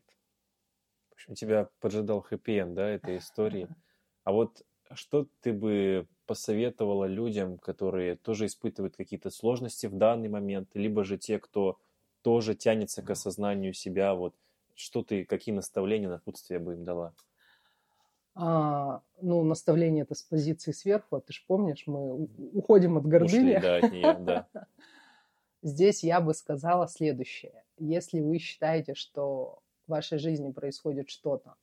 В 1.10 1.14
общем, 1.14 1.34
тебя 1.34 1.70
поджидал 1.80 2.22
хэппи 2.22 2.66
да, 2.70 2.88
этой 2.88 3.18
истории. 3.18 3.68
А 4.30 4.32
вот 4.32 4.64
что 4.94 5.28
ты 5.42 5.52
бы 5.52 6.08
посоветовала 6.28 7.06
людям, 7.06 7.58
которые 7.58 8.16
тоже 8.16 8.46
испытывают 8.46 8.96
какие-то 8.96 9.32
сложности 9.32 9.88
в 9.88 9.96
данный 9.96 10.30
момент, 10.30 10.70
либо 10.76 11.04
же 11.04 11.18
те, 11.18 11.40
кто 11.40 11.80
тоже 12.22 12.54
тянется 12.54 13.02
к 13.02 13.10
осознанию 13.10 13.74
себя, 13.74 14.14
вот 14.14 14.36
что 14.76 15.02
ты, 15.02 15.26
какие 15.26 15.56
наставления, 15.56 16.10
напутствия 16.10 16.60
бы 16.60 16.74
им 16.74 16.86
дала? 16.86 17.16
А, 18.36 19.02
ну, 19.20 19.44
наставление 19.44 20.04
это 20.04 20.14
с 20.14 20.22
позиции 20.22 20.74
сверху, 20.74 21.16
а 21.16 21.22
ты 21.22 21.34
же 21.34 21.42
помнишь, 21.48 21.86
мы 21.88 22.28
уходим 22.54 23.00
от 23.00 23.08
гордыни. 23.08 23.56
Ушли, 23.56 23.60
да, 23.60 23.78
от 23.78 23.92
нее, 23.92 24.18
да. 24.20 24.48
Здесь 25.64 26.04
я 26.04 26.22
бы 26.22 26.36
сказала 26.36 26.88
следующее. 26.88 27.64
Если 27.80 28.20
вы 28.20 28.38
считаете, 28.38 28.94
что 28.94 29.64
в 29.88 29.90
вашей 29.90 30.20
жизни 30.20 30.52
происходит 30.52 31.10
что-то, 31.10 31.56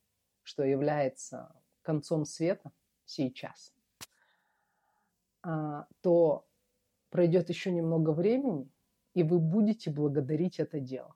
что 0.43 0.65
является 0.65 1.55
концом 1.87 2.25
света 2.25 2.73
сейчас, 3.05 3.73
а, 5.43 5.87
то 6.01 6.45
пройдет 7.11 7.49
еще 7.49 7.71
немного 7.71 8.11
времени, 8.11 8.69
и 9.15 9.23
вы 9.23 9.39
будете 9.39 9.91
благодарить 9.91 10.59
это 10.59 10.81
дело. 10.81 11.15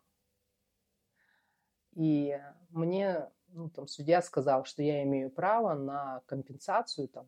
И 1.97 2.41
мне 2.69 3.29
ну, 3.49 3.69
там, 3.69 3.89
судья 3.89 4.23
сказал, 4.23 4.65
что 4.65 4.83
я 4.85 5.03
имею 5.03 5.29
право 5.29 5.75
на 5.75 6.23
компенсацию 6.27 7.09
там, 7.09 7.27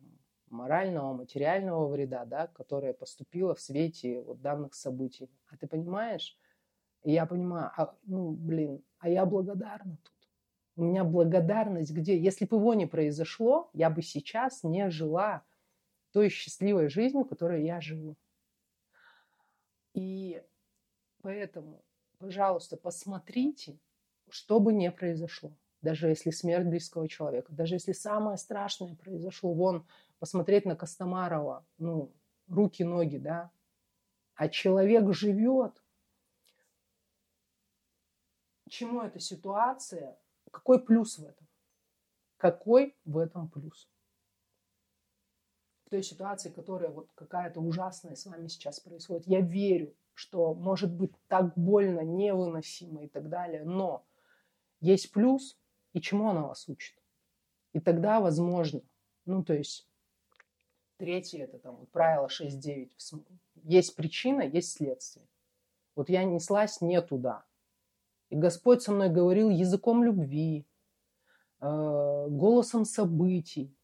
морального, 0.49 1.13
материального 1.13 1.87
вреда, 1.89 2.23
да, 2.23 2.47
которое 2.47 2.93
поступило 2.93 3.53
в 3.53 3.59
свете 3.59 4.21
вот 4.21 4.41
данных 4.41 4.73
событий. 4.73 5.29
А 5.49 5.57
ты 5.57 5.67
понимаешь? 5.67 6.37
И 7.03 7.11
я 7.11 7.25
понимаю, 7.25 7.71
а, 7.75 7.93
ну, 8.05 8.31
блин, 8.31 8.81
а 8.99 9.09
я 9.09 9.25
благодарна 9.25 9.97
тут. 10.01 10.22
У 10.75 10.83
меня 10.83 11.03
благодарность 11.03 11.91
где? 11.91 12.17
Если 12.17 12.45
бы 12.45 12.57
его 12.57 12.73
не 12.73 12.87
произошло, 12.87 13.69
я 13.73 13.89
бы 13.89 14.01
сейчас 14.01 14.63
не 14.63 14.89
жила 14.89 15.43
той 16.11 16.29
счастливой 16.29 16.89
жизнью, 16.89 17.25
которой 17.25 17.63
я 17.63 17.79
живу. 17.79 18.15
И 19.93 20.43
поэтому, 21.21 21.83
пожалуйста, 22.17 22.77
посмотрите, 22.77 23.77
что 24.29 24.59
бы 24.59 24.73
ни 24.73 24.89
произошло. 24.89 25.51
Даже 25.81 26.07
если 26.07 26.31
смерть 26.31 26.65
близкого 26.65 27.07
человека, 27.07 27.51
даже 27.51 27.75
если 27.75 27.91
самое 27.91 28.37
страшное 28.37 28.95
произошло, 28.95 29.53
вон, 29.53 29.85
посмотреть 30.17 30.65
на 30.65 30.75
Костомарова, 30.75 31.65
ну, 31.77 32.11
руки, 32.47 32.83
ноги, 32.83 33.17
да, 33.17 33.51
а 34.35 34.49
человек 34.49 35.13
живет. 35.13 35.83
Чему 38.69 39.01
эта 39.01 39.19
ситуация 39.19 40.17
какой 40.53 40.79
плюс 40.79 41.17
в 41.17 41.25
этом? 41.25 41.47
Какой 42.37 42.95
в 43.05 43.17
этом 43.17 43.49
плюс? 43.49 43.89
В 45.85 45.89
той 45.89 46.03
ситуации, 46.03 46.51
которая 46.51 46.91
вот 46.91 47.11
какая-то 47.15 47.59
ужасная 47.59 48.15
с 48.15 48.25
вами 48.25 48.47
сейчас 48.47 48.79
происходит, 48.79 49.27
я 49.27 49.41
верю, 49.41 49.95
что 50.13 50.53
может 50.53 50.93
быть 50.93 51.11
так 51.27 51.57
больно, 51.57 52.01
невыносимо 52.01 53.03
и 53.03 53.07
так 53.07 53.29
далее, 53.29 53.63
но 53.63 54.05
есть 54.79 55.11
плюс, 55.11 55.57
и 55.93 56.01
чему 56.01 56.29
она 56.29 56.47
вас 56.47 56.69
учит. 56.69 56.95
И 57.73 57.79
тогда, 57.79 58.19
возможно, 58.19 58.81
ну, 59.25 59.43
то 59.43 59.53
есть, 59.53 59.89
третье, 60.97 61.45
это 61.45 61.57
там 61.57 61.77
вот 61.77 61.89
правило 61.89 62.27
6.9, 62.27 62.91
есть 63.63 63.95
причина, 63.95 64.41
есть 64.41 64.73
следствие. 64.73 65.27
Вот 65.95 66.09
я 66.09 66.23
неслась 66.23 66.81
не 66.81 67.01
туда. 67.01 67.43
И 68.33 68.35
Господь 68.35 68.81
со 68.81 68.91
мной 68.91 69.09
говорил 69.09 69.51
языком 69.51 70.03
любви, 70.03 70.65
э, 71.61 72.25
голосом 72.29 72.83
событий. 72.83 73.77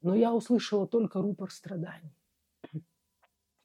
Но 0.00 0.14
я 0.14 0.32
услышала 0.32 0.86
только 0.86 1.20
рупор 1.20 1.50
страданий. 1.50 2.16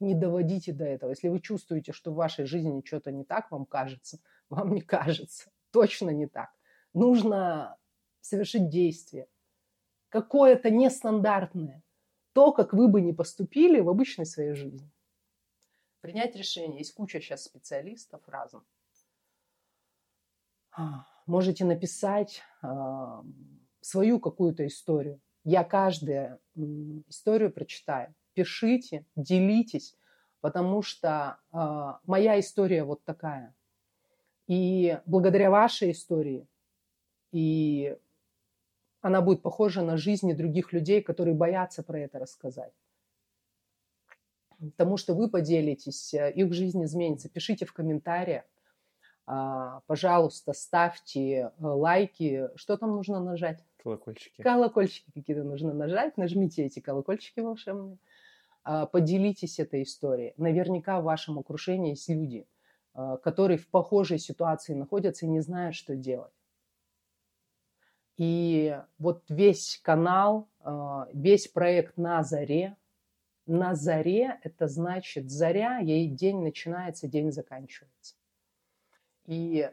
Не 0.00 0.14
доводите 0.14 0.74
до 0.74 0.84
этого. 0.84 1.10
Если 1.12 1.28
вы 1.28 1.40
чувствуете, 1.40 1.92
что 1.92 2.12
в 2.12 2.16
вашей 2.16 2.44
жизни 2.44 2.82
что-то 2.84 3.10
не 3.10 3.24
так, 3.24 3.50
вам 3.50 3.64
кажется, 3.64 4.18
вам 4.50 4.74
не 4.74 4.82
кажется. 4.82 5.50
Точно 5.70 6.10
не 6.10 6.26
так. 6.26 6.50
Нужно 6.92 7.78
совершить 8.20 8.68
действие. 8.68 9.28
Какое-то 10.10 10.68
нестандартное. 10.68 11.82
То, 12.34 12.52
как 12.52 12.74
вы 12.74 12.88
бы 12.88 13.00
не 13.00 13.14
поступили 13.14 13.80
в 13.80 13.88
обычной 13.88 14.26
своей 14.26 14.52
жизни. 14.52 14.90
Принять 16.02 16.36
решение. 16.36 16.80
Есть 16.80 16.92
куча 16.92 17.18
сейчас 17.18 17.44
специалистов 17.44 18.20
разных. 18.28 18.64
А, 20.78 21.04
можете 21.26 21.64
написать 21.64 22.40
э, 22.62 22.68
свою 23.80 24.20
какую-то 24.20 24.64
историю. 24.64 25.20
Я 25.42 25.64
каждую 25.64 26.38
историю 27.08 27.50
прочитаю. 27.52 28.14
Пишите, 28.34 29.04
делитесь, 29.16 29.96
потому 30.40 30.82
что 30.82 31.38
э, 31.52 31.56
моя 32.06 32.38
история 32.38 32.84
вот 32.84 33.02
такая. 33.02 33.56
И 34.46 35.00
благодаря 35.04 35.50
вашей 35.50 35.90
истории, 35.90 36.46
и 37.32 37.98
она 39.00 39.20
будет 39.20 39.42
похожа 39.42 39.82
на 39.82 39.96
жизни 39.96 40.32
других 40.32 40.72
людей, 40.72 41.02
которые 41.02 41.34
боятся 41.34 41.82
про 41.82 41.98
это 41.98 42.20
рассказать 42.20 42.72
тому, 44.76 44.96
что 44.96 45.14
вы 45.14 45.28
поделитесь, 45.30 46.14
э, 46.14 46.32
их 46.32 46.52
жизнь 46.52 46.82
изменится. 46.84 47.28
Пишите 47.28 47.64
в 47.64 47.72
комментариях. 47.72 48.44
А, 49.30 49.82
пожалуйста, 49.86 50.54
ставьте 50.54 51.20
э, 51.30 51.50
лайки. 51.60 52.48
Что 52.56 52.78
там 52.78 52.96
нужно 52.96 53.20
нажать? 53.20 53.62
Колокольчики. 53.82 54.40
Колокольчики 54.40 55.10
какие-то 55.12 55.44
нужно 55.44 55.74
нажать. 55.74 56.16
Нажмите 56.16 56.64
эти 56.64 56.80
колокольчики 56.80 57.40
волшебные. 57.40 57.98
А, 58.64 58.86
поделитесь 58.86 59.60
этой 59.60 59.82
историей. 59.82 60.32
Наверняка 60.38 61.02
в 61.02 61.04
вашем 61.04 61.38
окружении 61.38 61.90
есть 61.90 62.08
люди, 62.08 62.46
э, 62.94 63.18
которые 63.22 63.58
в 63.58 63.68
похожей 63.68 64.18
ситуации 64.18 64.72
находятся 64.72 65.26
и 65.26 65.28
не 65.28 65.40
знают, 65.40 65.74
что 65.74 65.94
делать. 65.94 66.32
И 68.16 68.80
вот 68.98 69.22
весь 69.28 69.78
канал, 69.84 70.48
весь 71.12 71.46
проект 71.46 71.96
на 71.98 72.24
заре– 72.24 72.76
на 73.48 73.74
заре 73.74 74.38
это 74.42 74.66
значит 74.68 75.30
заря, 75.30 75.78
ей 75.78 76.06
день 76.06 76.42
начинается, 76.42 77.08
день 77.08 77.32
заканчивается. 77.32 78.17
И, 79.28 79.70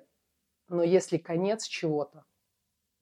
но 0.68 0.84
если 0.84 1.18
конец 1.18 1.66
чего-то, 1.66 2.26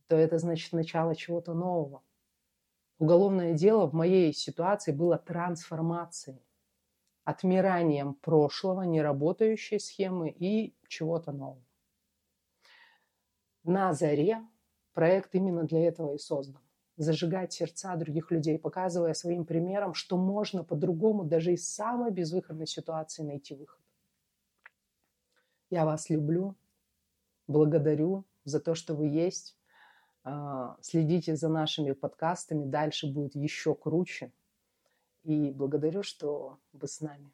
то 0.08 0.16
это 0.16 0.38
значит 0.38 0.72
начало 0.72 1.16
чего-то 1.16 1.56
нового. 1.56 2.04
Уголовное 3.00 3.54
дело 3.54 3.88
в 3.88 3.94
моей 3.94 4.32
ситуации 4.34 4.92
было 4.92 5.18
трансформацией, 5.18 6.46
отмиранием 7.24 8.14
прошлого, 8.14 8.84
неработающей 8.84 9.80
схемы 9.80 10.30
и 10.30 10.76
чего-то 10.88 11.32
нового. 11.32 11.66
На 13.64 13.94
заре 13.94 14.48
проект 14.94 15.34
именно 15.34 15.64
для 15.64 15.88
этого 15.88 16.14
и 16.14 16.20
создан 16.20 16.62
зажигать 16.98 17.52
сердца 17.52 17.96
других 17.96 18.30
людей, 18.30 18.60
показывая 18.60 19.16
своим 19.16 19.46
примером, 19.46 19.96
что 19.96 20.18
можно 20.18 20.64
по-другому 20.64 21.24
даже 21.24 21.54
из 21.54 21.68
самой 21.68 22.12
безвыходной 22.12 22.68
ситуации 22.68 23.24
найти 23.24 23.56
выход. 23.56 23.83
Я 25.74 25.86
вас 25.86 26.12
люблю, 26.12 26.56
благодарю 27.48 28.26
за 28.44 28.60
то, 28.60 28.76
что 28.76 28.94
вы 28.94 29.08
есть. 29.08 29.58
А, 30.24 30.78
следите 30.82 31.36
за 31.36 31.50
нашими 31.50 31.94
подкастами, 31.94 32.66
дальше 32.66 33.12
будет 33.12 33.34
еще 33.34 33.74
круче. 33.74 34.32
И 35.24 35.50
благодарю, 35.50 36.04
что 36.04 36.60
вы 36.74 36.88
с 36.88 37.02
нами. 37.02 37.34